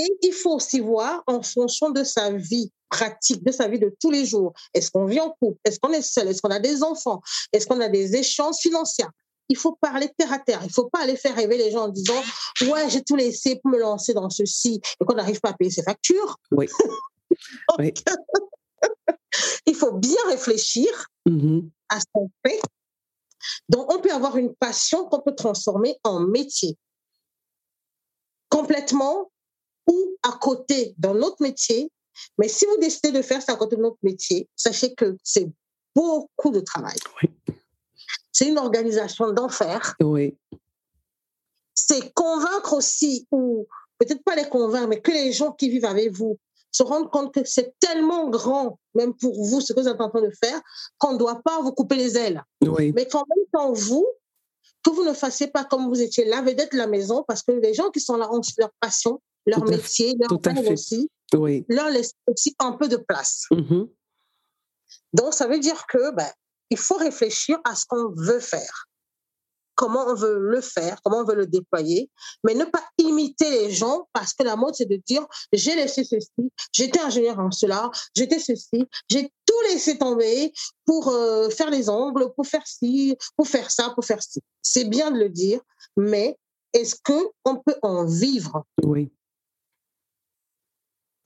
Et 0.00 0.16
il 0.22 0.32
faut 0.32 0.54
aussi 0.54 0.80
voir 0.80 1.22
en 1.26 1.42
fonction 1.42 1.90
de 1.90 2.02
sa 2.02 2.30
vie 2.32 2.70
pratique, 2.90 3.44
de 3.44 3.52
sa 3.52 3.68
vie 3.68 3.78
de 3.78 3.94
tous 4.00 4.10
les 4.10 4.26
jours. 4.26 4.52
Est-ce 4.72 4.90
qu'on 4.90 5.06
vit 5.06 5.20
en 5.20 5.30
couple? 5.30 5.58
Est-ce 5.64 5.78
qu'on 5.78 5.92
est 5.92 6.02
seul? 6.02 6.28
Est-ce 6.28 6.42
qu'on 6.42 6.50
a 6.50 6.58
des 6.58 6.82
enfants? 6.82 7.20
Est-ce 7.52 7.66
qu'on 7.66 7.80
a 7.80 7.88
des 7.88 8.16
échanges 8.16 8.56
financiers? 8.56 9.06
Il 9.48 9.56
faut 9.56 9.76
parler 9.80 10.10
terre 10.16 10.32
à 10.32 10.38
terre. 10.38 10.60
Il 10.64 10.72
faut 10.72 10.88
pas 10.88 11.00
aller 11.00 11.16
faire 11.16 11.36
rêver 11.36 11.58
les 11.58 11.70
gens 11.70 11.84
en 11.84 11.88
disant 11.88 12.20
ouais 12.62 12.88
j'ai 12.88 13.02
tout 13.02 13.14
laissé 13.14 13.56
pour 13.56 13.70
me 13.70 13.78
lancer 13.78 14.14
dans 14.14 14.30
ceci 14.30 14.80
et 15.00 15.04
qu'on 15.04 15.14
n'arrive 15.14 15.40
pas 15.40 15.50
à 15.50 15.52
payer 15.52 15.70
ses 15.70 15.82
factures. 15.82 16.38
Oui. 16.50 16.66
oui. 17.78 17.92
il 19.66 19.74
faut 19.74 19.92
bien 19.92 20.16
réfléchir 20.28 20.88
mm-hmm. 21.28 21.68
à 21.90 22.00
ce 22.00 22.06
qu'on 22.12 22.30
fait. 22.44 22.60
Donc 23.68 23.92
on 23.92 24.00
peut 24.00 24.12
avoir 24.12 24.38
une 24.38 24.54
passion 24.54 25.04
qu'on 25.04 25.20
peut 25.20 25.34
transformer 25.34 25.98
en 26.04 26.20
métier 26.20 26.78
complètement 28.48 29.32
ou 29.86 30.16
à 30.22 30.32
côté 30.32 30.94
d'un 30.98 31.20
autre 31.22 31.36
métier. 31.40 31.90
Mais 32.38 32.48
si 32.48 32.66
vous 32.66 32.76
décidez 32.78 33.12
de 33.12 33.22
faire 33.22 33.42
ça 33.42 33.52
à 33.52 33.56
côté 33.56 33.76
de 33.76 33.82
notre 33.82 33.98
métier, 34.02 34.48
sachez 34.54 34.94
que 34.94 35.16
c'est 35.22 35.48
beaucoup 35.94 36.50
de 36.50 36.60
travail. 36.60 36.96
C'est 38.32 38.48
une 38.48 38.58
organisation 38.58 39.32
d'enfer. 39.32 39.94
Oui. 40.00 40.36
C'est 41.74 42.12
convaincre 42.14 42.74
aussi, 42.74 43.26
ou 43.30 43.66
peut-être 43.98 44.22
pas 44.24 44.36
les 44.36 44.48
convaincre, 44.48 44.88
mais 44.88 45.00
que 45.00 45.12
les 45.12 45.32
gens 45.32 45.52
qui 45.52 45.68
vivent 45.68 45.84
avec 45.84 46.12
vous 46.12 46.38
se 46.70 46.82
rendent 46.82 47.10
compte 47.10 47.32
que 47.32 47.44
c'est 47.44 47.74
tellement 47.78 48.28
grand, 48.28 48.80
même 48.94 49.14
pour 49.14 49.40
vous, 49.44 49.60
ce 49.60 49.72
que 49.72 49.80
vous 49.80 49.88
êtes 49.88 50.00
en 50.00 50.08
train 50.08 50.22
de 50.22 50.32
faire, 50.42 50.60
qu'on 50.98 51.12
ne 51.12 51.18
doit 51.18 51.40
pas 51.42 51.60
vous 51.62 51.72
couper 51.72 51.96
les 51.96 52.16
ailes. 52.16 52.42
Oui. 52.62 52.92
Mais 52.94 53.06
qu'en 53.06 53.24
même 53.28 53.46
temps, 53.52 53.72
vous, 53.72 54.06
que 54.84 54.90
vous 54.90 55.04
ne 55.04 55.14
fassiez 55.14 55.48
pas 55.48 55.64
comme 55.64 55.88
vous 55.88 56.00
étiez 56.00 56.24
la 56.26 56.42
vedette 56.42 56.72
de 56.72 56.76
la 56.76 56.86
maison, 56.86 57.24
parce 57.26 57.42
que 57.42 57.52
les 57.52 57.74
gens 57.74 57.90
qui 57.90 58.00
sont 58.00 58.16
là 58.16 58.30
ont 58.32 58.40
leur 58.58 58.70
passion, 58.80 59.20
leur 59.46 59.64
métier, 59.64 60.14
leur 60.18 60.30
rôle 60.30 60.72
aussi, 60.72 61.10
oui. 61.34 61.64
leur 61.68 61.90
laisse 61.90 62.12
aussi 62.26 62.54
un 62.58 62.72
peu 62.72 62.88
de 62.88 62.96
place. 62.96 63.44
Mm-hmm. 63.50 63.88
Donc, 65.14 65.34
ça 65.34 65.46
veut 65.46 65.58
dire 65.58 65.86
que 65.86 66.14
ben, 66.14 66.30
il 66.70 66.78
faut 66.78 66.96
réfléchir 66.96 67.58
à 67.64 67.74
ce 67.74 67.84
qu'on 67.86 68.12
veut 68.16 68.40
faire, 68.40 68.88
comment 69.74 70.06
on 70.06 70.14
veut 70.14 70.38
le 70.38 70.60
faire, 70.60 70.98
comment 71.02 71.18
on 71.18 71.24
veut 71.24 71.34
le 71.34 71.46
déployer, 71.46 72.10
mais 72.42 72.54
ne 72.54 72.64
pas 72.64 72.84
imiter 72.98 73.50
les 73.50 73.70
gens 73.70 74.08
parce 74.12 74.34
que 74.34 74.42
la 74.42 74.56
mode, 74.56 74.74
c'est 74.74 74.88
de 74.88 75.00
dire 75.06 75.26
j'ai 75.52 75.74
laissé 75.74 76.04
ceci, 76.04 76.50
j'étais 76.72 77.00
ingénieur 77.00 77.38
en 77.38 77.50
cela, 77.50 77.90
j'étais 78.16 78.38
ceci, 78.38 78.86
j'ai 79.08 79.30
tout 79.54 79.68
laissé 79.72 79.98
tomber 79.98 80.52
pour 80.84 81.08
euh, 81.08 81.48
faire 81.50 81.70
les 81.70 81.88
ongles, 81.88 82.32
pour 82.34 82.46
faire 82.46 82.66
ci, 82.66 83.16
pour 83.36 83.46
faire 83.46 83.70
ça, 83.70 83.90
pour 83.94 84.04
faire 84.04 84.22
ci. 84.22 84.40
C'est 84.62 84.84
bien 84.84 85.10
de 85.10 85.18
le 85.18 85.28
dire, 85.28 85.60
mais 85.96 86.38
est-ce 86.72 86.96
qu'on 87.04 87.56
peut 87.64 87.76
en 87.82 88.04
vivre? 88.04 88.64
Oui 88.82 89.10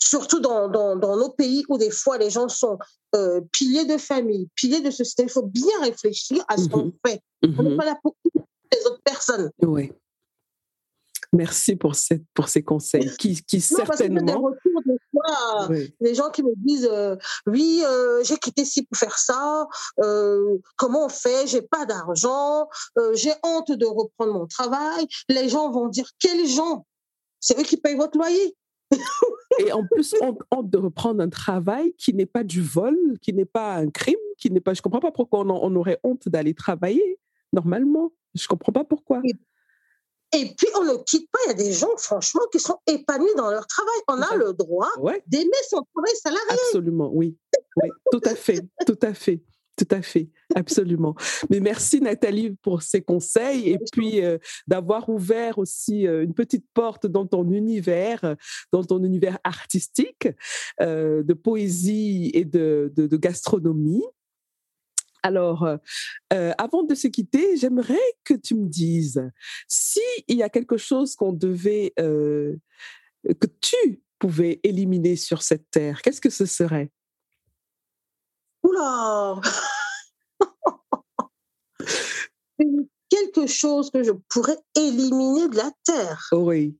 surtout 0.01 0.41
dans, 0.41 0.68
dans, 0.68 0.97
dans, 0.97 1.16
nos 1.18 1.29
pays 1.29 1.64
où 1.68 1.76
des 1.76 1.91
fois 1.91 2.16
les 2.16 2.31
gens 2.31 2.49
sont 2.49 2.79
euh, 3.14 3.43
piliers 3.53 3.85
de 3.85 3.99
famille, 3.99 4.49
piliers 4.55 4.81
de 4.81 4.91
société. 4.91 5.24
Il 5.24 5.29
faut 5.29 5.43
bien 5.43 5.83
réfléchir 5.83 6.43
à 6.49 6.57
ce 6.57 6.66
qu'on 6.68 6.87
Mhm. 6.87 6.93
fait. 7.07 7.20
On 7.43 7.62
n'est 7.62 7.70
Mhm. 7.70 7.76
pas 7.76 7.85
là 7.85 7.99
pour 8.03 8.16
les 8.24 8.87
autres 8.87 9.03
personnes. 9.05 9.51
Oui. 9.61 9.93
Merci 11.35 11.76
pour, 11.76 11.95
cette, 11.95 12.22
pour 12.33 12.49
ces 12.49 12.62
conseils 12.62 13.11
qui, 13.18 13.43
qui 13.43 13.59
Non, 13.72 13.85
parce 13.85 13.99
que 14.01 14.05
des 14.07 14.14
certainement. 14.14 14.51
fois, 15.12 15.66
Oui. 15.68 15.95
des 16.01 16.14
gens 16.14 16.31
qui 16.31 16.43
me 16.43 16.53
disent 16.57 16.89
euh, 16.91 17.16
oui, 17.47 17.83
euh, 17.85 18.24
j'ai 18.24 18.37
quitté 18.39 18.64
ci 18.64 18.85
pour 18.85 18.97
faire 18.97 19.18
ça. 19.18 19.66
euh, 20.03 20.57
comment 20.76 21.05
on 21.05 21.09
fait? 21.11 21.47
J'ai 21.47 21.62
pas 21.62 21.85
d'argent. 21.85 22.68
j'ai 23.14 23.33
honte 23.45 23.72
de 23.72 23.85
reprendre 23.85 24.33
mon 24.33 24.47
travail. 24.47 25.07
Les 25.29 25.49
gens 25.49 25.70
vont 25.70 25.89
dire 25.89 26.09
quels 26.18 26.47
gens? 26.47 26.87
C'est 27.41 27.59
eux 27.59 27.62
qui 27.62 27.76
payent 27.76 27.97
votre 27.97 28.16
loyer. 28.18 28.57
Et 29.59 29.72
en 29.72 29.85
plus, 29.85 30.14
honte, 30.20 30.41
honte 30.51 30.70
de 30.70 30.79
reprendre 30.79 31.22
un 31.22 31.29
travail 31.29 31.93
qui 31.99 32.14
n'est 32.14 32.26
pas 32.26 32.45
du 32.45 32.62
vol, 32.62 32.97
qui 33.20 33.33
n'est 33.33 33.45
pas 33.45 33.74
un 33.74 33.91
crime, 33.91 34.16
qui 34.39 34.51
n'est 34.51 34.61
pas. 34.61 34.72
Je 34.74 34.83
comprends 34.83 35.01
pas 35.01 35.12
pourquoi 35.12 35.41
on, 35.41 35.76
aurait 35.76 35.99
honte 36.05 36.29
d'aller 36.29 36.55
travailler 36.55 37.18
normalement. 37.53 38.12
Je 38.35 38.47
comprends 38.47 38.72
pas 38.72 38.85
pourquoi. 38.85 39.20
Et 40.33 40.55
puis, 40.57 40.68
on 40.76 40.85
ne 40.85 41.03
quitte 41.05 41.31
pas. 41.31 41.39
Il 41.47 41.49
y 41.49 41.51
a 41.53 41.55
des 41.55 41.72
gens, 41.72 41.97
franchement, 41.97 42.43
qui 42.53 42.61
sont 42.61 42.79
épanouis 42.87 43.35
dans 43.37 43.51
leur 43.51 43.66
travail. 43.66 43.99
On 44.09 44.20
a 44.20 44.37
le 44.37 44.53
droit 44.53 44.91
d'aimer 45.26 45.51
son 45.68 45.83
travail 45.95 46.14
salarié. 46.22 46.49
Absolument, 46.51 47.11
oui. 47.12 47.37
oui. 47.76 47.89
Tout 48.12 48.20
à 48.24 48.35
fait, 48.35 48.61
tout 48.87 48.99
à 49.03 49.14
fait. 49.14 49.41
Tout 49.79 49.95
à 49.95 50.03
fait, 50.03 50.29
absolument. 50.57 51.14
Mais 51.51 51.61
merci 51.61 52.01
Nathalie 52.01 52.57
pour 52.62 52.83
ces 52.83 53.01
conseils 53.01 53.68
et 53.68 53.79
puis 53.93 54.24
euh, 54.24 54.37
d'avoir 54.66 55.09
ouvert 55.09 55.59
aussi 55.59 56.05
euh, 56.09 56.24
une 56.24 56.35
petite 56.35 56.64
porte 56.74 57.07
dans 57.07 57.26
ton 57.26 57.49
univers, 57.53 58.35
dans 58.72 58.83
ton 58.83 59.05
univers 59.05 59.39
artistique, 59.45 60.29
euh, 60.81 61.22
de 61.22 61.33
poésie 61.33 62.33
et 62.35 62.45
de, 62.45 62.93
de, 62.97 63.16
gastronomie. 63.16 64.03
Alors, 65.22 65.66
avant 66.30 66.82
de 66.82 66.94
se 66.94 67.08
quitter, 67.08 67.56
j'aimerais 67.56 67.96
que 68.24 68.34
tu 68.34 68.54
me 68.54 68.68
dises 68.68 69.22
si 69.66 70.00
il 70.26 70.36
y 70.36 70.42
a 70.42 70.48
quelque 70.48 70.76
chose 70.76 71.14
qu'on 71.14 71.32
devait, 71.32 71.92
que 71.96 73.46
tu 73.60 74.02
pouvais 74.18 74.60
éliminer 74.62 75.16
sur 75.16 75.42
cette 75.42 75.70
terre, 75.70 76.02
qu'est-ce 76.02 76.20
que 76.20 76.30
ce 76.30 76.46
serait? 76.46 76.90
Oula 78.62 79.40
Quelque 83.10 83.46
chose 83.46 83.90
que 83.90 84.02
je 84.02 84.12
pourrais 84.28 84.58
éliminer 84.76 85.48
de 85.48 85.56
la 85.56 85.70
Terre. 85.84 86.28
Oui. 86.32 86.78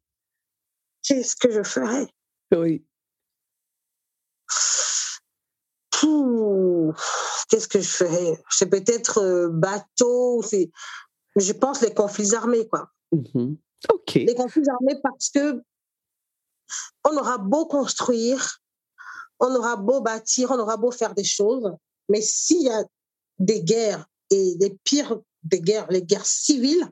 Qu'est-ce 1.03 1.37
que 1.37 1.51
je 1.51 1.63
ferais? 1.63 2.07
Oui. 2.55 2.85
Qu'est-ce 7.49 7.69
que 7.69 7.81
je 7.81 7.89
ferais 7.89 8.43
C'est 8.51 8.69
peut-être 8.69 9.19
euh, 9.19 9.49
bateau, 9.51 10.43
c'est, 10.43 10.71
je 11.37 11.53
pense 11.53 11.81
les 11.81 11.95
conflits 11.95 12.35
armés, 12.35 12.67
quoi. 12.69 12.91
Mmh 13.13 13.55
ok. 13.93 14.15
Les 14.15 14.35
conflits 14.35 14.69
armés 14.69 15.01
parce 15.03 15.31
que 15.31 15.63
on 17.05 17.17
aura 17.17 17.39
beau 17.39 17.67
construire, 17.67 18.61
on 19.41 19.55
aura 19.55 19.77
beau 19.77 20.01
bâtir, 20.01 20.51
on 20.51 20.59
aura 20.59 20.77
beau 20.77 20.91
faire 20.91 21.15
des 21.15 21.25
choses, 21.25 21.73
mais 22.09 22.21
s'il 22.21 22.63
y 22.63 22.71
a 22.71 22.85
des 23.39 23.63
guerres 23.63 24.05
et 24.31 24.57
des 24.57 24.77
pires 24.85 25.21
des 25.45 25.61
guerres, 25.61 25.91
les 25.91 26.03
guerres 26.03 26.27
civiles, 26.27 26.91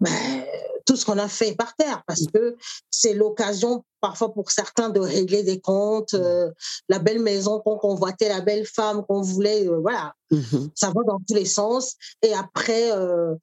ben, 0.00 0.46
tout 0.86 0.96
ce 0.96 1.04
qu'on 1.04 1.18
a 1.18 1.28
fait 1.28 1.54
par 1.54 1.74
terre, 1.74 2.02
parce 2.06 2.26
que 2.32 2.56
c'est 2.90 3.12
l'occasion 3.12 3.84
parfois 4.00 4.32
pour 4.32 4.50
certains 4.50 4.88
de 4.88 5.00
régler 5.00 5.42
des 5.42 5.60
comptes, 5.60 6.14
euh, 6.14 6.50
la 6.88 7.00
belle 7.00 7.20
maison 7.20 7.60
qu'on 7.60 7.76
convoitait, 7.76 8.28
la 8.28 8.40
belle 8.40 8.64
femme 8.64 9.04
qu'on 9.04 9.20
voulait, 9.20 9.68
euh, 9.68 9.80
voilà, 9.80 10.14
mmh 10.30 10.68
ça 10.74 10.88
va 10.88 11.02
dans 11.06 11.18
tous 11.26 11.34
les 11.34 11.44
sens. 11.44 11.96
Et 12.22 12.32
après, 12.32 12.92
euh, 12.92 13.34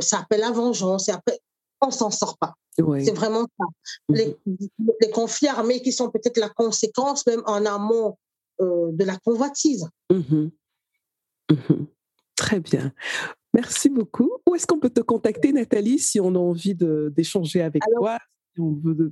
ça 0.00 0.20
appelle 0.20 0.40
la 0.40 0.50
vengeance. 0.50 1.08
Et 1.08 1.12
après, 1.12 1.40
on 1.80 1.90
s'en 1.90 2.10
sort 2.10 2.36
pas. 2.36 2.54
C'est 2.76 3.14
vraiment 3.14 3.42
ça. 3.42 3.66
Mmh 4.08 4.14
les, 4.14 4.36
les, 5.00 5.10
conflits 5.10 5.48
armés 5.48 5.82
qui 5.82 5.92
sont 5.92 6.10
peut-être 6.10 6.38
la 6.38 6.48
conséquence, 6.48 7.26
même 7.26 7.42
en 7.46 7.64
amont 7.64 8.16
de 8.60 9.04
la 9.04 9.16
convoitise. 9.18 9.88
Mmh 10.10 10.48
mmh 11.50 11.84
Très 12.36 12.60
bien. 12.60 12.92
Merci 13.54 13.88
beaucoup. 13.90 14.30
Où 14.48 14.54
est-ce 14.54 14.66
qu'on 14.66 14.78
peut 14.78 14.90
te 14.90 15.00
contacter, 15.00 15.52
Nathalie, 15.52 15.98
si 15.98 16.20
on 16.20 16.34
a 16.34 16.38
envie 16.38 16.74
d'échanger 16.74 17.62
avec 17.62 17.82
toi 17.96 18.18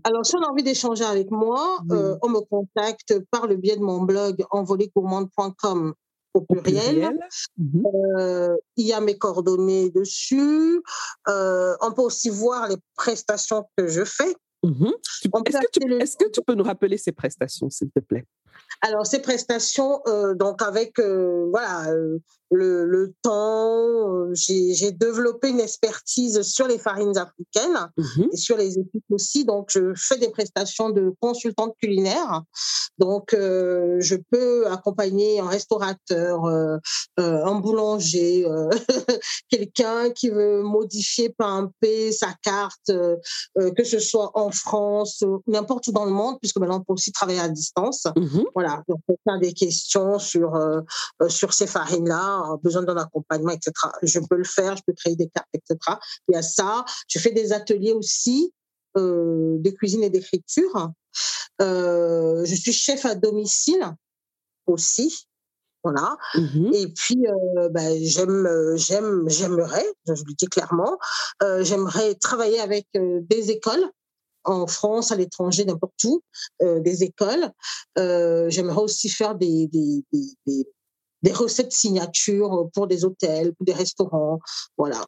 Alors, 0.04 0.24
si 0.24 0.36
on 0.36 0.42
a 0.42 0.48
envie 0.50 0.62
d'échanger 0.62 1.04
avec 1.04 1.30
moi, 1.30 1.78
euh, 1.90 2.16
on 2.22 2.28
me 2.28 2.40
contacte 2.40 3.14
par 3.30 3.46
le 3.46 3.56
biais 3.56 3.76
de 3.76 3.82
mon 3.82 4.02
blog 4.02 4.44
envolégourmande.com 4.50 5.94
au 6.32 6.40
pluriel. 6.42 7.18
Mmh 7.58 7.82
euh, 8.18 8.56
il 8.76 8.86
y 8.86 8.92
a 8.92 9.00
mes 9.00 9.18
coordonnées 9.18 9.90
dessus. 9.90 10.80
on 11.26 11.92
peut 11.94 12.02
aussi 12.02 12.30
voir 12.30 12.68
les 12.68 12.76
prestations 12.96 13.64
que 13.76 13.88
je 13.88 14.04
fais. 14.04 14.34
Est-ce 14.62 16.16
que, 16.16 16.30
tu 16.30 16.40
peux 16.46 16.54
nous 16.54 16.64
rappeler 16.64 16.98
ces 16.98 17.12
prestations, 17.12 17.70
s'il 17.70 17.90
te 17.90 18.00
plaît? 18.00 18.26
Alors 18.82 19.06
ces 19.06 19.20
prestations, 19.20 20.00
euh, 20.06 20.34
donc 20.34 20.62
avec 20.62 20.98
euh, 20.98 21.48
voilà 21.50 21.90
euh, 21.90 22.18
le, 22.52 22.84
le, 22.84 23.14
temps, 23.22 24.26
j'ai 24.32 24.90
développé 24.90 25.50
une 25.50 25.60
expertise 25.60 26.42
sur 26.42 26.66
les 26.66 26.78
farines 26.78 27.16
africaines 27.16 27.90
mmh 27.96 28.24
et 28.32 28.36
sur 28.36 28.56
les 28.56 28.76
épices 28.76 29.02
aussi. 29.10 29.44
Donc 29.44 29.68
je 29.70 29.92
fais 29.94 30.18
des 30.18 30.30
prestations 30.30 30.90
de 30.90 31.12
consultante 31.20 31.76
culinaire. 31.80 32.42
Donc 32.98 33.28
je 33.30 34.16
peux 34.30 34.66
accompagner 34.66 35.38
un 35.38 35.46
restaurateur, 35.46 36.44
un 37.16 37.54
boulanger, 37.54 38.44
quelqu'un 39.48 40.10
qui 40.10 40.28
veut 40.28 40.62
modifier, 40.62 41.28
pimper 41.28 42.10
sa 42.10 42.34
carte, 42.42 42.90
que 42.90 43.84
ce 43.84 44.00
soit 44.00 44.32
en 44.34 44.50
France, 44.50 45.22
n'importe 45.46 45.86
où 45.86 45.92
dans 45.92 46.04
le 46.04 46.10
monde, 46.10 46.38
puisque 46.40 46.58
maintenant 46.58 46.78
on 46.78 46.84
peut 46.84 46.94
aussi 46.94 47.12
travailler 47.12 47.40
à 47.40 47.48
distance. 47.48 48.06
Mmh 48.16 48.39
voilà, 48.54 48.82
donc 48.88 49.00
on 49.08 49.32
a 49.32 49.38
des 49.38 49.52
questions 49.52 50.18
sur 50.18 50.54
euh, 50.54 50.80
euh, 51.22 51.28
sur 51.28 51.52
ces 51.52 51.66
farines-là, 51.66 52.56
besoin 52.62 52.82
d'un 52.82 52.96
accompagnement, 52.96 53.52
etc. 53.52 53.72
Je 54.02 54.18
peux 54.20 54.36
le 54.36 54.44
faire, 54.44 54.76
je 54.76 54.82
peux 54.86 54.92
créer 54.92 55.16
des 55.16 55.28
cartes, 55.28 55.48
etc. 55.54 55.78
Il 56.28 56.34
y 56.34 56.38
a 56.38 56.42
ça. 56.42 56.84
Je 57.08 57.18
fais 57.18 57.32
des 57.32 57.52
ateliers 57.52 57.92
aussi 57.92 58.52
euh, 58.96 59.56
de 59.58 59.70
cuisine 59.70 60.02
et 60.02 60.10
d'écriture. 60.10 60.90
je 61.58 62.54
suis 62.54 62.72
chef 62.72 63.04
à 63.04 63.14
domicile 63.14 63.84
aussi. 64.66 65.26
Voilà. 65.82 66.18
Mmh 66.34 66.70
et 66.74 66.88
puis, 66.88 67.24
ben, 67.70 67.98
j'aime, 68.02 68.46
j'aime, 68.74 69.24
j'aimerais, 69.28 69.86
je 70.06 70.22
le 70.26 70.34
dis 70.34 70.46
clairement, 70.46 70.98
j'aimerais 71.60 72.16
travailler 72.16 72.60
avec 72.60 72.86
des 72.94 73.50
écoles 73.50 73.90
en 74.44 74.66
France, 74.66 75.12
à 75.12 75.16
l'étranger, 75.16 75.64
n'importe 75.64 76.02
où, 76.04 76.22
euh, 76.62 76.80
des 76.80 77.02
écoles. 77.02 77.50
Euh, 77.98 78.48
j'aimerais 78.50 78.82
aussi 78.82 79.08
faire 79.08 79.34
des, 79.34 79.66
des, 79.68 80.04
des, 81.22 81.32
recettes 81.32 81.72
signature 81.72 82.68
pour 82.74 82.86
des 82.86 83.04
hôtels, 83.04 83.54
pour 83.54 83.66
des 83.66 83.72
restaurants. 83.72 84.40
Voilà. 84.76 85.04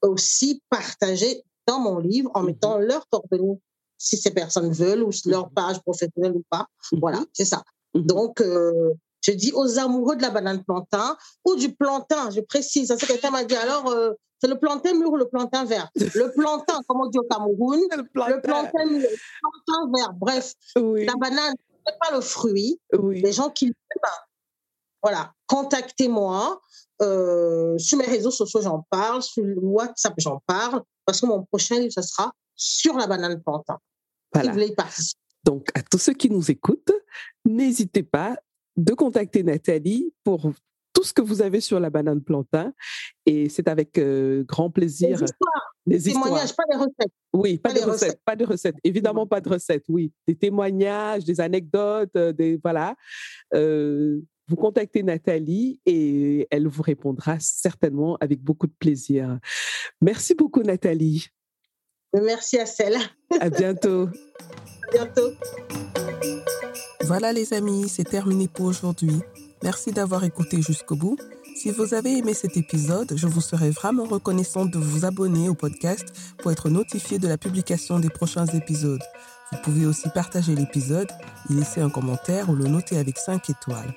aussi 0.03 0.61
partager 0.69 1.43
dans 1.67 1.81
mon 1.81 1.99
livre 1.99 2.31
en 2.35 2.43
mmh 2.43 2.47
mettant 2.47 2.79
leurs 2.79 3.09
coordonnées 3.09 3.61
si 4.03 4.17
ces 4.17 4.33
personnes 4.33 4.73
veulent 4.73 5.05
ou 5.05 5.13
si 5.13 5.29
leur 5.29 5.47
mhm. 5.47 5.55
page 5.55 5.81
professionnelle 5.81 6.33
ou 6.35 6.45
pas. 6.51 6.67
Mhm. 6.91 7.01
Voilà, 7.01 7.25
c'est 7.33 7.45
ça. 7.45 7.63
Donc, 7.95 8.41
euh, 8.41 8.93
je 9.23 9.33
dis 9.33 9.53
aux 9.55 9.79
amoureux 9.79 10.17
de 10.17 10.23
la 10.23 10.31
banane 10.31 10.63
plantain 10.65 11.17
ou 11.45 11.55
du 11.55 11.75
plantain, 11.75 12.31
je 12.31 12.41
précise. 12.41 12.89
Ça, 12.89 12.97
quelqu'un 12.97 13.31
m'a 13.31 13.45
dit 13.45 13.57
alors, 13.57 13.89
euh, 13.89 14.13
c'est 14.41 14.49
le 14.49 14.59
plantain 14.59 14.93
mûr 14.95 15.11
ou 15.11 15.17
le 15.17 15.29
plantain 15.29 15.65
vert? 15.65 15.89
Le 15.95 16.33
plantain, 16.33 16.81
comme 16.89 17.01
on 17.01 17.07
dit 17.07 17.19
au 17.19 17.23
Cameroun, 17.23 17.81
le 17.97 18.03
plantain, 18.09 18.85
mûr, 18.87 19.01
le 19.01 19.61
plantain 19.65 19.93
vert. 19.95 20.13
Bref, 20.15 20.55
la 20.75 21.15
banane, 21.15 21.55
n'est 21.87 21.99
pas 22.01 22.15
le 22.15 22.21
fruit. 22.21 22.81
Les 22.93 23.33
gens 23.33 23.51
qui 23.51 23.67
l'aiment, 23.67 24.11
voilà, 25.03 25.33
contactez-moi. 25.47 26.61
Euh, 27.01 27.77
sur 27.79 27.99
mes 27.99 28.05
réseaux 28.05 28.31
sociaux, 28.31 28.61
j'en 28.63 28.87
parle. 28.91 29.23
Sur 29.23 29.45
WhatsApp, 29.63 30.15
j'en 30.19 30.43
parle. 30.47 30.83
Parce 31.05 31.21
que 31.21 31.27
mon 31.27 31.45
prochain 31.45 31.79
livre, 31.79 31.93
ce 31.93 32.03
sera 32.03 32.33
sur 32.55 32.97
la 32.97 33.07
banane 33.07 33.41
plantain. 33.43 33.79
Voilà. 34.33 34.55
Donc, 35.45 35.69
à 35.75 35.83
tous 35.83 35.99
ceux 35.99 36.13
qui 36.13 36.31
nous 36.31 36.51
écoutent, 36.51 36.93
n'hésitez 37.45 38.03
pas 38.03 38.37
de 38.77 38.95
contacter 38.95 39.43
Nathalie 39.43 40.13
pour 40.25 40.53
tout 40.93 41.05
ce 41.05 41.13
que 41.13 41.23
vous 41.23 41.43
avez 41.43 41.61
sur 41.61 41.81
la 41.81 41.91
banane 41.91 42.23
plantain. 42.23 42.73
Et 43.27 43.49
c'est 43.49 43.69
avec 43.69 43.99
euh, 43.99 44.45
grand 44.45 44.71
plaisir. 44.71 45.19
Des 45.19 45.25
histoires. 45.25 45.75
Des 45.85 46.01
témoignages, 46.01 46.55
pas 46.55 46.65
des 46.71 46.77
recettes. 46.77 47.13
Oui, 47.33 47.59
pas, 47.59 47.73
de 47.73 47.81
recettes, 47.81 48.21
Pas 48.25 48.37
de 48.37 48.45
recettes. 48.45 48.77
Évidemment, 48.85 49.27
pas 49.27 49.41
de 49.41 49.49
recettes. 49.49 49.85
Oui, 49.89 50.13
des 50.29 50.37
témoignages, 50.37 51.25
des 51.25 51.41
anecdotes, 51.41 52.15
euh, 52.17 52.33
des 52.33 52.59
voilà. 52.63 52.95
Euh, 53.55 54.21
vous 54.49 54.57
contactez 54.57 55.03
Nathalie 55.03 55.81
et 55.87 56.47
elle 56.51 56.69
vous 56.69 56.83
répondra 56.83 57.37
certainement 57.41 58.17
avec 58.21 58.43
beaucoup 58.43 58.67
de 58.67 58.75
plaisir. 58.79 59.39
Merci 60.01 60.35
beaucoup, 60.35 60.63
Nathalie. 60.63 61.29
Merci 62.13 62.59
à 62.59 62.67
celle. 62.67 62.99
À 63.41 63.49
bientôt. 63.49 64.09
à 64.09 64.93
bientôt. 64.93 65.31
Voilà 67.05 67.33
les 67.33 67.53
amis, 67.53 67.89
c'est 67.89 68.05
terminé 68.05 68.49
pour 68.49 68.67
aujourd'hui. 68.67 69.21
Merci 69.63 69.91
d'avoir 69.91 70.25
écouté 70.25 70.63
jusqu'au 70.63 70.95
bout. 70.95 71.19
Si 71.57 71.71
vous 71.71 71.95
avez 71.95 72.17
aimé 72.19 72.33
cet 72.33 72.57
épisode, 72.57 73.13
je 73.17 73.27
vous 73.27 73.41
serais 73.41 73.71
vraiment 73.71 74.05
reconnaissante 74.05 74.71
de 74.71 74.79
vous 74.79 75.05
abonner 75.05 75.49
au 75.49 75.55
podcast 75.55 76.07
pour 76.39 76.53
être 76.53 76.71
notifié 76.71 77.19
de 77.19 77.29
la 77.29 77.37
publication 77.37 77.99
des 77.99 78.09
prochains 78.09 78.47
épisodes. 78.47 79.03
Vous 79.51 79.59
pouvez 79.63 79.85
aussi 79.85 80.09
partager 80.11 80.55
l'épisode, 80.55 81.09
y 81.51 81.55
laisser 81.55 81.81
un 81.81 81.91
commentaire 81.91 82.49
ou 82.49 82.55
le 82.55 82.67
noter 82.67 82.99
avec 82.99 83.19
5 83.19 83.51
étoiles. 83.51 83.95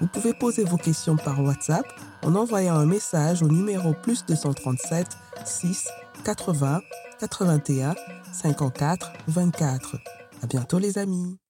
Vous 0.00 0.08
pouvez 0.08 0.34
poser 0.34 0.64
vos 0.64 0.76
questions 0.76 1.16
par 1.16 1.42
WhatsApp 1.42 1.86
en 2.22 2.34
envoyant 2.34 2.74
un 2.74 2.86
message 2.86 3.42
au 3.42 3.48
numéro 3.48 3.94
plus 3.94 4.26
237 4.26 5.06
6 5.44 5.88
80 6.24 6.80
81 7.20 7.94
54 8.32 9.12
24. 9.28 9.96
À 10.42 10.46
bientôt 10.46 10.78
les 10.78 10.98
amis. 10.98 11.41